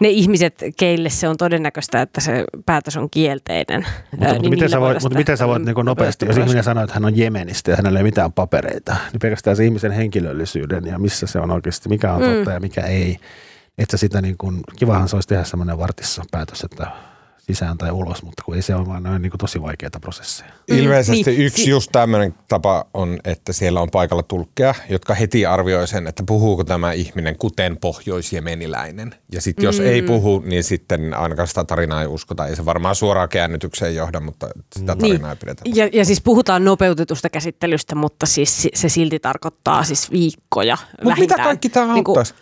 [0.00, 3.86] Ne ihmiset, keille se on todennäköistä, että se päätös on kielteinen.
[4.10, 6.36] Mutta, ää, mutta, niin miten sä voit, mutta miten sä voit niin kuin nopeasti, jos
[6.36, 9.56] nopeasti ihminen sanoo, että hän on Jemenistä ja hänellä ei ole mitään papereita, niin pelkästään
[9.56, 13.18] se ihmisen henkilöllisyyden ja missä se on oikeasti, mikä on totta ja mikä ei.
[13.78, 16.86] Että sitä niin kuin, kivahan se olisi tehdä semmoinen vartissa päätös, että
[17.46, 20.50] sisään tai ulos, mutta kun ei se ole vaan noin niin kuin tosi vaikeita prosesseja.
[20.68, 25.46] Ilmeisesti niin, yksi si- just tämmöinen tapa on, että siellä on paikalla tulkkeja, jotka heti
[25.46, 29.14] arvioi sen, että puhuuko tämä ihminen kuten pohjoisjemeniläinen.
[29.32, 29.86] Ja sitten jos mm.
[29.86, 32.46] ei puhu, niin sitten ainakaan sitä tarinaa ei uskota.
[32.46, 35.62] Ei se varmaan suoraan käännytykseen johda, mutta sitä tarinaa ei pidetä.
[35.74, 41.02] Ja, ja siis puhutaan nopeutetusta käsittelystä, mutta siis si- se silti tarkoittaa siis viikkoja Mutta
[41.02, 41.44] mitä vähintään.
[41.44, 42.34] kaikki tämä Niinku- auttaisi?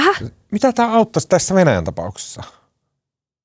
[0.00, 0.22] Häh?
[0.52, 2.42] Mitä tämä auttaisi tässä Venäjän tapauksessa?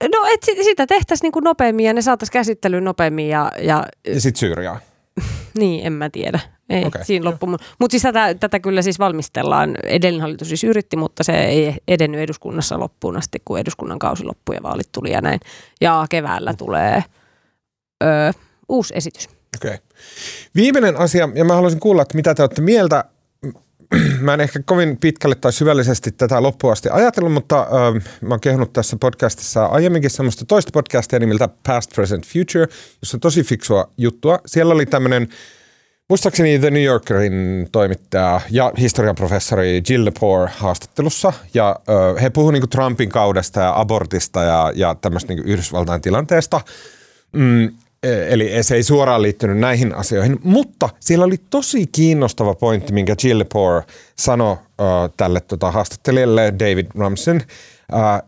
[0.02, 3.86] No, et si- sitä tehtäisiin niin kuin nopeammin ja ne saataisiin käsittelyyn nopeammin ja, ja
[4.08, 4.80] Ja sitten Syyriaa.
[5.60, 6.40] niin, en mä tiedä.
[6.70, 7.04] Ei, okay.
[7.06, 7.48] siinä loppu.
[7.80, 9.78] Mutta siis tätä, tätä kyllä siis valmistellaan.
[9.84, 14.56] Edellinen hallitus siis yritti, mutta se ei edennyt eduskunnassa loppuun asti, kun eduskunnan kausi loppui
[14.56, 15.40] ja vaalit tuli ja näin.
[15.82, 17.04] Ja keväällä tulee
[18.04, 18.08] ö,
[18.70, 19.30] uusi esitys.
[19.58, 19.78] Okei.
[20.56, 23.06] Viimeinen asia, ja mä haluaisin kuulla, että mitä te olette mieltä.
[24.20, 28.40] Mä en ehkä kovin pitkälle tai syvällisesti tätä loppuun asti ajatellut, mutta äh, mä oon
[28.40, 32.68] kehunut tässä podcastissa aiemminkin semmoista toista podcastia nimeltä Past, Present, Future,
[33.02, 34.40] jossa on tosi fiksua juttua.
[34.46, 35.28] Siellä oli tämmöinen,
[36.10, 42.54] muistaakseni The New Yorkerin toimittaja ja historian professori Jill Lepore haastattelussa, ja äh, he puhuivat
[42.54, 46.62] niinku Trumpin kaudesta ja abortista ja, ja tämmöistä niinku Yhdysvaltain tilanteesta.
[47.32, 47.72] Mm,
[48.04, 53.40] eli se ei suoraan liittynyt näihin asioihin, mutta siellä oli tosi kiinnostava pointti, minkä Jill
[53.40, 53.84] Lepore
[54.16, 54.60] sanoi uh,
[55.18, 57.42] tälle tota, haastattelijalle David Ramsen.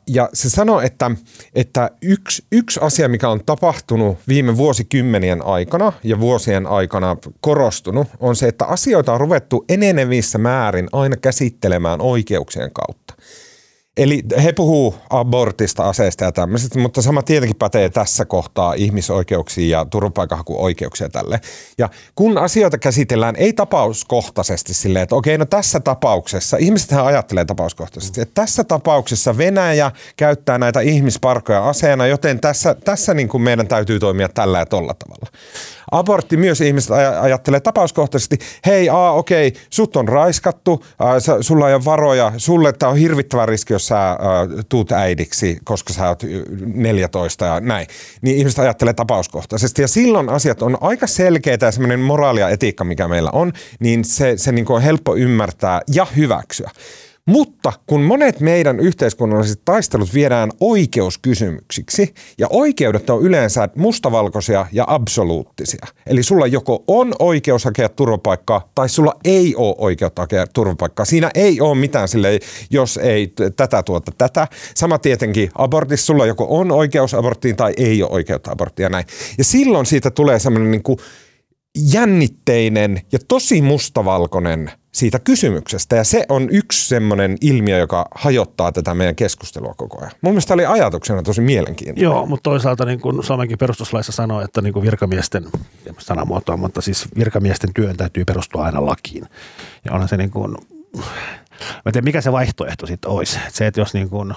[0.08, 1.12] Ja se sanoo, että,
[1.56, 8.36] että yksi, yksi asia, mikä on tapahtunut viime vuosikymmenien aikana ja vuosien aikana korostunut, on
[8.36, 13.14] se, että asioita on ruvettu enenevissä määrin aina käsittelemään oikeuksien kautta.
[13.98, 19.86] Eli he puhuu abortista, aseista ja tämmöisestä, mutta sama tietenkin pätee tässä kohtaa ihmisoikeuksia ja
[19.86, 21.41] turvapaikanhakuoikeuksia tälle.
[21.78, 28.22] Ja kun asioita käsitellään ei tapauskohtaisesti silleen, että okei, no tässä tapauksessa, ihmisethän ajattelee tapauskohtaisesti,
[28.22, 34.00] että tässä tapauksessa Venäjä käyttää näitä ihmisparkoja aseena, joten tässä, tässä niin kuin meidän täytyy
[34.00, 35.28] toimia tällä ja tolla tavalla.
[35.94, 41.76] Abortti myös ihmiset aj- ajattelee tapauskohtaisesti, hei, aa, okei, sut on raiskattu, ää, sulla ei
[41.76, 44.18] ole varoja, sulle tämä on hirvittävä riski, jos sä ää,
[44.70, 46.24] tuut äidiksi, koska sä oot
[46.74, 47.88] 14 ja näin.
[48.22, 52.84] Niin ihmiset ajattelee tapauskohtaisesti ja silloin asiat on aika selkeitä ja semmoinen moraali ja etiikka,
[52.84, 56.72] mikä meillä on, niin se, se niin kuin on helppo ymmärtää ja hyväksyä.
[57.28, 65.86] Mutta kun monet meidän yhteiskunnalliset taistelut viedään oikeuskysymyksiksi, ja oikeudet on yleensä mustavalkoisia ja absoluuttisia.
[66.08, 71.06] Eli sulla joko on oikeus hakea turvapaikkaa, tai sulla ei ole oikeutta hakea turvapaikkaa.
[71.06, 74.48] Siinä ei ole mitään sille, jos ei tätä tuota tätä.
[74.76, 79.06] Sama tietenkin abortissa, sulla joko on oikeus aborttiin tai ei ole oikeutta aborttiin ja näin.
[79.38, 80.98] Ja silloin siitä tulee semmoinen niin kuin
[81.92, 85.96] jännitteinen ja tosi mustavalkoinen siitä kysymyksestä.
[85.96, 90.12] Ja se on yksi semmoinen ilmiö, joka hajottaa tätä meidän keskustelua koko ajan.
[90.22, 92.04] Mun mielestä oli ajatuksena tosi mielenkiintoinen.
[92.04, 95.46] Joo, mutta toisaalta niin kuin Suomenkin perustuslaissa sanoo, että niin kuin virkamiesten,
[95.98, 99.26] sanamuotoa, mutta siis virkamiesten työn täytyy perustua aina lakiin.
[99.86, 100.52] Ja onhan se niin kuin,
[100.96, 101.04] mä
[101.86, 103.39] en tiedä mikä se vaihtoehto sitten olisi.
[103.50, 104.34] Se, että jos niin kuin,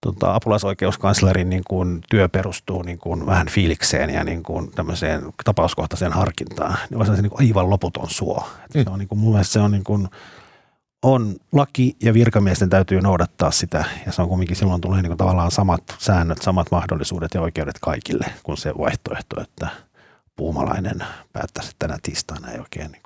[0.00, 6.12] tota, apulaisoikeuskanslerin niin kuin, työ perustuu niin kuin, vähän fiilikseen ja niin kuin, tämmöiseen tapauskohtaiseen
[6.12, 8.48] harkintaan, niin olisi se niin kuin, aivan loputon suo.
[8.74, 8.82] Mm.
[8.84, 10.08] Se on, niin kuin, mun mielestä se on, niin kuin,
[11.02, 15.18] on laki ja virkamiesten täytyy noudattaa sitä ja se on kumminkin silloin tulee niin kuin,
[15.18, 19.68] tavallaan samat säännöt, samat mahdollisuudet ja oikeudet kaikille kuin se vaihtoehto, että
[20.36, 20.98] puumalainen
[21.32, 23.02] päättäisi, että tänä tiistaina ei oikein niin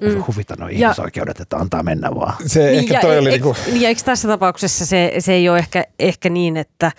[0.00, 0.24] Mm.
[0.28, 2.34] huvita nuo Ja- ihmisoikeudet, että antaa mennä vaan.
[2.46, 5.48] Se ehkä toi ja, oli e- niinku, niin, ja eikö tässä tapauksessa se, se ei
[5.48, 6.92] ole ehkä, ehkä niin, että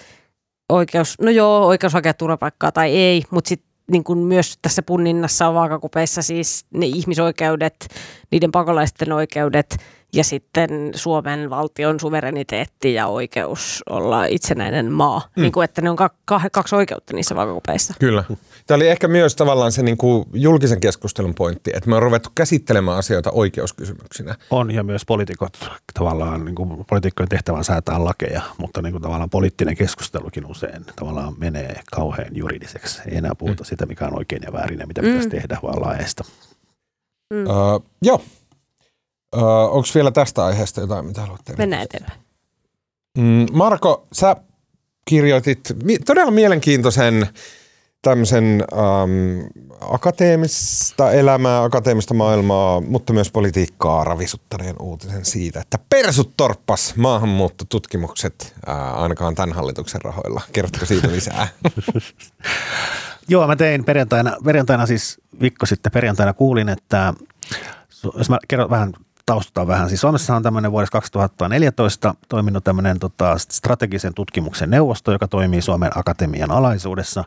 [0.69, 5.47] oikeus, no joo, oikeus hakea turvapaikkaa tai ei, mutta sitten niin kuin myös tässä punninnassa
[5.47, 7.87] on vaakakupeissa siis ne ihmisoikeudet,
[8.31, 9.77] niiden pakolaisten oikeudet
[10.13, 15.21] ja sitten Suomen valtion suvereniteetti ja oikeus olla itsenäinen maa.
[15.35, 15.41] Mm.
[15.41, 17.93] Niin kuin, että ne on ka- ka- kaksi oikeutta niissä vaakakupeissa.
[17.99, 18.23] Kyllä.
[18.67, 22.29] Tämä oli ehkä myös tavallaan se niin kuin julkisen keskustelun pointti, että me on ruvettu
[22.35, 24.35] käsittelemään asioita oikeuskysymyksinä.
[24.49, 25.57] On ja myös poliitikot
[25.93, 30.85] tavallaan, niin kuin poliitikkojen tehtävä on säätää lakeja, mutta niin kuin tavallaan poliittinen keskustelukin usein
[30.95, 33.01] tavallaan menee kauhean juridiseksi.
[33.11, 33.65] Ei enää puhuta mm.
[33.65, 35.07] sitä, mikä on oikein ja väärin ja mitä mm.
[35.07, 36.23] pitäisi tehdä, vaan laajasta.
[37.33, 37.47] Mm.
[37.47, 38.21] Öö, joo.
[39.37, 41.61] Öö, Onko vielä tästä aiheesta jotain, mitä haluat tehdä?
[41.61, 42.19] Mennään eteenpäin.
[43.17, 44.35] Mm, Marko, sä
[45.05, 47.27] kirjoitit mi- todella mielenkiintoisen
[48.01, 49.47] tämmöisen ähm,
[49.81, 59.01] akateemista elämää, akateemista maailmaa, mutta myös politiikkaa ravisuttaneen uutisen siitä, että persut torppas maahanmuuttotutkimukset äh,
[59.01, 60.41] ainakaan tämän hallituksen rahoilla.
[60.53, 61.47] Kerrotko siitä lisää?
[63.29, 67.13] Joo, mä tein perjantaina, perjantaina siis viikko sitten perjantaina kuulin, että
[68.17, 68.93] jos mä kerron vähän
[69.33, 69.89] taustataan vähän.
[69.89, 75.91] Siis Suomessa on tämmöinen vuodesta 2014 toiminut tämmöinen tota, strategisen tutkimuksen neuvosto, joka toimii Suomen
[75.95, 77.23] Akatemian alaisuudessa.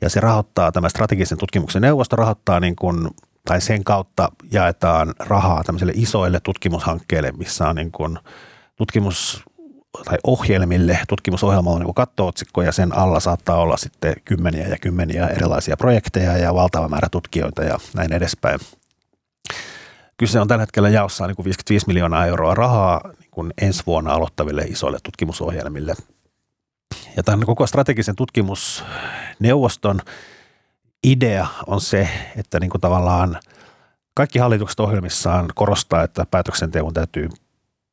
[0.00, 3.08] Ja se rahoittaa, tämä strategisen tutkimuksen neuvosto rahoittaa niin kuin,
[3.44, 8.18] tai sen kautta jaetaan rahaa tämmöisille isoille tutkimushankkeille, missä on niin kuin
[8.76, 9.44] tutkimus
[10.04, 15.26] tai ohjelmille, tutkimusohjelma on niin kattootsikko ja sen alla saattaa olla sitten kymmeniä ja kymmeniä
[15.26, 18.60] erilaisia projekteja ja valtava määrä tutkijoita ja näin edespäin.
[20.20, 24.12] Kyse on tällä hetkellä jaossa niin kuin 55 miljoonaa euroa rahaa niin kuin ensi vuonna
[24.12, 25.94] aloittaville isoille tutkimusohjelmille.
[27.16, 30.00] Ja tämän koko strategisen tutkimusneuvoston
[31.04, 33.40] idea on se, että niin kuin tavallaan
[34.14, 37.28] kaikki hallitukset ohjelmissaan korostaa, että päätöksenteon täytyy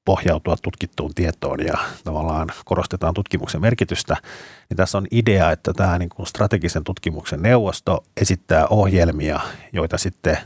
[0.05, 4.17] pohjautua tutkittuun tietoon ja tavallaan korostetaan tutkimuksen merkitystä,
[4.69, 9.39] niin tässä on idea, että tämä niin kuin strategisen tutkimuksen neuvosto esittää ohjelmia,
[9.73, 10.37] joita sitten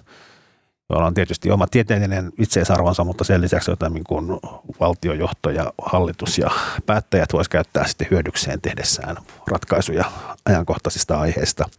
[0.91, 4.39] joilla on tietysti oma tieteellinen itseisarvonsa, mutta sen lisäksi jotain niin kuin
[4.79, 6.49] valtiojohto ja hallitus ja
[6.85, 9.17] päättäjät voisi käyttää sitten hyödykseen tehdessään
[9.47, 10.05] ratkaisuja
[10.45, 11.69] ajankohtaisista aiheista.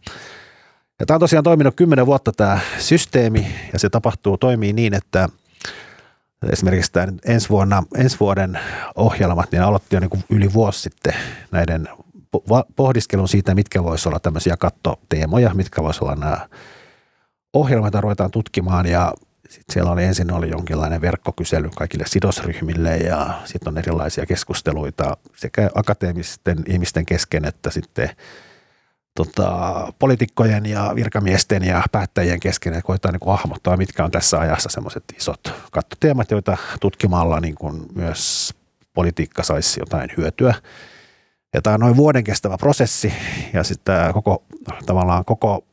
[0.99, 5.29] Ja tämä on tosiaan toiminut kymmenen vuotta tämä systeemi ja se tapahtuu, toimii niin, että
[6.51, 8.59] esimerkiksi tämän ensi, vuonna, ensi vuoden
[8.95, 11.13] ohjelmat, niin aloitti jo niin kuin yli vuosi sitten
[11.51, 11.89] näiden
[12.75, 16.47] pohdiskelun siitä, mitkä voisi olla tämmöisiä kattoteemoja, mitkä voisi olla nämä
[17.53, 19.13] ohjelmat, joita ruvetaan tutkimaan ja
[19.49, 25.69] sit siellä oli ensin oli jonkinlainen verkkokysely kaikille sidosryhmille ja sitten on erilaisia keskusteluita sekä
[25.75, 28.09] akateemisten ihmisten kesken että sitten
[29.15, 34.69] tota, poliitikkojen ja virkamiesten ja päättäjien kesken, että koetaan niin hahmottaa, mitkä on tässä ajassa
[34.69, 38.53] semmoiset isot kattoteemat, joita tutkimalla niin kuin myös
[38.93, 40.53] politiikka saisi jotain hyötyä.
[41.53, 43.13] Ja tämä on noin vuoden kestävä prosessi
[43.53, 44.43] ja sitten koko,
[44.85, 45.63] tavallaan koko,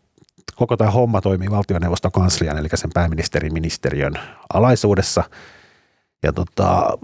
[0.61, 4.15] koko tämä homma toimii valtioneuvoston kanslian, eli sen pääministerin ministeriön
[4.55, 5.25] alaisuudessa.
[6.23, 6.99] Ja tota,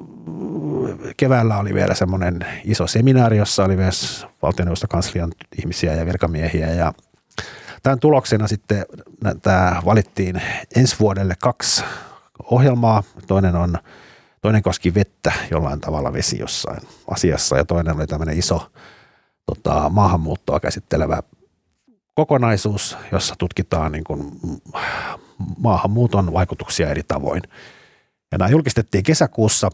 [1.17, 6.93] keväällä oli vielä semmoinen iso seminaari, jossa oli myös valtioneuvoston kanslian ihmisiä ja virkamiehiä ja
[7.83, 8.85] Tämän tuloksena sitten
[9.43, 10.43] tämä valittiin
[10.77, 11.85] ensi vuodelle kaksi
[12.51, 13.03] ohjelmaa.
[13.27, 13.79] Toinen on
[14.43, 16.81] Toinen koski vettä jollain tavalla vesi jossain
[17.11, 18.71] asiassa ja toinen oli tämmöinen iso
[19.47, 21.23] tota, maahanmuuttoa käsittelevä
[22.17, 24.33] kokonaisuus, jossa tutkitaan niin kuin
[25.59, 27.43] maahanmuuton vaikutuksia eri tavoin.
[28.33, 29.71] Ja nämä julkistettiin kesäkuussa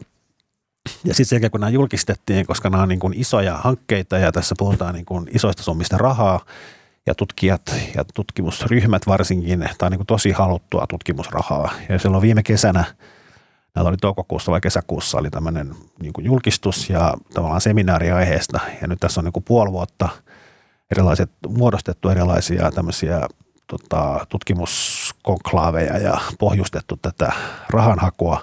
[1.03, 4.55] ja sitten sen kun nämä julkistettiin, koska nämä on niin kuin isoja hankkeita ja tässä
[4.57, 6.45] puhutaan niin kuin isoista summista rahaa
[7.05, 11.73] ja tutkijat ja tutkimusryhmät varsinkin, tämä on niin kuin tosi haluttua tutkimusrahaa.
[11.89, 12.83] Ja silloin viime kesänä–
[13.75, 18.59] Näitä oli toukokuussa vai kesäkuussa oli tämmöinen niin kuin julkistus ja tavallaan seminaari aiheesta.
[18.81, 20.09] Ja nyt tässä on niin kuin puoli vuotta
[20.91, 23.27] erilaiset, muodostettu erilaisia tämmöisiä
[23.67, 27.31] tota, tutkimuskonklaaveja ja pohjustettu tätä
[27.69, 28.41] rahanhakua.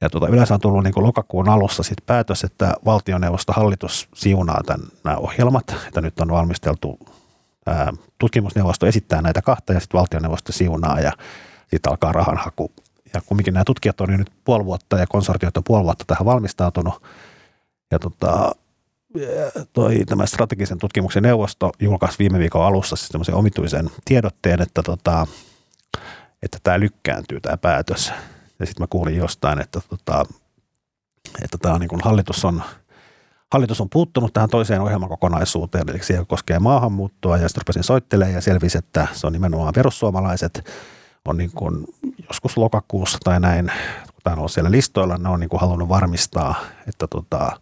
[0.00, 4.60] Ja tota, yleensä on tullut niin kuin lokakuun alussa sit päätös, että valtioneuvosto hallitus siunaa
[4.66, 6.98] tämän, nämä ohjelmat, että nyt on valmisteltu
[7.66, 11.12] ää, tutkimusneuvosto esittää näitä kahta ja sitten valtioneuvosto siunaa ja
[11.70, 12.72] sitten alkaa rahanhaku
[13.14, 16.24] ja kumminkin nämä tutkijat on jo nyt puoli vuotta ja konsortiot on puoli vuotta tähän
[16.24, 17.02] valmistautunut.
[17.90, 18.52] Ja tota,
[19.72, 25.26] toi, tämä strategisen tutkimuksen neuvosto julkaisi viime viikon alussa siis tämmöisen omituisen tiedotteen, että, tota,
[26.42, 28.12] että tämä lykkääntyy tämä päätös.
[28.58, 30.26] Ja sitten mä kuulin jostain, että, tota,
[31.42, 32.62] että tämä on niin kuin hallitus on
[33.52, 38.40] Hallitus on puuttunut tähän toiseen ohjelmakokonaisuuteen, eli siihen koskee maahanmuuttoa, ja sitten rupesin soittelemaan ja
[38.40, 40.70] selvisi, että se on nimenomaan perussuomalaiset,
[41.24, 41.86] on niin kuin
[42.28, 43.72] joskus lokakuussa tai näin,
[44.06, 46.54] kun tämä on siellä listoilla, ne on niin kuin halunnut varmistaa,
[46.88, 47.60] että tota,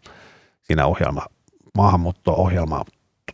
[0.62, 1.26] siinä ohjelma,
[1.74, 2.84] maahanmuutto-ohjelma,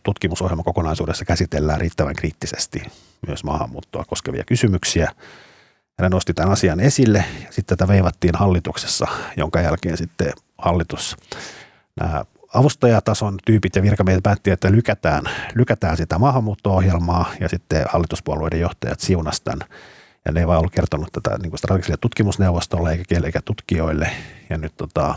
[0.03, 2.83] tutkimusohjelma kokonaisuudessa käsitellään riittävän kriittisesti
[3.27, 5.11] myös maahanmuuttoa koskevia kysymyksiä.
[6.01, 11.17] Ne nosti tämän asian esille ja sitten tätä veivattiin hallituksessa, jonka jälkeen sitten hallitus,
[12.01, 15.23] nämä avustajatason tyypit ja virkamiehet päätti, että lykätään,
[15.55, 19.67] lykätään sitä maahanmuutto-ohjelmaa ja sitten hallituspuolueiden johtajat siunasivat tämän
[20.25, 24.11] ja ne ei vaan ollut kertonut tätä niin strategiselle tutkimusneuvostolle eikä eikä tutkijoille.
[24.49, 25.15] Ja nyt tota,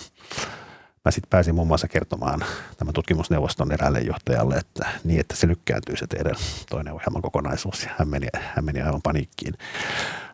[1.04, 2.44] mä sitten pääsin muun muassa kertomaan
[2.76, 6.34] tämän tutkimusneuvoston eräälle johtajalle, että niin, että se lykkääntyy se teidän
[6.70, 7.84] toinen ohjelman kokonaisuus.
[7.84, 9.54] Ja hän meni, hän meni aivan paniikkiin.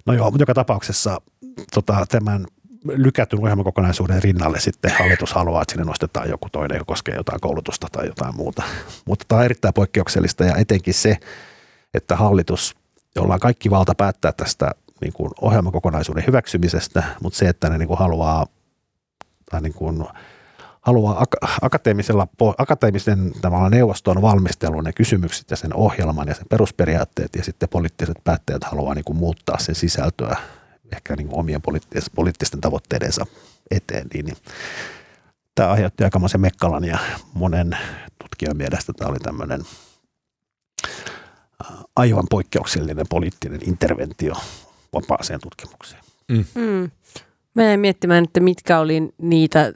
[0.07, 1.21] No joo, mutta joka tapauksessa
[1.75, 2.47] tota, tämän
[2.85, 7.87] lykätyn ohjelmakokonaisuuden rinnalle sitten hallitus haluaa, että sinne nostetaan joku toinen, joka koskee jotain koulutusta
[7.93, 8.63] tai jotain muuta.
[9.05, 11.17] Mutta tämä on erittäin poikkeuksellista ja etenkin se,
[11.95, 12.77] että hallitus
[13.17, 17.89] jolla on kaikki valta päättää tästä niin kuin ohjelmakokonaisuuden hyväksymisestä, mutta se, että ne niin
[17.89, 18.47] kuin haluaa,
[19.51, 20.07] tai niin kuin,
[20.81, 21.25] haluaa
[21.63, 22.29] akateemisella,
[22.59, 28.17] akateemisen tavalla neuvoston valmistelun ne kysymykset ja sen ohjelman ja sen perusperiaatteet ja sitten poliittiset
[28.25, 30.37] päättäjät haluaa niin kuin muuttaa sen sisältöä
[30.93, 33.27] ehkä niin kuin omien poliittisten, poliittisten tavoitteidensa
[33.71, 34.37] eteen, niin, niin
[35.55, 36.99] tämä aiheutti aikamoisen mekkalan ja
[37.35, 37.77] monen
[38.23, 39.63] tutkijan mielestä tämä oli tämmöinen
[41.97, 44.35] aivan poikkeuksellinen poliittinen interventio
[44.93, 46.03] vapaaseen tutkimukseen.
[46.29, 46.45] Mm.
[46.55, 46.91] Mm.
[47.55, 49.73] Mä jäin miettimään, että mitkä oli niitä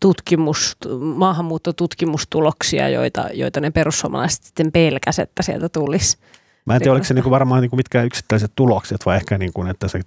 [0.00, 6.18] tutkimus, maahanmuuttotutkimustuloksia, joita, joita ne perussuomalaiset sitten pelkäsivät, että sieltä tulisi.
[6.66, 9.38] Mä en tiedä, oliko se niin kuin varmaan niin kuin mitkään yksittäiset tulokset vai ehkä
[9.38, 10.00] niin kuin, että se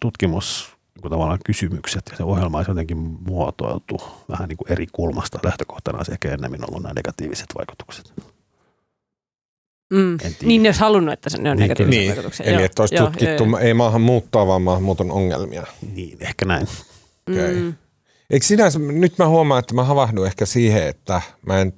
[0.00, 3.96] tutkimus niin kuin tavallaan kysymykset ja se ohjelma olisi jotenkin muotoiltu
[4.30, 8.12] vähän niin kuin eri kulmasta lähtökohtana olisi ehkä ennemmin ollut nämä negatiiviset vaikutukset.
[9.92, 10.18] Mm.
[10.42, 12.08] Niin ne olisi halunnut, että se ne on niin, negatiivisia niin.
[12.08, 12.46] vaikutuksia.
[12.46, 15.66] Eli joo, että olisi joo, tutkittu joo, ei maahan muuttaa, vaan maahanmuuton ongelmia.
[15.94, 16.66] Niin, ehkä näin.
[17.30, 17.54] Okay.
[17.54, 17.74] Mm.
[18.30, 21.72] Eikö sinänsä, nyt mä huomaan, että mä havahdun ehkä siihen, että mä en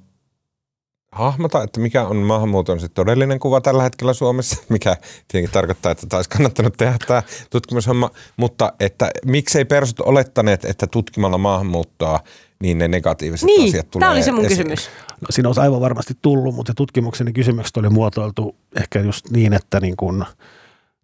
[1.11, 4.97] hahmota, että mikä on maahanmuuton se todellinen kuva tällä hetkellä Suomessa, mikä
[5.27, 11.37] tietenkin tarkoittaa, että taisi kannattanut tehdä tämä tutkimushomma, mutta että miksei persut olettaneet, että tutkimalla
[11.37, 12.19] maahanmuuttoa
[12.61, 14.57] niin ne negatiiviset niin, asiat tulee Tämä oli se mun esiin.
[14.57, 14.89] kysymys.
[15.21, 19.79] No, siinä olisi aivan varmasti tullut, mutta tutkimuksen kysymykset oli muotoiltu ehkä just niin, että
[19.79, 20.25] niin kuin,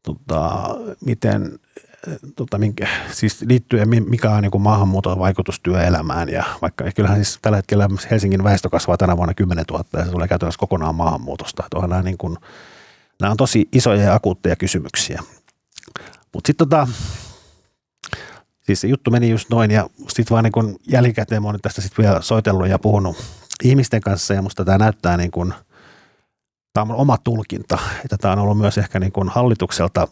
[0.04, 0.76] tota,
[1.06, 1.60] miten
[2.36, 7.56] tota, minkä, siis liittyen mikä on niin maahanmuuton vaikutus työelämään ja vaikka kyllähän siis tällä
[7.56, 11.64] hetkellä Helsingin väestö kasvaa tänä vuonna 10 000 ja se tulee käytännössä kokonaan maahanmuutosta.
[11.66, 12.38] Että nämä, niin kuin,
[13.22, 15.24] nämä on tosi isoja ja akuutteja kysymyksiä.
[16.34, 16.88] Mutta sitten tota,
[18.66, 21.82] Siis se juttu meni just noin ja sitten vaan niin kun jälkikäteen mä oon tästä
[21.82, 23.18] sitten vielä soitellut ja puhunut
[23.64, 25.54] ihmisten kanssa ja musta tämä näyttää niin kuin,
[26.74, 30.08] tämä on oma tulkinta, että tämä on ollut myös ehkä niin kuin hallitukselta,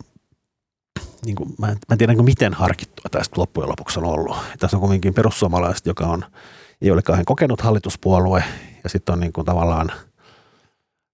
[1.25, 4.37] niin kuin, mä, en, mä en tiedä niin miten harkittua tästä loppujen lopuksi on ollut.
[4.59, 6.25] Tässä on kuitenkin perussuomalaiset, joka on,
[6.81, 8.43] ei ole kauhean kokenut hallituspuolue
[8.83, 9.91] ja sitten on niin kuin tavallaan,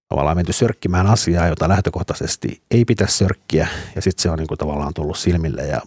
[0.08, 4.58] tavallaan menty sörkkimään asiaa, jota lähtökohtaisesti ei pitäisi sörkkiä ja sitten se on niin kuin
[4.58, 5.80] tavallaan tullut silmille ja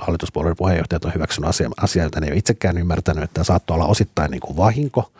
[0.00, 3.74] hallituspuolueiden puheenjohtajat on hyväksynyt asia, asia jota ne ei ole itsekään ymmärtänyt, että tämä saattoi
[3.74, 5.12] olla osittain niin kuin vahinko.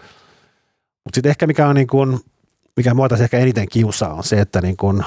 [1.05, 2.21] Mutta sitten ehkä mikä on niin kuin,
[2.77, 5.05] mikä mua ehkä eniten kiusaa on se, että niin kuin,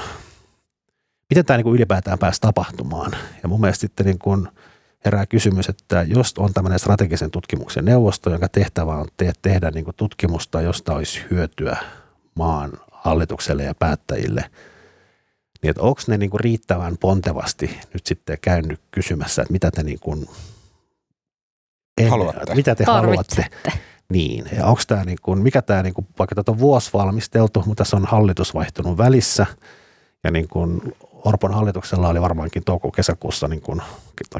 [1.30, 3.12] miten tämä niin kuin ylipäätään pääsi tapahtumaan.
[3.42, 4.48] Ja mun mielestä sitten niin kuin
[5.04, 9.84] herää kysymys, että jos on tämmöinen strategisen tutkimuksen neuvosto, jonka tehtävä on te- tehdä niin
[9.84, 11.76] kuin tutkimusta, josta olisi hyötyä
[12.34, 14.50] maan hallitukselle ja päättäjille–
[15.64, 19.82] niin että onko ne niin kuin riittävän pontevasti nyt sitten käynyt kysymässä, että mitä te
[19.82, 20.28] niin kuin
[21.98, 22.54] ennen, haluatte.
[22.54, 23.46] Mitä te haluatte.
[24.08, 27.62] Niin, ja onko tämä niin kuin, mikä tämä, niin kuin, vaikka tätä on vuosi valmisteltu,
[27.66, 29.46] mutta tässä on hallitus vaihtunut välissä,
[30.24, 30.94] ja niin kuin
[31.24, 33.82] Orpon hallituksella oli varmaankin touko-kesäkuussa, niin kuin,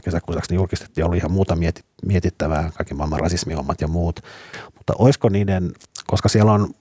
[0.05, 1.57] kesäkuussa niin julkistettiin, oli ihan muuta
[2.03, 4.21] mietittävää, kaikki maailman rasismihommat ja muut,
[4.75, 5.73] mutta olisiko niiden,
[6.07, 6.75] koska siellä on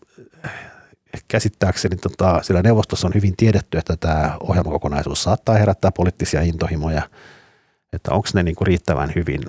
[1.27, 7.09] käsittääkseni tota, sillä neuvostossa on hyvin tiedetty, että tämä ohjelmakokonaisuus saattaa herättää poliittisia intohimoja,
[7.93, 9.41] että onko ne niinku riittävän hyvin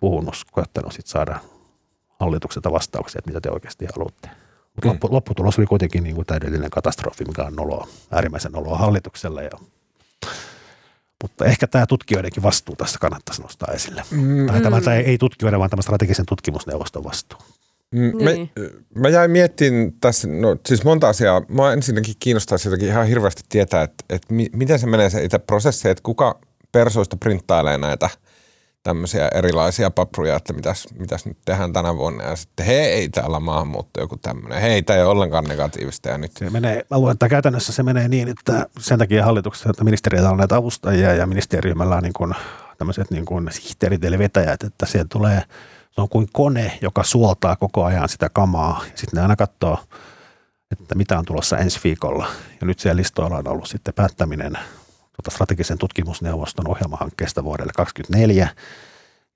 [0.00, 1.40] puhunut, koettanut sit saada
[2.20, 4.30] hallitukselta vastauksia, että mitä te oikeasti haluatte.
[4.74, 4.90] Mutta mm.
[4.90, 9.44] loppu, lopputulos oli kuitenkin niin kuin täydellinen katastrofi, mikä on noloa, äärimmäisen noloa hallitukselle.
[9.44, 9.50] Ja,
[11.22, 14.02] mutta ehkä tämä tutkijoidenkin vastuu tässä kannattaisi nostaa esille.
[14.10, 14.46] Mm.
[14.46, 17.38] Tai tämä, tai ei tutkijoiden, vaan tämä strategisen tutkimusneuvoston vastuu.
[17.92, 18.50] Mm, niin.
[18.94, 21.42] Mä, mä jäin miettimään tässä, no siis monta asiaa.
[21.48, 25.38] Mä ensinnäkin kiinnostaisi jotenkin ihan hirveästi tietää, että, että mi, miten se menee se itse
[25.38, 26.40] prosessi, että kuka
[26.72, 28.10] persoista printtailee näitä
[28.82, 32.24] tämmöisiä erilaisia papruja, että mitäs, mitäs nyt tehdään tänä vuonna.
[32.24, 34.60] Ja sitten hei, täällä maahanmuutto joku tämmöinen.
[34.60, 36.08] Hei, tämä ei ole ollenkaan negatiivista.
[36.08, 36.32] Ja nyt.
[36.36, 40.30] Se menee, mä luulen, että käytännössä se menee niin, että sen takia hallituksessa, että ministeriöllä
[40.30, 42.34] on näitä avustajia ja ministeriöllä on niin kuin,
[42.78, 45.42] tämmöiset niin kuin sihteerit eli vetäjät, että siellä tulee–
[45.94, 48.84] se on kuin kone, joka suoltaa koko ajan sitä kamaa.
[48.94, 49.78] Sitten ne aina katsoo,
[50.70, 52.26] että mitä on tulossa ensi viikolla.
[52.60, 54.58] Ja nyt siellä listoilla on ollut sitten päättäminen
[55.22, 58.48] tuota strategisen tutkimusneuvoston ohjelmahankkeesta vuodelle 2024.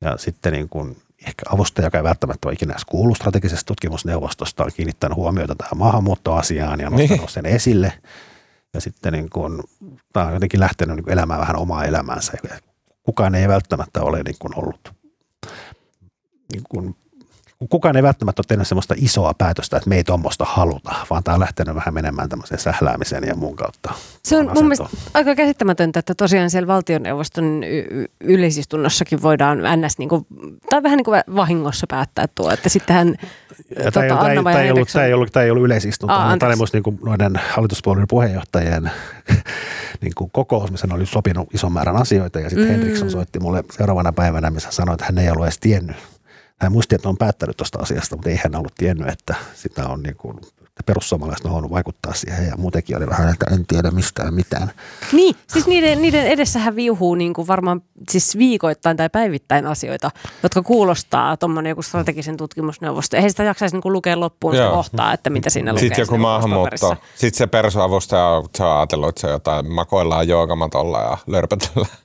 [0.00, 4.64] Ja sitten niin kuin ehkä avustaja, joka ei välttämättä ole ikinä edes kuullut strategisesta tutkimusneuvostosta,
[4.64, 7.28] on kiinnittänyt huomiota tähän maahanmuuttoasiaan ja nostanut niin.
[7.28, 7.92] sen esille.
[8.74, 9.62] Ja sitten niin kuin,
[10.12, 12.32] tämä on jotenkin lähtenyt niin kuin elämään vähän omaa elämäänsä.
[13.02, 14.92] Kukaan ei välttämättä ole niin kuin ollut
[16.52, 16.96] niin kuin,
[17.70, 21.34] kukaan ei välttämättä ole tehnyt sellaista isoa päätöstä, että me ei tuommoista haluta, vaan tämä
[21.34, 23.92] on lähtenyt vähän menemään tämmöiseen sähläämiseen ja muun kautta.
[24.24, 29.98] Se on mun mielestä aika käsittämätöntä, että tosiaan siellä valtioneuvoston y- yleisistunnossakin voidaan ns.
[29.98, 30.26] Niin kuin,
[30.70, 33.16] tai vähän niin kuin vahingossa päättää tuo, että sittenhän
[33.74, 36.48] tämä, tota, ei, tämä, ei ollut, tämä, ei ollut, tämä ei ollut yleisistunto, Aa, tämä
[36.50, 38.90] oli myös niin kuin noiden hallituspuolueiden puheenjohtajien
[40.02, 42.72] niin kuin kokous, missä oli sopinut ison määrän asioita ja sitten mm.
[42.72, 45.96] Henriksson soitti mulle seuraavana päivänä, missä sanoi, että hän ei ollut edes tiennyt
[46.60, 50.02] hän muisti, että on päättänyt tuosta asiasta, mutta ei hän ollut tiennyt, että sitä on
[50.02, 50.36] niin kuin,
[50.66, 54.70] että perussuomalaiset on halunnut vaikuttaa siihen ja muutenkin oli vähän, että en tiedä mistään mitään.
[55.12, 60.10] Niin, siis niiden, niiden edessähän viuhuu niin kuin varmaan siis viikoittain tai päivittäin asioita,
[60.42, 63.16] jotka kuulostaa tuommoinen joku strategisen tutkimusneuvosto.
[63.16, 65.88] Eihän sitä jaksaisi niin kuin lukea loppuun sitä kohtaa, että mitä siinä lukee.
[65.88, 66.96] Sitten joku maahanmuutto.
[67.14, 71.96] Sitten se persuavustaja saa ajatellut, että se jotain makoillaan joogamatolla ja lörpötellään.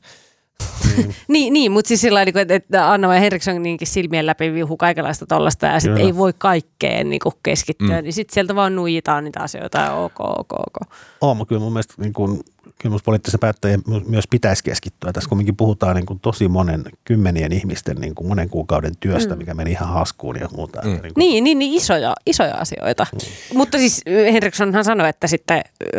[0.97, 4.77] Niin, niin, niin mutta siis sillä että, että anna ja Henriksson niinkin silmien läpi viuhuu
[4.77, 8.03] kaikenlaista tollasta ja sitten ei voi kaikkeen niin kuin keskittyä, mm.
[8.03, 10.91] niin sitten sieltä vaan nuijitaan niitä asioita ja ok, ok, ok.
[11.21, 12.39] Oo, mutta kyllä mun mielestä niin kuin,
[12.81, 15.13] kyllä poliittisen päättäjien myös pitäisi keskittyä.
[15.13, 19.37] Tässä kumminkin puhutaan niin kuin tosi monen kymmenien ihmisten niin kuin monen kuukauden työstä, mm.
[19.37, 20.81] mikä meni ihan haskuun ja muuta.
[20.81, 20.89] Mm.
[20.89, 21.11] Niin, kuin.
[21.15, 23.07] niin, niin, niin isoja, isoja asioita.
[23.13, 23.57] Mm.
[23.57, 24.01] Mutta siis
[24.33, 25.97] Henrikssonhan sanoi, että sitten ö,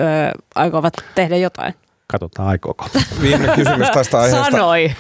[0.55, 1.75] aikovat tehdä jotain.
[2.07, 2.87] Katsotaan aikooko.
[3.23, 4.51] Viimeinen kysymys tästä aiheesta.
[4.51, 4.93] Sanoi.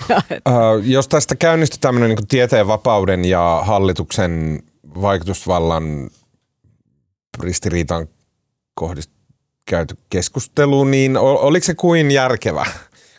[0.48, 4.62] Uh, jos tästä käynnistyy tämmöinen niin tieteen vapauden ja hallituksen
[5.02, 6.10] vaikutusvallan
[7.42, 8.08] ristiriitaan
[8.74, 9.10] kohdist
[9.66, 12.66] käyty keskustelu, niin oliko se kuin järkevä?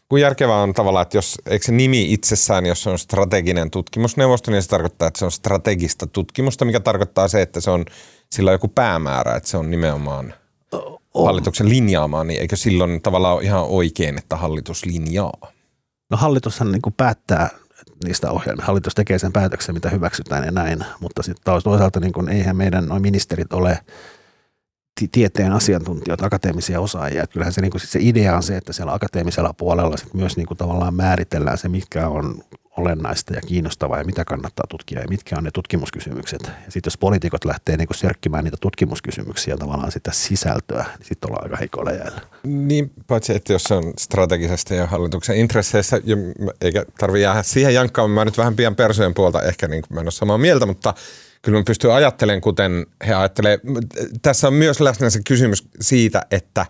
[0.10, 4.52] Kuin järkevää on tavallaan, että jos, eikö se nimi itsessään, jos se on strateginen tutkimusneuvosto,
[4.52, 7.86] niin se tarkoittaa, että se on strategista tutkimusta, mikä tarkoittaa se, että se on
[8.32, 10.34] sillä on joku päämäärä, että se on nimenomaan–
[11.14, 11.26] on.
[11.26, 15.52] hallituksen linjaamaan, niin eikö silloin tavallaan ole ihan oikein, että hallitus linjaa?
[16.10, 17.50] No hallitushan niin kuin päättää
[18.04, 18.66] niistä ohjelmista.
[18.66, 22.56] Hallitus tekee sen päätöksen, mitä hyväksytään ja näin, mutta sitten taas toisaalta niin kuin, eihän
[22.56, 23.80] meidän noin ministerit ole
[25.00, 27.24] ti- tieteen asiantuntijoita, akateemisia osaajia.
[27.24, 30.38] Että kyllähän se, niin kuin, se idea on se, että siellä akateemisella puolella sit myös
[30.38, 32.44] niin kuin tavallaan määritellään se, mikä on
[32.78, 36.42] olennaista ja kiinnostavaa ja mitä kannattaa tutkia ja mitkä on ne tutkimuskysymykset.
[36.44, 41.30] Ja sitten jos poliitikot lähtee niin kuin sörkkimään niitä tutkimuskysymyksiä tavallaan sitä sisältöä, niin sitten
[41.30, 42.22] ollaan aika heikoilla jäillä.
[42.44, 46.02] Niin, paitsi että jos on strategisesti ja hallituksen intresseissä,
[46.62, 50.06] eikä tarvi jäädä siihen jankkaan, mä nyt vähän pian persojen puolta ehkä niin mä en
[50.06, 50.94] ole samaa mieltä, mutta
[51.42, 53.60] kyllä mä pystyn ajattelemaan, kuten he ajattelee.
[54.22, 56.66] Tässä on myös läsnä se kysymys siitä, että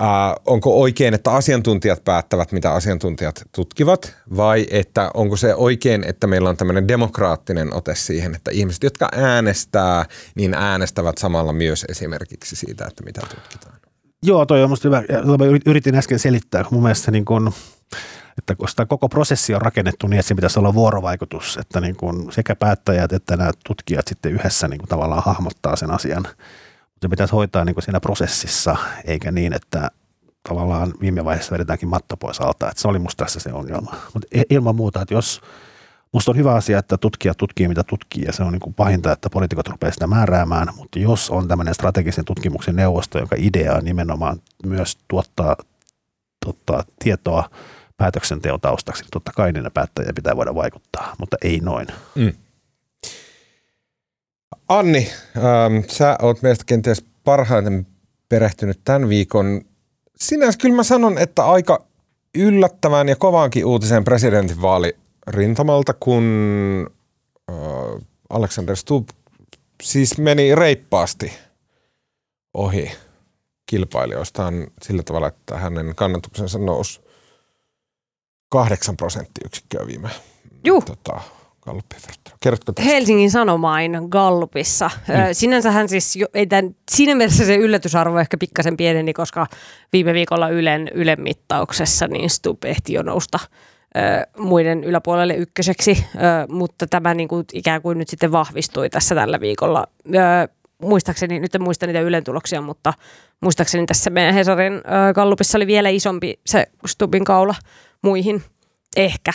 [0.00, 0.06] Äh,
[0.46, 6.48] onko oikein, että asiantuntijat päättävät, mitä asiantuntijat tutkivat, vai että onko se oikein, että meillä
[6.48, 12.86] on tämmöinen demokraattinen ote siihen, että ihmiset, jotka äänestää, niin äänestävät samalla myös esimerkiksi siitä,
[12.86, 13.74] että mitä tutkitaan.
[14.22, 15.02] Joo, toi on musta hyvä.
[15.26, 16.64] Tota mä yrit- yritin äsken selittää.
[16.70, 17.52] Mun mielestä niin kun,
[18.38, 21.96] että kun sitä koko prosessi on rakennettu niin, että siinä pitäisi olla vuorovaikutus, että niin
[21.96, 26.26] kun sekä päättäjät että nämä tutkijat sitten yhdessä niin kun tavallaan hahmottaa sen asian.
[27.02, 29.90] Se pitäisi hoitaa niin kun siinä prosessissa, eikä niin, että
[30.48, 32.70] tavallaan viime vaiheessa vedetäänkin matto pois alta.
[32.70, 33.94] Että se oli musta tässä se ongelma.
[34.14, 35.40] Mutta ilman muuta, että jos
[36.12, 39.12] Musta on hyvä asia, että tutkijat tutkii mitä tutkii ja se on niin kuin pahinta,
[39.12, 43.84] että poliitikot rupeaa sitä määräämään, mutta jos on tämmöinen strategisen tutkimuksen neuvosto, joka idea on
[43.84, 45.56] nimenomaan myös tuottaa,
[46.44, 47.50] tuottaa tietoa
[47.96, 51.86] päätöksenteon taustaksi, niin totta kai niiden päättäjien pitää voida vaikuttaa, mutta ei noin.
[52.14, 52.32] Mm.
[54.78, 57.86] Anni, ähm, sä oot meistä kenties parhaiten
[58.28, 59.60] perehtynyt tämän viikon.
[60.16, 61.84] Sinänsä kyllä mä sanon, että aika
[62.34, 64.96] yllättävän ja kovaankin uutisen presidentinvaali
[65.26, 66.24] rintamalta, kun
[67.50, 67.56] äh,
[68.30, 69.08] Alexander Stubb
[69.82, 71.32] siis meni reippaasti
[72.54, 72.92] ohi
[73.66, 77.00] kilpailijoistaan sillä tavalla, että hänen kannatuksensa nousi
[78.48, 80.10] kahdeksan prosenttiyksikköä viime
[80.64, 80.84] Juh.
[80.84, 81.20] tota,
[81.66, 82.36] Verrattuna.
[82.42, 82.90] Kerrotko tästä?
[82.90, 84.90] Helsingin Sanomain Gallupissa.
[85.08, 85.14] Mm.
[85.32, 89.46] Sinänsähän siis, jo, ei tämän, siinä mielessä se yllätysarvo ehkä pikkasen pieneni, koska
[89.92, 93.38] viime viikolla Ylen, Ylen mittauksessa niin Stub ehti jo nousta
[93.96, 94.00] ö,
[94.38, 99.40] muiden yläpuolelle ykköseksi, ö, mutta tämä niin kuin ikään kuin nyt sitten vahvistui tässä tällä
[99.40, 99.86] viikolla.
[100.14, 100.48] Ö,
[100.82, 102.92] muistaakseni, nyt en muista niitä Ylen tuloksia, mutta
[103.40, 104.80] muistaakseni tässä meidän Hesarin ö,
[105.14, 107.54] Gallupissa oli vielä isompi se Stubin kaula
[108.02, 108.42] muihin.
[108.96, 109.32] Ehkä.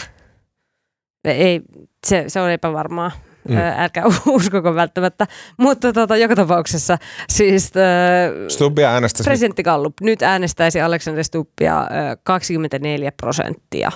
[1.24, 1.62] Ei,
[2.08, 3.12] se, se on epävarmaa.
[3.50, 3.58] Mm.
[3.58, 5.28] Älkää uskoko välttämättä.
[5.58, 6.98] Mutta tota, joka tapauksessa
[7.30, 11.88] siis äh, Stubbia äänestäisi presidentti Gallup nyt äänestäisi Alexander Stubbia äh,
[12.24, 13.92] 24 prosenttia.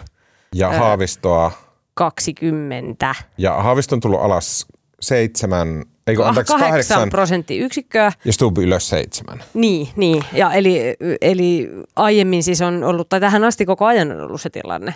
[0.55, 0.79] ja Ää.
[0.79, 1.51] Haavistoa.
[1.93, 3.15] 20.
[3.37, 4.67] Ja Haavisto on tullut alas
[5.01, 8.11] seitsemän, eikö anteeksi Kahdeksan kahdeksan, prosenttiyksikköä.
[8.25, 9.43] ja Stubb ylös seitsemän.
[9.53, 10.23] Niin, niin.
[10.33, 14.49] Ja eli, eli aiemmin siis on ollut, tai tähän asti koko ajan on ollut se
[14.49, 14.93] tilanne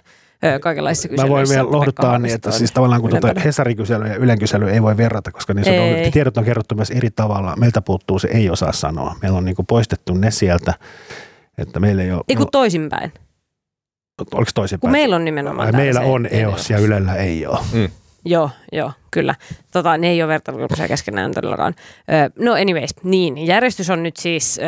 [0.61, 3.39] kaikenlaisissa Mä voin kyselyissä, vielä lohduttaa niin, että siis tavallaan kun tuota.
[3.45, 6.91] Hesarin kysely ja Ylen kysely ei voi verrata, koska niissä on, tiedot on kerrottu myös
[6.91, 7.55] eri tavalla.
[7.55, 9.15] Meiltä puuttuu se ei osaa sanoa.
[9.21, 10.73] Meillä on niin kuin poistettu ne sieltä,
[11.57, 13.13] että meillä ei ole, Ei kun toisinpäin.
[14.33, 14.81] oliko toisinpäin?
[14.81, 17.59] Kun meillä on nimenomaan Ai, meillä on EOS ja Ylellä ei ole.
[17.73, 17.89] Mm.
[18.25, 19.35] Joo, joo, kyllä.
[19.71, 21.75] Tota, ne ei ole vertailukelpoisia keskenään todellakaan.
[22.39, 23.47] No anyways, niin.
[23.47, 24.59] Järjestys on nyt siis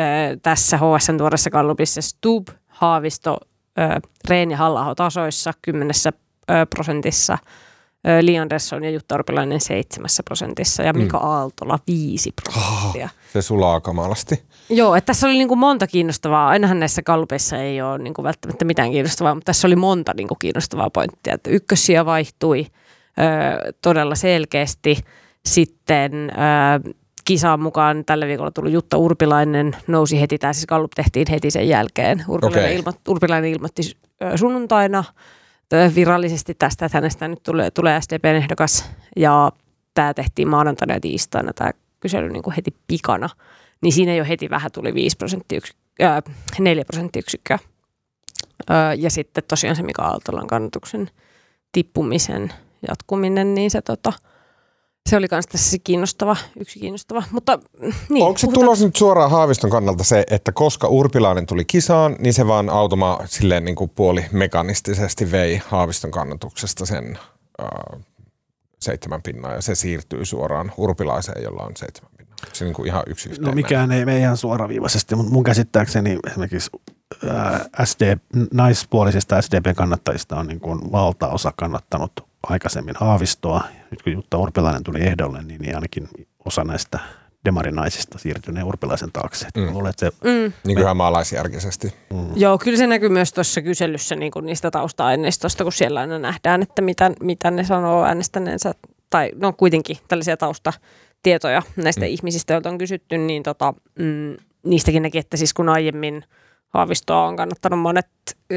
[0.42, 2.48] tässä HSN tuoreessa kallupissa Stub,
[2.78, 3.38] Haavisto,
[3.78, 6.12] ö, Reen ja halla tasoissa kymmenessä
[6.50, 7.38] ö, prosentissa.
[8.08, 13.08] Ö, Li Andersson ja Jutta Urpilainen seitsemässä prosentissa ja Mika Aaltola viisi prosenttia.
[13.32, 14.42] Se sulaa kamalasti.
[14.70, 16.48] Joo, että tässä oli niin kuin monta kiinnostavaa.
[16.48, 20.28] Ainahan näissä kallupeissa ei ole niin kuin välttämättä mitään kiinnostavaa, mutta tässä oli monta niin
[20.28, 21.34] kuin kiinnostavaa pointtia.
[21.34, 22.66] Että ykkössiä vaihtui
[23.18, 24.98] ö, todella selkeästi.
[25.46, 26.92] Sitten ö,
[27.24, 31.68] kisaan mukaan tällä viikolla tuli Jutta Urpilainen, nousi heti, tämä siis Gallup tehtiin heti sen
[31.68, 32.24] jälkeen.
[32.28, 32.76] Urpilainen, Okei.
[32.76, 33.82] ilmo, Urpilainen ilmoitti
[34.36, 35.04] sunnuntaina
[35.94, 39.52] virallisesti tästä, että hänestä nyt tulee, tulee SDPn ehdokas ja
[39.94, 43.28] tämä tehtiin maanantaina ja tiistaina tämä kysely niin kuin heti pikana
[43.80, 46.22] niin siinä jo heti vähän tuli 5 prosenttiyksikkö, äh,
[46.58, 47.58] 4 prosenttiyksikköä.
[48.70, 51.10] Öö, ja sitten tosiaan se Mika Aaltolan kannatuksen
[51.72, 52.52] tippumisen
[52.88, 54.12] jatkuminen, niin se, tota,
[55.08, 57.22] se oli myös tässä se kiinnostava, yksi kiinnostava.
[57.30, 61.46] Mutta mm, niin, Onko se puhutaan- tulos nyt suoraan Haaviston kannalta se, että koska Urpilainen
[61.46, 67.18] tuli kisaan, niin se vaan automa silleen niin kuin puoli mekanistisesti vei Haaviston kannatuksesta sen
[67.62, 68.00] äh,
[68.80, 72.36] seitsemän pinnaa ja se siirtyy suoraan Urpilaiseen, jolla on seitsemän pinnaa.
[72.52, 76.18] Se niin kuin ihan yksi yhteen No mikään ei mene ihan suoraviivaisesti, mutta mun käsittääkseni
[76.26, 76.70] esimerkiksi
[77.28, 78.16] ää, SD,
[78.52, 83.64] naispuolisista SDP-kannattajista on niin kuin valtaosa kannattanut aikaisemmin Haavistoa.
[83.90, 86.08] Nyt kun Jutta Urpilainen tuli ehdolle, niin, niin ainakin
[86.44, 86.98] osa näistä
[87.44, 89.46] demarinaisista siirtyneen Urpilaisen taakse.
[89.56, 89.86] Mm.
[89.86, 91.94] Että se, Mm, Niin kuin ihan maalaisjärkisesti.
[92.14, 92.26] mm.
[92.36, 96.62] joo, kyllä se näkyy myös tuossa kyselyssä niin kuin niistä tausta-aineistosta, kun siellä aina nähdään,
[96.62, 98.74] että mitä, mitä ne sanoo äänestäneensä.
[99.10, 102.06] Tai no kuitenkin tällaisia taustatietoja näistä Mm.
[102.06, 102.12] mm.
[102.12, 106.24] ihmisistä, joilta on kysytty, niin tota, mm, niistäkin näki, että siis kun aiemmin
[106.68, 108.06] Haavistoa on kannattanut monet
[108.52, 108.56] ö,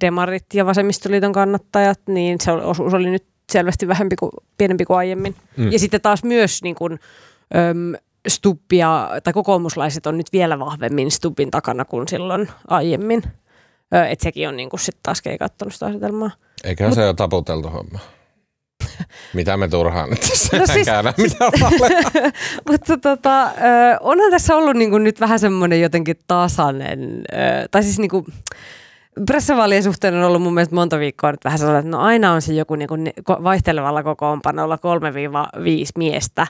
[0.00, 5.34] demarit ja vasemmistoliiton kannattajat, niin se osuus oli nyt selvästi vähempi kuin, pienempi kuin aiemmin.
[5.56, 5.72] Mm.
[5.72, 6.92] Ja sitten taas myös niin kuin,
[7.56, 7.94] öm,
[8.28, 13.22] Stubbia, tai kokoomuslaiset on nyt vielä vahvemmin Stubbin takana kuin silloin aiemmin.
[14.10, 16.30] Että sekin on niin kuin sit taas keikattanut sitä asetelmaa.
[16.64, 17.98] Eikä Mut, se ole taputeltu homma.
[19.34, 21.44] Mitä me turhaan nyt tässä No siis- käydään, mitä
[22.70, 23.50] Mutta tota,
[24.00, 27.22] onhan tässä ollut niinku nyt vähän semmoinen jotenkin tasainen,
[27.70, 28.26] tai siis niinku,
[29.26, 32.42] pressavaalien suhteen on ollut mun mielestä monta viikkoa nyt vähän sellainen, että no aina on
[32.42, 32.94] se joku niinku
[33.28, 34.78] vaihtelevalla kokoonpanolla 3-5
[35.96, 36.46] miestä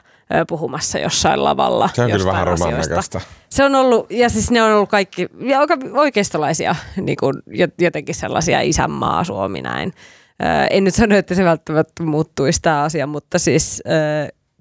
[0.47, 1.89] puhumassa jossain lavalla.
[1.93, 2.89] Se on kyllä vähän roman asioista.
[2.89, 3.21] näköistä.
[3.49, 5.59] Se on ollut, ja siis ne on ollut kaikki ja
[5.93, 7.33] oikeistolaisia, niin kuin
[7.79, 9.93] jotenkin sellaisia isänmaa Suomi näin.
[10.41, 13.83] Ö, en nyt sano, että se välttämättä muuttuisi tämä asia, mutta siis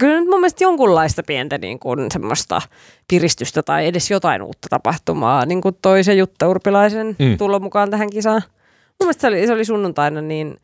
[0.00, 2.62] kyllä nyt mun mielestä jonkunlaista pientä niin kuin semmoista
[3.08, 7.38] piristystä tai edes jotain uutta tapahtumaa, niin kuin toi se Jutta Urpilaisen Mm.
[7.38, 8.42] tulo mukaan tähän kisaan.
[8.88, 10.56] Mun mielestä se oli, se oli sunnuntaina, niin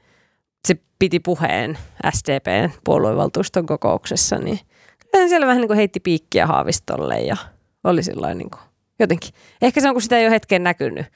[0.69, 1.79] se piti puheen
[2.15, 4.61] SDPn puoluevaltuuston kokouksessa, niin
[4.99, 7.37] kyllähän siellä vähän niin kuin heitti piikkiä Haavistolle ja
[7.85, 8.61] oli sillä niin kuin
[8.99, 9.31] jotenkin.
[9.63, 11.07] Ehkä se on, kun sitä ei ole hetken näkynyt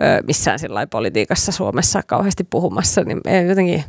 [0.00, 3.84] ö, missään sillä politiikassa Suomessa kauheasti puhumassa, niin jotenkin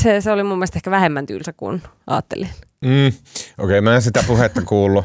[0.00, 2.48] se, se oli mun mielestä ehkä vähemmän tylsä kuin ajattelin.
[2.80, 3.06] Mm.
[3.06, 3.14] Okei,
[3.58, 5.04] okay, mä en sitä puhetta kuullut.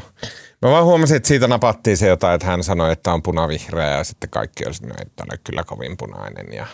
[0.62, 4.04] Mä vaan huomasin, että siitä napattiin se jotain, että hän sanoi, että on punavihreä ja
[4.04, 6.52] sitten kaikki oli sanonut, että on kyllä kovin punainen.
[6.52, 6.66] Ja...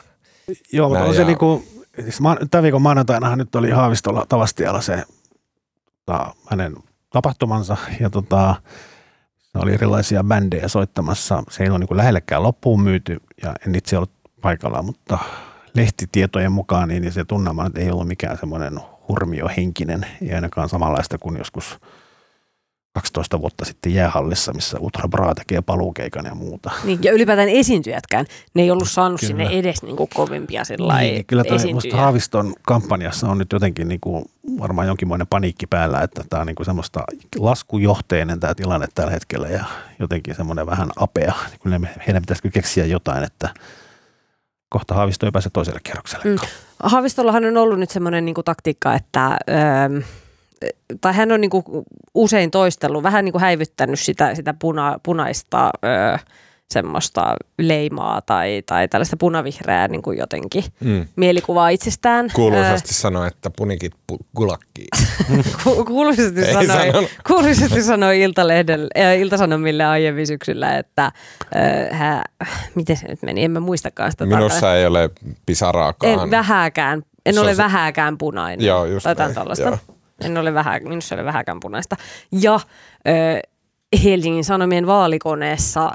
[0.73, 1.65] Joo, mutta on se ja- niinku,
[2.03, 5.03] siis ma- tämän viikon maanantainahan nyt oli Haavistolla Tavastialla se
[6.07, 6.77] tota, hänen
[7.11, 8.55] tapahtumansa ja tota,
[9.55, 11.43] ne oli erilaisia bändejä soittamassa.
[11.51, 15.19] Se ei ole niinku lähellekään loppuun myyty ja en itse ollut paikalla, mutta
[15.75, 21.81] lehtitietojen mukaan niin se tunnelma ei ollut mikään semmoinen hurmiohenkinen, ei ainakaan samanlaista kuin joskus
[22.95, 26.71] 12 vuotta sitten jäähallissa, missä Ultra Bra tekee paluukeikan ja muuta.
[26.85, 29.29] Niin, ja ylipäätään esiintyjätkään, ne ei ollut saanut Kyllä.
[29.29, 31.59] sinne edes niin kuin kovimpia sillä Niin, kyllä toi.
[31.93, 34.25] Haaviston kampanjassa on nyt jotenkin niin kuin,
[34.61, 37.05] varmaan jonkinmoinen paniikki päällä, että tämä on niin kuin semmoista
[37.39, 39.65] laskujohteinen tämä tilanne tällä hetkellä ja
[39.99, 41.35] jotenkin semmoinen vähän apea.
[41.63, 43.49] Kyllä me- heidän pitäisi kyllä keksiä jotain, että
[44.69, 46.25] kohta Haavisto ei pääse toiselle kierrokselle.
[46.25, 46.37] Mm.
[46.83, 50.01] Haavistollahan on ollut nyt semmoinen niin taktiikka, että öö,
[51.01, 51.65] tai hän on niin kuin
[52.15, 56.17] usein toistellut, vähän niin kuin häivyttänyt sitä, sitä puna, punaista öö,
[56.71, 61.07] semmoista leimaa tai, tai tällaista punavihreää niin kuin jotenkin Mm.
[61.17, 62.27] mielikuvaa itsestään.
[62.35, 64.89] Kuuluisasti sanoi, että punikit pu- kulakkiin.
[65.65, 67.11] Ku- kuuluisesti sanoi, sanonut.
[67.27, 72.25] kuuluisesti sanoi Iltalehdelle, äh, Iltasanomille aiemmin syksyllä, että äh, hä,
[72.75, 74.27] miten se nyt meni, en mä muistakaan sitä.
[74.27, 75.11] Minussa ei ole
[75.47, 76.13] pisaraakaan.
[76.23, 78.67] En vähääkään, en Se ole se- vähääkään punainen.
[78.67, 79.65] Joo, just jotain näin, tällaista.
[79.69, 79.79] joo.
[80.21, 81.97] En ole vähä, minussa ei ole vähääkään punaista.
[82.33, 82.61] Ja
[83.09, 83.41] ö,
[84.05, 85.91] Helsingin Sanomien vaalikoneessa ö,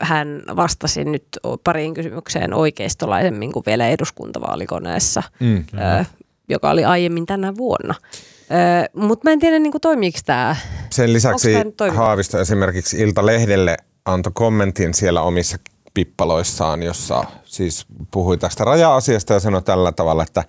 [0.00, 1.26] hän vastasi nyt
[1.64, 5.56] pariin kysymykseen oikeistolaisemmin kuin vielä eduskuntavaalikoneessa, Mm.
[6.00, 6.04] ö,
[6.48, 7.94] joka oli aiemmin tänä vuonna.
[8.94, 10.56] Mutta mä en tiedä, niin toimiiko tämä.
[10.90, 11.52] Sen lisäksi?
[11.94, 15.56] Haavisto esimerkiksi Ilta-lehdelle antoi kommentin siellä omissa
[15.94, 20.44] pippaloissaan, jossa siis puhui tästä raja-asiasta ja sanoi tällä tavalla, että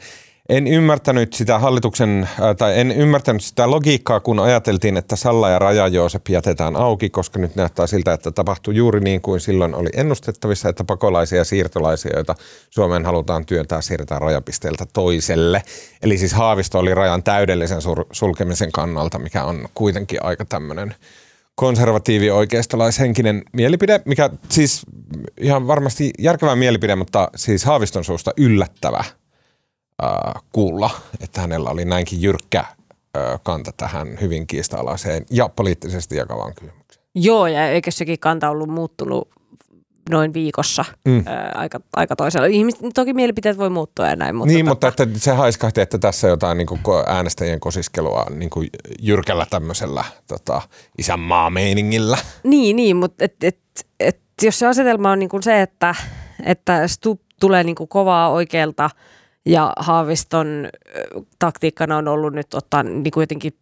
[0.49, 5.59] en ymmärtänyt sitä hallituksen, äh, tai en ymmärtänyt sitä logiikkaa, kun ajateltiin, että Salla ja
[5.59, 10.69] Raja-Joosep jätetään auki, koska nyt näyttää siltä, että tapahtuu juuri niin kuin silloin oli ennustettavissa,
[10.69, 12.35] että pakolaisia ja siirtolaisia, joita
[12.69, 15.63] Suomeen halutaan työntää, siirretään rajapisteeltä toiselle.
[16.03, 17.81] Eli siis Haavisto oli rajan täydellisen
[18.11, 20.95] sulkemisen kannalta, mikä on kuitenkin aika tämmöinen
[21.55, 24.81] konservatiivi oikeistolaishenkinen mielipide, mikä siis
[25.41, 29.03] ihan varmasti järkevä mielipide, mutta siis Haaviston suusta yllättävä
[30.01, 30.89] ää, kuulla,
[31.21, 32.65] että hänellä oli näinkin jyrkkä
[33.13, 37.05] ää, kanta tähän hyvin kiista-alaiseen ja poliittisesti jakavaan kysymykseen.
[37.15, 39.29] Joo, ja eikö sekin kanta ollut muuttunut
[40.09, 41.11] noin viikossa Mm.
[41.11, 41.23] mm.
[41.55, 42.47] aika, aika toisella.
[42.47, 45.97] Ihmiset, toki mielipiteet voi muuttua ja näin, mutta, niin, mutta tota, että se haiskahti, että
[45.97, 48.69] tässä jotain niin kuin äänestäjien kosiskelua niin kuin
[49.01, 50.61] jyrkällä tämmöisellä tota,
[50.97, 52.17] isänmaa-meiningillä.
[52.43, 53.59] Niin, niin mutta et, et,
[53.99, 55.95] et, jos se asetelma on niin kuin se, että,
[56.45, 58.89] että Stubb tulee niin kuin kovaa oikealta
[59.45, 60.69] ja Haaviston
[61.39, 63.53] taktiikkana on ollut nyt ottaa niin kuin jotenkin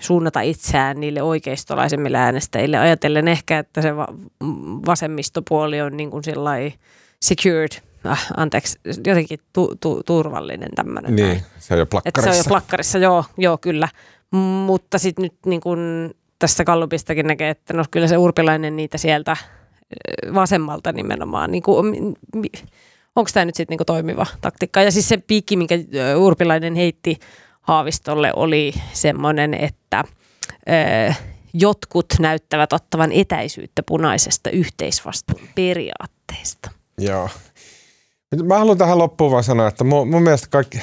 [0.00, 4.14] suunnata itseään niille oikeistolaisemmille äänestäjille, ajatellen ehkä, että se va-
[4.86, 6.22] vasemmistopuoli on niin kuin
[7.22, 11.16] secured, äh, anteeksi, jotenkin tu, tu, turvallinen tämmöinen.
[11.16, 11.28] näin.
[11.28, 12.32] Niin, se on jo Että plakkarissa.
[12.32, 13.88] se on jo plakkarissa, joo, joo kyllä.
[14.66, 19.36] Mutta sitten nyt niin kun tästä kallupistakin näkee, että no kyllä se urpilainen niitä sieltä
[20.34, 21.50] vasemmalta nimenomaan.
[21.50, 21.62] Niin
[23.16, 24.82] onko tämä nyt sitten niin toimiva taktiikka?
[24.82, 25.74] Ja siis se piikki, minkä
[26.16, 27.18] urpilainen heitti
[27.60, 30.04] Haavistolle, oli semmoinen, että
[30.68, 31.14] ö,
[31.52, 36.70] jotkut näyttävät ottavan etäisyyttä punaisesta yhteisvastuun periaatteesta.
[36.98, 37.28] Joo.
[38.44, 40.78] Mä haluan tähän loppuun vaan sanoa, että mun, mun mielestä kaikki,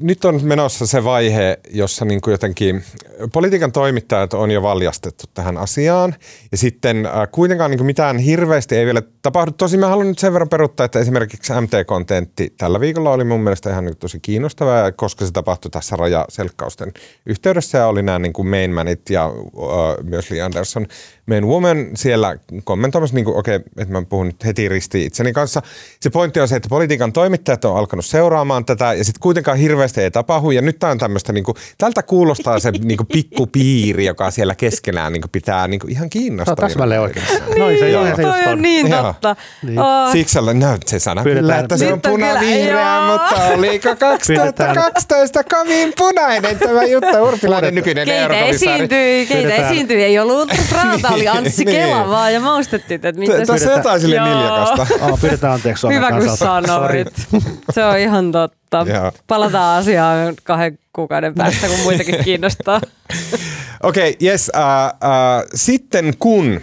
[0.00, 2.84] nyt on menossa se vaihe, jossa niin kuin jotenkin
[3.32, 6.14] politiikan toimittajat on jo valjastettu tähän asiaan.
[6.52, 9.50] Ja sitten äh, kuitenkaan niin kuin mitään hirveästi ei vielä tapahdu.
[9.50, 13.70] Tosin mä haluan nyt sen verran peruttaa, että esimerkiksi MT-kontentti tällä viikolla oli mun mielestä
[13.70, 16.92] ihan niin tosi kiinnostavaa, koska se tapahtui tässä rajaselkkausten
[17.26, 20.86] yhteydessä ja oli nämä niin kuin mainmanit ja äh, myös Lee Anderson
[21.28, 25.62] main woman siellä kommentoimassa, niin okei, okay, että mä puhun nyt heti ristiin itseni kanssa.
[26.00, 30.00] Se pointti on se, että politiikan toimittajat on alkanut seuraamaan tätä ja sitten kuitenkaan hirveästi
[30.00, 30.50] ei tapahdu.
[30.50, 34.54] Ja nyt tämä on tämmöistä, niin kuin, tältä kuulostaa se niin kuin pikkupiiri, joka siellä
[34.54, 36.68] keskenään niin kuin pitää niin kuin ihan kiinnostavaa.
[36.68, 37.26] täsmälleen oikein.
[37.48, 39.36] Niin, no, se, joo, se toi on niin totta.
[39.62, 39.78] Niin.
[39.78, 40.12] Oh.
[40.12, 45.44] Siksi olen, no se sana Pyydetään- kyllä, että se on on punavihreä, mutta oliko 2012
[45.44, 51.28] kovin punainen tämä Jutta Urpilainen nykyinen Keitä esiintyi, keitä esiintyi, ei ollut Ultra Prata, oli
[51.38, 51.76] Anssi Niin.
[51.76, 53.72] Kela vaan ja maustettiin, että mitä Tässä se...
[53.72, 54.86] jotain sille niljakasta.
[55.20, 57.08] Pyydetään anteeksi Suomen Hyvä kun sanoit.
[57.70, 58.57] Se on ihan totta.
[58.76, 59.12] Joo.
[59.26, 62.80] Palataan asiaan kahden kuukauden päästä, kun muitakin kiinnostaa.
[63.82, 64.50] Okei, okay, yes.
[64.56, 66.60] Uh, uh, sitten kun,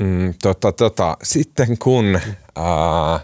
[0.00, 2.20] mm, tota, tota, sitten kun
[2.58, 3.20] uh,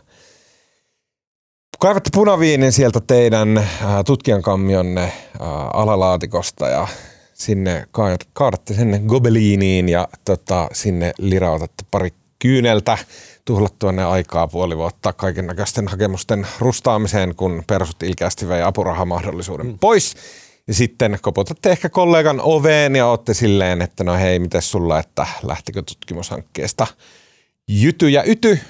[1.79, 6.89] kaivatte punaviinin sieltä teidän uh, tutkijankammionne uh, alalaatikosta ja
[7.35, 12.99] sinne ka- kaadatte sinne gobeliiniin ja tota, sinne lirautatte pari kyyneltä
[13.45, 19.79] tuhlattua ne aikaa puoli vuotta kaiken näköisten hakemusten rustaamiseen, kun persut ilkeästi vei apurahamahdollisuuden mm.
[19.79, 20.17] pois.
[20.67, 25.27] Ja sitten koputatte ehkä kollegan oveen ja olette silleen, että no hei, miten sulla, että
[25.43, 26.87] lähtikö tutkimushankkeesta
[27.69, 28.61] jyty ja yty.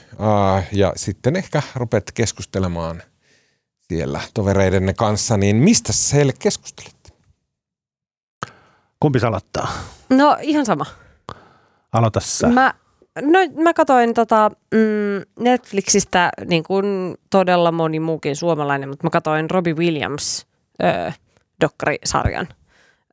[0.73, 3.03] Ja sitten ehkä rupeatte keskustelemaan
[3.81, 7.11] siellä tovereidenne kanssa, niin mistä sä heille keskustelette?
[9.01, 9.69] Kumpi salattaa?
[10.11, 10.87] No ihan sama.
[11.93, 12.49] Aloita sä.
[12.49, 12.75] Mä,
[13.23, 19.51] no, mä katsoin tota, mm, Netflixistä niin kuin todella moni muukin suomalainen, mutta mä katsoin
[19.51, 20.47] Robbie Williams
[20.83, 21.11] öö,
[21.61, 22.49] dokkarisarjan.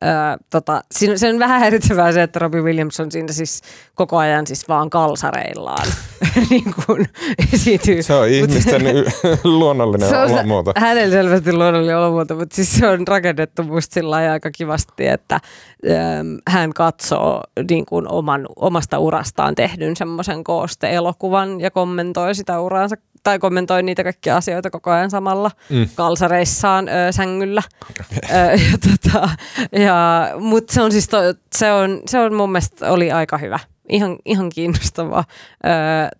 [0.02, 3.62] Öö, tota, siinä, se on vähän häiritsevää se, että Robbie Williams on siinä siis
[3.94, 5.86] koko ajan siis vaan kalsareillaan
[6.50, 7.08] niin kuin
[7.52, 8.02] esiintyy.
[8.02, 8.82] Se on ihmisten
[9.44, 10.72] luonnollinen Se on olomuoto.
[10.76, 16.38] Hänellä selvästi luonnollinen olomuoto, mutta siis se on rakennettu musta sillä aika kivasti, että äm,
[16.48, 23.38] hän katsoo niin kuin oman, omasta urastaan tehdyn semmoisen kooste-elokuvan ja kommentoi sitä uraansa tai
[23.38, 25.88] kommentoi niitä kaikkia asioita koko ajan samalla mm.
[25.94, 27.62] kalsareissaan ö, sängyllä.
[28.12, 29.28] Ö, ja tota,
[29.84, 31.18] ja, Mutta se on siis, to,
[31.54, 33.58] se, on, se on mun mielestä oli aika hyvä.
[33.88, 35.24] Ihan, ihan kiinnostavaa.
[35.64, 35.68] Ö,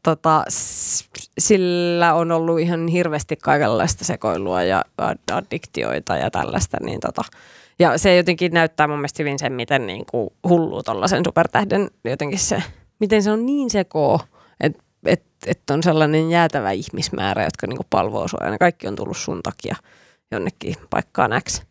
[0.02, 0.44] tota,
[1.38, 6.76] sillä on ollut ihan hirveästi kaikenlaista sekoilua ja ad- addiktioita ja tällaista.
[6.80, 7.22] Niin tota,
[7.78, 12.38] ja se jotenkin näyttää mun mielestä hyvin sen, miten niin kuin hulluu tollasen supertähden jotenkin
[12.38, 12.62] se,
[12.98, 14.31] miten se on niin sekoo, että
[15.06, 19.16] et, et on sellainen jäätävä ihmismäärä, jotka niinku palvoo sua ja ne kaikki on tullut
[19.16, 19.76] sun takia
[20.30, 21.62] jonnekin paikkaan X.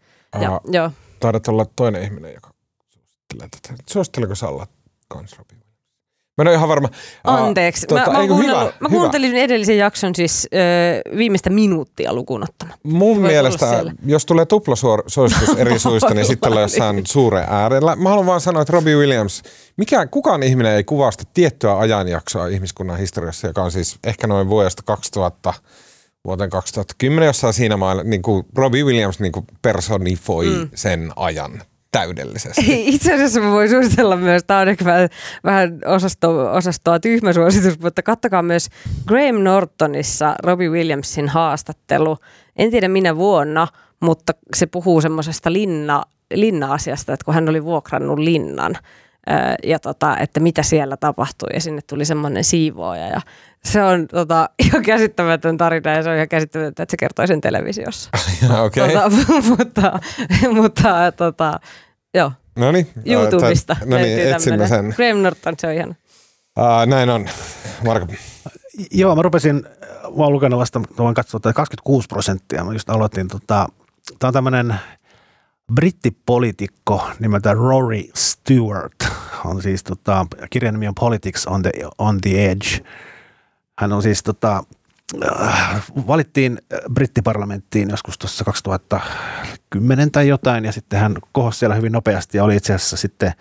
[0.41, 0.61] Ja, Aa.
[0.65, 0.91] joo.
[1.19, 2.51] Taidat olla toinen ihminen, joka
[2.89, 3.83] suosittelee tätä.
[3.87, 4.67] Suositteliko sä olla
[5.07, 5.60] kans Robin Williams?
[6.37, 6.89] Mä en ole ihan varma.
[7.23, 7.87] Anteeksi.
[7.87, 8.89] tota, mä, mä, ei kun oon hyvä, mä hyvä.
[8.89, 12.79] kuuntelin edellisen jakson siis ö, viimeistä minuuttia lukuun ottamatta.
[12.83, 17.95] Mun Voi mielestä, jos tulee tuplasuositus eri suista, niin sitten ollaan jossain suuren äärellä.
[17.95, 19.43] Mä haluan vaan sanoa, että Robbie Williams,
[19.77, 24.83] mikä, kukaan ihminen ei kuvasta tiettyä ajanjaksoa ihmiskunnan historiassa, joka on siis ehkä noin vuodesta
[24.85, 25.53] 2000
[26.25, 30.69] vuoteen 2010 jossain siinä mailla, niin kuin Robbie Williams niin kuin personifoi mm.
[30.75, 31.61] sen ajan
[31.91, 32.61] täydellisesti.
[32.67, 35.09] Itse asiassa mä voin suositella myös, tämä on ehkä vähän,
[35.43, 38.67] vähän osasto, osastoa tyhmä suositus, mutta kattokaa myös
[39.07, 42.17] Graham Nortonissa Robbie Williamsin haastattelu.
[42.55, 43.67] En tiedä minä vuonna,
[43.99, 48.77] mutta se puhuu semmoisesta linna, linna-asiasta, että kun hän oli vuokrannut linnan
[49.63, 53.21] ja tota, että mitä siellä tapahtui ja sinne tuli semmoinen siivooja ja
[53.63, 57.41] se on tota, ihan käsittämätön tarina ja se on ihan käsittämätöntä, että se kertoi sen
[57.41, 58.09] televisiossa.
[58.65, 59.09] Okei, okay.
[59.09, 59.99] tota, mutta,
[60.53, 61.59] mutta tota,
[62.13, 62.31] joo.
[62.55, 62.87] no niin.
[63.05, 64.67] YouTubesta No niin, etsimme tämmönen.
[64.67, 64.93] sen.
[64.95, 65.95] Graham Norton, se on ihana.
[66.59, 67.29] Uh, näin on.
[67.85, 68.07] Marko.
[68.91, 69.55] Joo, mä rupesin,
[70.17, 73.67] mä oon lukenut vasta, mä voin katsoa, että 26 prosenttia, mä just aloitin, tota,
[74.19, 74.75] tämä on tämmöinen
[75.75, 78.93] brittipoliitikko nimeltä Rory Stewart,
[79.45, 82.85] on siis tota, kirjan nimi on Politics on the, on the Edge.
[83.81, 84.63] Hän on siis tota,
[85.25, 91.91] äh, valittiin äh, brittiparlamenttiin joskus tuossa 2010 tai jotain, ja sitten hän kohosi siellä hyvin
[91.91, 93.31] nopeasti ja oli itse asiassa sitten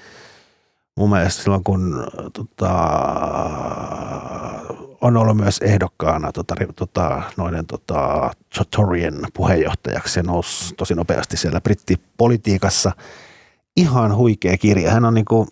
[0.96, 2.72] mun mielestä silloin, kun tota,
[5.00, 8.30] on ollut myös ehdokkaana tota, tota, noiden tota,
[8.76, 12.92] Torien puheenjohtajaksi ja nousi tosi nopeasti siellä brittipolitiikassa.
[13.76, 14.90] Ihan huikea kirja.
[14.90, 15.48] Hän on niinku,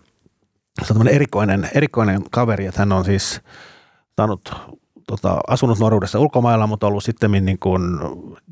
[0.87, 3.41] se on erikoinen, erikoinen kaveri, että hän on siis
[4.19, 4.53] saanut
[5.07, 7.83] tota, asunut nuoruudessa ulkomailla, mutta ollut sitten niin kuin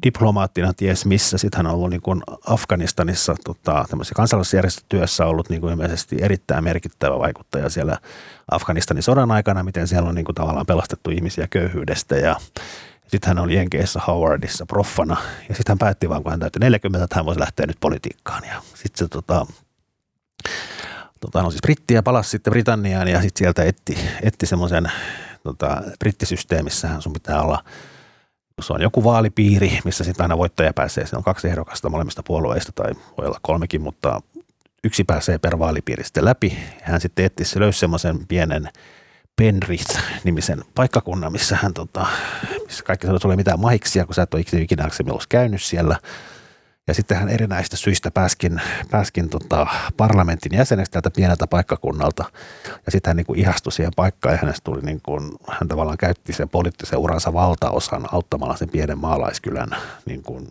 [0.06, 1.38] diplomaattina ties missä.
[1.38, 3.84] Sitten hän on ollut niin kuin Afganistanissa tota,
[4.16, 7.98] kansalaisjärjestötyössä ollut niin kuin ilmeisesti erittäin merkittävä vaikuttaja siellä
[8.50, 12.36] Afganistanin sodan aikana, miten siellä on niin kuin tavallaan pelastettu ihmisiä köyhyydestä ja
[13.06, 15.16] sitten hän oli Jenkeissä Howardissa proffana
[15.48, 18.42] ja sitten hän päätti vaan, kun hän täytti 40, että hän voisi lähteä nyt politiikkaan.
[18.44, 19.46] Ja sitten se tota,
[21.20, 24.92] tota, no siis brittiä palasi sitten Britanniaan ja sitten sieltä etti, etti semmoisen
[25.46, 27.64] tota, brittisysteemissähän sun pitää olla,
[28.56, 32.72] jos on joku vaalipiiri, missä sitten aina voittaja pääsee, se on kaksi ehdokasta molemmista puolueista
[32.72, 34.20] tai voi olla kolmekin, mutta
[34.84, 36.58] yksi pääsee per vaalipiiri sitten läpi.
[36.82, 38.68] Hän sitten etti, se löysi semmoisen pienen
[39.36, 42.06] Penrith-nimisen paikkakunnan, missä hän tota,
[42.66, 44.88] missä kaikki sanoi, että ei mitään mahiksia, kun sä et ole ikinä
[45.28, 45.98] käynyt siellä–
[46.88, 48.60] ja sitten hän erinäistä syistä pääskin,
[48.90, 52.24] pääskin tota parlamentin jäseneksi tältä pieneltä paikkakunnalta.
[52.86, 55.98] Ja sitten hän niin kuin ihastui siihen paikkaan ja hänestä tuli niin kuin, hän tavallaan
[55.98, 59.68] käytti sen poliittisen uransa valtaosan auttamalla sen pienen maalaiskylän
[60.06, 60.48] niin kuin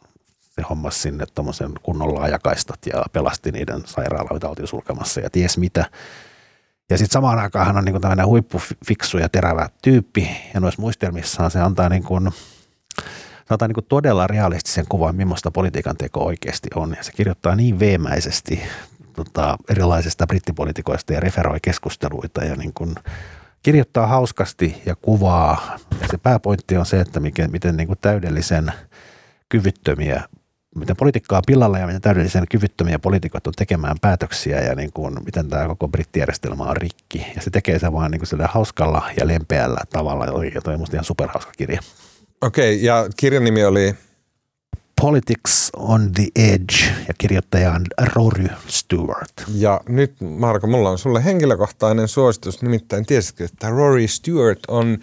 [0.55, 5.85] se hommas sinne tuommoisen kunnon laajakaistat ja pelasti niiden sairaaloita, oltiin sulkemassa ja ties mitä.
[6.89, 10.81] Ja sitten samaan aikaan hän on niin kuin tämmöinen huippufiksu ja terävä tyyppi ja noissa
[10.81, 12.31] muistelmissaan se antaa niin kuin–
[13.47, 16.95] sanotaan niin todella realistisen kuvan, millaista politiikan teko oikeasti on.
[16.97, 18.61] Ja se kirjoittaa niin veemäisesti
[19.15, 22.95] tota, erilaisista brittipolitikoista ja referoi keskusteluita ja niin kuin
[23.63, 25.77] kirjoittaa hauskasti ja kuvaa.
[26.01, 28.73] Ja se pääpointti on se, että miten, miten niin kuin täydellisen
[29.49, 30.23] kyvyttömiä
[30.75, 35.49] miten politiikkaa pillalla ja miten täydellisen kyvyttömiä poliitikot on tekemään päätöksiä ja niin kuin, miten
[35.49, 37.27] tämä koko brittijärjestelmä on rikki.
[37.35, 40.25] Ja se tekee se vaan niin kuin hauskalla ja lempeällä tavalla.
[40.55, 41.81] Ja toi on musta ihan superhauska kirja.
[42.45, 43.95] Okei, okay, ja kirjan nimi oli?
[45.01, 46.75] Politics on the Edge
[47.07, 49.43] ja kirjoittaja on Rory Stewart.
[49.55, 54.97] Ja nyt Marko, mulla on sulle henkilökohtainen suositus, nimittäin tiesitkö, että Rory Stewart on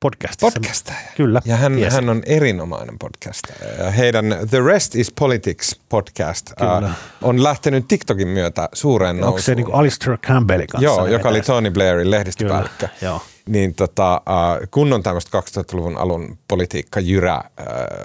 [0.00, 0.40] podcast.
[0.40, 0.98] podcastaja.
[1.16, 1.40] Kyllä.
[1.44, 3.84] Ja hän, hän on erinomainen podcastaja.
[3.84, 6.90] Ja heidän The Rest is Politics podcast uh,
[7.22, 9.28] on lähtenyt TikTokin myötä suureen nousuun.
[9.28, 10.84] Onko se niin kuin Alistair Campbellin kanssa?
[10.84, 12.88] Joo, joka oli Tony Blairin lehdistöpäällikkö.
[13.02, 17.44] Joo niin tota, äh, kunnon tämmöistä 2000-luvun alun politiikka jyrä äh,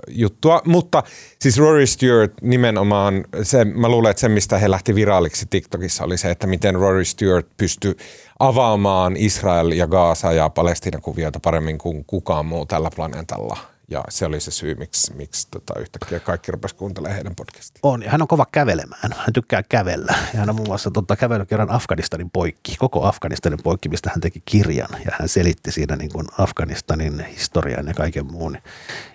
[0.07, 0.61] juttua.
[0.65, 1.03] Mutta
[1.39, 6.17] siis Rory Stewart nimenomaan, se, mä luulen, että se mistä he lähti viraaliksi TikTokissa oli
[6.17, 7.95] se, että miten Rory Stewart pystyi
[8.39, 13.57] avaamaan Israel ja Gaasa ja Palestina kuvioita paremmin kuin kukaan muu tällä planeetalla–
[13.91, 17.79] ja se oli se syy, miksi, miksi tota, yhtäkkiä kaikki rupesivat kuuntelemaan heidän podcastia.
[17.83, 19.13] On, ja hän on kova kävelemään.
[19.17, 20.15] Hän tykkää kävellä.
[20.33, 24.41] Ja hän on muun muassa tota, kävelykirjan Afganistanin poikki, koko Afganistanin poikki, mistä hän teki
[24.45, 24.89] kirjan.
[25.05, 28.57] Ja hän selitti siinä niin kuin Afganistanin historian ja kaiken muun.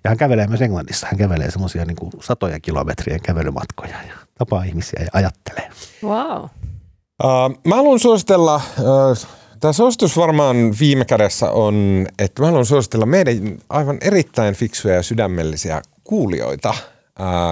[0.04, 1.06] Ja hän kävelee myös Englannissa.
[1.06, 5.70] Hän kävelee semmoisia niin kuin satoja kilometrien kävelymatkoja ja tapaa ihmisiä ja ajattelee.
[6.02, 6.44] Wow.
[7.24, 9.28] Uh, mä haluan suositella uh,
[9.60, 15.02] Tämä suositus varmaan viime kädessä on, että mä haluan suositella meidän aivan erittäin fiksuja ja
[15.02, 16.74] sydämellisiä kuulijoita,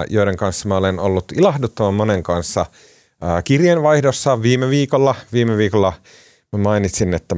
[0.09, 2.65] joiden kanssa mä olen ollut ilahduttavan monen kanssa
[3.43, 5.15] kirjeenvaihdossa viime viikolla.
[5.33, 5.93] Viime viikolla
[6.51, 7.35] mä mainitsin, että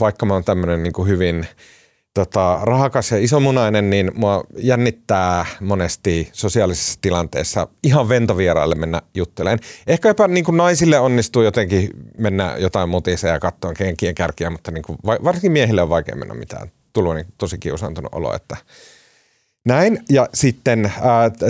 [0.00, 1.46] vaikka mä oon tämmöinen niin hyvin–
[2.16, 9.58] tota, rahakas ja isomunainen, niin mua jännittää monesti sosiaalisessa tilanteessa ihan ventovieraille mennä jutteleen.
[9.86, 14.70] Ehkä jopa niin kuin naisille onnistuu jotenkin mennä jotain mutisia ja katsoa kenkien kärkiä, mutta
[14.70, 16.70] niin kuin, varsinkin miehille on vaikea mennä mitään.
[16.92, 18.56] Tullut niin tosi kiusaantunut olo, että
[19.66, 19.98] näin.
[20.10, 20.92] Ja sitten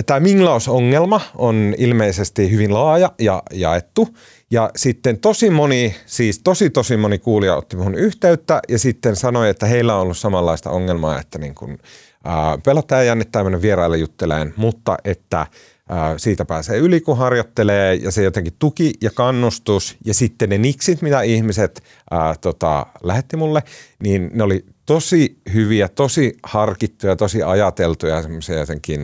[0.05, 4.07] tämä minglausongelma on ilmeisesti hyvin laaja ja jaettu.
[4.51, 9.49] Ja sitten tosi moni, siis tosi tosi moni kuulija otti minuun yhteyttä ja sitten sanoi,
[9.49, 11.79] että heillä on ollut samanlaista ongelmaa, että niin kuin,
[12.23, 15.47] ää, pelottaa ja jännittää mennä vieraille jutteleen, mutta että
[15.89, 20.57] ää, siitä pääsee yli, kun harjoittelee ja se jotenkin tuki ja kannustus ja sitten ne
[20.57, 23.63] niksit, mitä ihmiset ää, tota, lähetti mulle,
[24.03, 29.01] niin ne oli tosi hyviä, tosi harkittuja, tosi ajateltuja semmoisia jotenkin.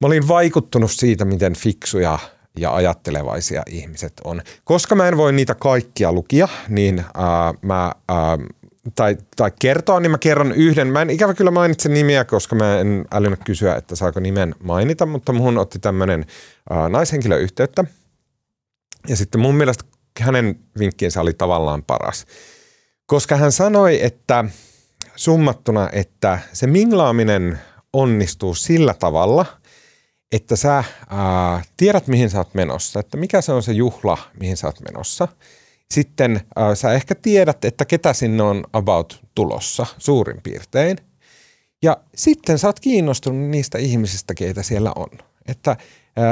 [0.00, 2.18] Mä olin vaikuttunut siitä, miten fiksuja
[2.58, 4.42] ja ajattelevaisia ihmiset on.
[4.64, 8.38] Koska mä en voi niitä kaikkia lukia, niin ää, mä, ää,
[8.94, 10.88] tai, tai kertoa, niin mä kerron yhden.
[10.88, 15.06] Mä en ikävä kyllä mainitse nimiä, koska mä en älynyt kysyä, että saako nimen mainita,
[15.06, 16.26] mutta muhun otti tämmöinen
[16.88, 17.84] naishenkilö yhteyttä.
[19.08, 19.84] Ja sitten mun mielestä
[20.20, 22.26] hänen vinkkiensä oli tavallaan paras.
[23.06, 24.44] Koska hän sanoi, että
[25.16, 27.58] summattuna, että se minglaaminen
[27.92, 29.46] onnistuu sillä tavalla–
[30.32, 34.56] että sä ää, tiedät, mihin sä oot menossa, että mikä se on se juhla, mihin
[34.56, 35.28] sä oot menossa.
[35.90, 40.98] Sitten ää, sä ehkä tiedät, että ketä sinne on about tulossa suurin piirtein.
[41.82, 45.08] Ja sitten sä oot kiinnostunut niistä ihmisistä, keitä siellä on.
[45.48, 45.76] että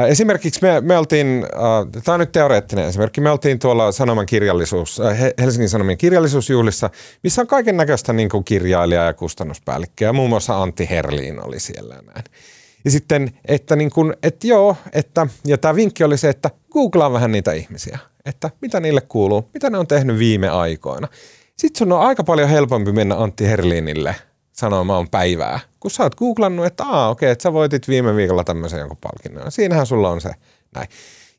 [0.08, 5.00] esimerkiksi me, me oltiin, äh, tämä on nyt teoreettinen esimerkki, me oltiin tuolla Sanoman kirjallisuus,
[5.00, 6.90] äh, He- Helsingin Sanomien kirjallisuusjuhlissa,
[7.22, 11.94] missä on kaiken näköistä niin kuin kirjailija ja kustannuspäällikköä, muun muassa Antti Herliin oli siellä
[11.94, 12.24] näin.
[12.84, 17.12] Ja sitten, että, niin kuin, että joo, että, ja tämä vinkki oli se, että googlaa
[17.12, 21.08] vähän niitä ihmisiä, että mitä niille kuuluu, mitä ne on tehnyt viime aikoina.
[21.56, 24.14] Sitten sun on aika paljon helpompi mennä Antti Herlinille
[24.56, 28.78] sanomaan päivää, kun sä oot googlannut, että aa okei, että sä voitit viime viikolla tämmöisen
[28.78, 29.52] jonkun palkinnon.
[29.52, 30.30] Siinähän sulla on se
[30.74, 30.88] näin.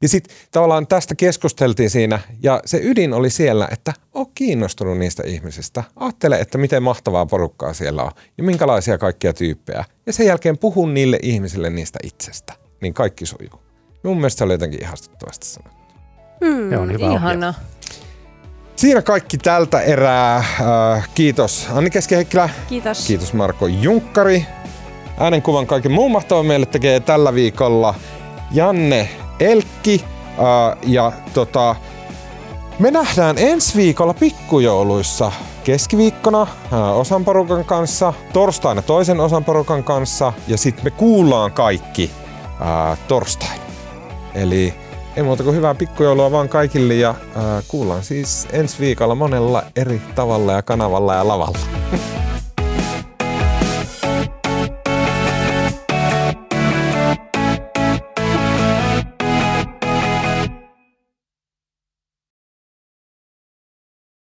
[0.02, 5.24] Ja sitten tavallaan tästä keskusteltiin siinä, ja se ydin oli siellä, että oo kiinnostunut niistä
[5.26, 5.84] ihmisistä.
[5.96, 9.86] Ajattele, että miten mahtavaa porukkaa siellä on, ja minkälaisia kaikkia tyyppejä.
[10.06, 13.62] Ja sen jälkeen puhu niille ihmisille niistä itsestä, niin kaikki sujuu.
[14.04, 15.78] Mun mielestä se oli jotenkin ihastuttavasti sanottu.
[16.70, 17.54] Se on hyvä ohje.
[18.78, 20.36] Siinä kaikki tältä erää.
[20.36, 22.50] Äh, kiitos Anni Keskiheikkilä.
[22.70, 23.08] Kiitos.
[23.08, 24.46] Kiitos Marko Junkkari.
[25.20, 27.96] Äänenkuvan kaiken muun mahtavan meille tekee tällä viikolla
[28.52, 29.10] Janne
[29.40, 30.06] Elkki.
[30.38, 31.76] Ää, ja tota,
[32.80, 35.32] me nähdään ensi viikolla pikkujouluissa
[35.64, 42.12] keskiviikkona ää, osan porukan kanssa, torstaina toisen osan porukan kanssa ja sitten me kuullaan kaikki
[42.60, 43.62] ää, torstain.
[44.36, 44.74] Eli
[45.18, 50.02] ei muuta kuin hyvää pikkujoulua vaan kaikille ja ää, kuullaan siis ensi viikolla monella eri
[50.16, 51.60] tavalla ja kanavalla ja lavalla.